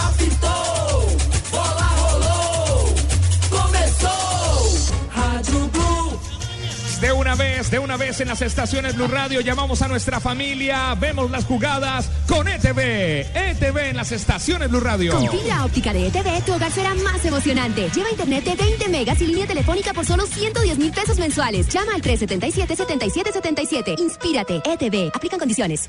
De 7.00 7.12
una 7.12 7.34
vez, 7.34 7.70
de 7.70 7.78
una 7.78 7.96
vez 7.96 8.20
en 8.20 8.28
las 8.28 8.42
estaciones 8.42 8.94
Blue 8.94 9.08
Radio, 9.08 9.40
llamamos 9.40 9.80
a 9.80 9.88
nuestra 9.88 10.20
familia, 10.20 10.94
vemos 10.96 11.30
las 11.30 11.46
jugadas 11.46 12.10
con 12.28 12.46
ETV. 12.46 13.24
ETV 13.34 13.88
en 13.88 13.96
las 13.96 14.12
estaciones 14.12 14.68
Blue 14.68 14.80
Radio. 14.80 15.14
Con 15.14 15.30
fibra 15.30 15.64
óptica 15.64 15.94
de 15.94 16.08
ETV, 16.08 16.44
tu 16.44 16.52
hogar 16.52 16.70
será 16.70 16.94
más 16.96 17.24
emocionante. 17.24 17.88
Lleva 17.94 18.10
internet 18.10 18.44
de 18.44 18.54
20 18.54 18.88
megas 18.90 19.18
y 19.22 19.28
línea 19.28 19.46
telefónica 19.46 19.94
por 19.94 20.04
solo 20.04 20.26
110 20.26 20.76
mil 20.76 20.92
pesos 20.92 21.18
mensuales. 21.18 21.68
Llama 21.68 21.94
al 21.94 22.02
377-7777. 22.02 23.98
Inspírate. 23.98 24.60
ETV. 24.62 25.10
Aplican 25.14 25.38
condiciones. 25.38 25.88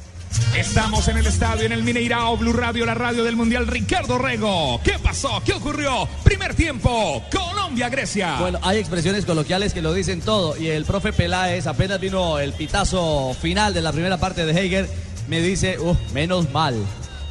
Estamos 0.55 1.09
en 1.09 1.17
el 1.17 1.27
estadio, 1.27 1.65
en 1.65 1.73
el 1.73 1.83
Mineirao, 1.83 2.37
Blue 2.37 2.53
Radio, 2.53 2.85
la 2.85 2.93
radio 2.93 3.25
del 3.25 3.35
Mundial. 3.35 3.67
Ricardo 3.67 4.17
Rego, 4.17 4.79
¿qué 4.81 4.97
pasó? 4.99 5.41
¿Qué 5.45 5.51
ocurrió? 5.51 6.07
Primer 6.23 6.55
tiempo, 6.55 7.21
Colombia-Grecia. 7.71 8.35
Bueno, 8.39 8.59
hay 8.63 8.79
expresiones 8.79 9.25
coloquiales 9.25 9.73
que 9.73 9.81
lo 9.81 9.93
dicen 9.93 10.19
todo 10.19 10.57
y 10.57 10.67
el 10.67 10.83
profe 10.83 11.13
Peláez 11.13 11.67
apenas 11.67 12.01
vino 12.01 12.37
el 12.37 12.51
pitazo 12.51 13.33
final 13.41 13.73
de 13.73 13.81
la 13.81 13.93
primera 13.93 14.17
parte 14.17 14.45
de 14.45 14.51
Heiger, 14.59 14.89
me 15.29 15.39
dice, 15.41 15.79
"Uf, 15.79 15.97
menos 16.13 16.51
mal. 16.51 16.75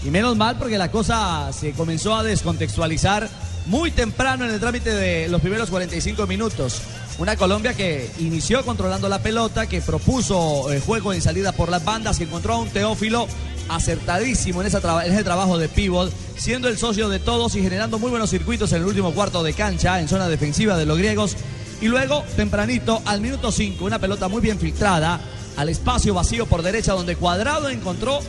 Y 0.02 0.08
menos 0.08 0.36
mal 0.38 0.56
porque 0.56 0.78
la 0.78 0.90
cosa 0.90 1.50
se 1.52 1.72
comenzó 1.72 2.14
a 2.14 2.22
descontextualizar 2.22 3.28
muy 3.66 3.90
temprano 3.90 4.46
en 4.46 4.52
el 4.52 4.60
trámite 4.60 4.94
de 4.94 5.28
los 5.28 5.42
primeros 5.42 5.68
45 5.68 6.26
minutos. 6.26 6.80
Una 7.18 7.36
Colombia 7.36 7.74
que 7.74 8.10
inició 8.18 8.64
controlando 8.64 9.10
la 9.10 9.18
pelota, 9.18 9.66
que 9.66 9.82
propuso 9.82 10.72
eh, 10.72 10.80
juego 10.80 11.12
en 11.12 11.20
salida 11.20 11.52
por 11.52 11.68
las 11.68 11.84
bandas, 11.84 12.16
que 12.16 12.24
encontró 12.24 12.54
a 12.54 12.58
un 12.60 12.70
Teófilo 12.70 13.28
acertadísimo 13.70 14.60
en, 14.60 14.66
esa 14.66 15.04
ese 15.04 15.24
trabajo 15.24 15.56
de 15.56 15.68
pivot, 15.68 16.12
siendo 16.36 16.68
el 16.68 16.76
socio 16.76 17.08
de 17.08 17.18
todos 17.18 17.54
y 17.56 17.62
generando 17.62 17.98
muy 17.98 18.10
buenos 18.10 18.30
circuitos 18.30 18.72
en 18.72 18.82
el 18.82 18.88
último 18.88 19.12
cuarto 19.12 19.42
de 19.42 19.54
cancha, 19.54 20.00
en 20.00 20.08
zona 20.08 20.28
defensiva 20.28 20.76
de 20.76 20.86
los 20.86 20.98
griegos. 20.98 21.36
Y 21.80 21.88
luego, 21.88 22.24
tempranito, 22.36 23.00
al 23.06 23.20
minuto 23.20 23.50
5, 23.50 23.84
una 23.84 23.98
pelota 23.98 24.28
muy 24.28 24.42
bien 24.42 24.58
filtrada 24.58 25.20
al 25.56 25.68
espacio 25.68 26.14
vacío 26.14 26.46
por 26.46 26.62
derecha, 26.62 26.92
donde 26.92 27.16
Cuadrado 27.16 27.68
encontró 27.68 28.20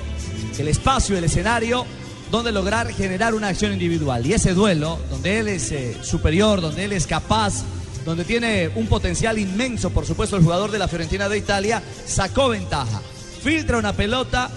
el 0.58 0.68
espacio, 0.68 1.18
el 1.18 1.24
escenario, 1.24 1.86
donde 2.30 2.52
lograr 2.52 2.92
generar 2.94 3.34
una 3.34 3.50
acción 3.50 3.74
individual. 3.74 4.26
Y 4.26 4.34
ese 4.34 4.54
duelo, 4.54 5.00
donde 5.10 5.40
él 5.40 5.48
es 5.50 5.72
eh, 5.72 5.98
superior, 6.02 6.62
donde 6.62 6.86
él 6.86 6.94
es 6.94 7.08
capaz, 7.08 7.64
donde 8.06 8.24
tiene 8.24 8.70
un 8.76 8.88
potencial 8.88 9.38
inmenso, 9.38 9.90
por 9.90 10.06
supuesto, 10.06 10.38
el 10.38 10.44
jugador 10.44 10.72
de 10.72 10.80
la 10.80 10.88
Fiorentina 10.88 11.28
de 11.28 11.38
Italia, 11.38 11.82
sacó 12.06 12.50
ventaja. 12.50 13.02
Filtra 13.44 13.78
una 13.78 13.94
pelota, 13.94 14.50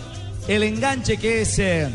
el 0.48 0.62
enganche 0.62 1.16
que 1.16 1.42
es 1.42 1.58
eh, 1.58 1.88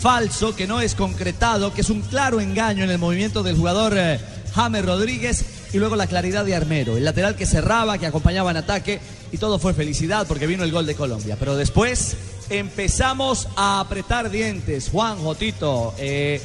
falso, 0.00 0.54
que 0.54 0.66
no 0.66 0.80
es 0.80 0.94
concretado, 0.94 1.72
que 1.72 1.80
es 1.80 1.90
un 1.90 2.02
claro 2.02 2.40
engaño 2.40 2.84
en 2.84 2.90
el 2.90 2.98
movimiento 2.98 3.42
del 3.42 3.56
jugador 3.56 3.94
eh, 3.96 4.18
James 4.54 4.84
Rodríguez 4.84 5.44
y 5.72 5.78
luego 5.78 5.96
la 5.96 6.06
claridad 6.06 6.44
de 6.44 6.54
Armero, 6.54 6.96
el 6.96 7.04
lateral 7.04 7.36
que 7.36 7.46
cerraba, 7.46 7.98
que 7.98 8.06
acompañaba 8.06 8.50
en 8.50 8.56
ataque 8.58 9.00
y 9.32 9.38
todo 9.38 9.58
fue 9.58 9.74
felicidad 9.74 10.26
porque 10.26 10.46
vino 10.46 10.64
el 10.64 10.72
gol 10.72 10.86
de 10.86 10.94
Colombia. 10.94 11.36
Pero 11.38 11.56
después 11.56 12.16
empezamos 12.50 13.48
a 13.56 13.80
apretar 13.80 14.30
dientes. 14.30 14.88
Juan 14.90 15.18
Jotito, 15.18 15.94
eh, 15.98 16.42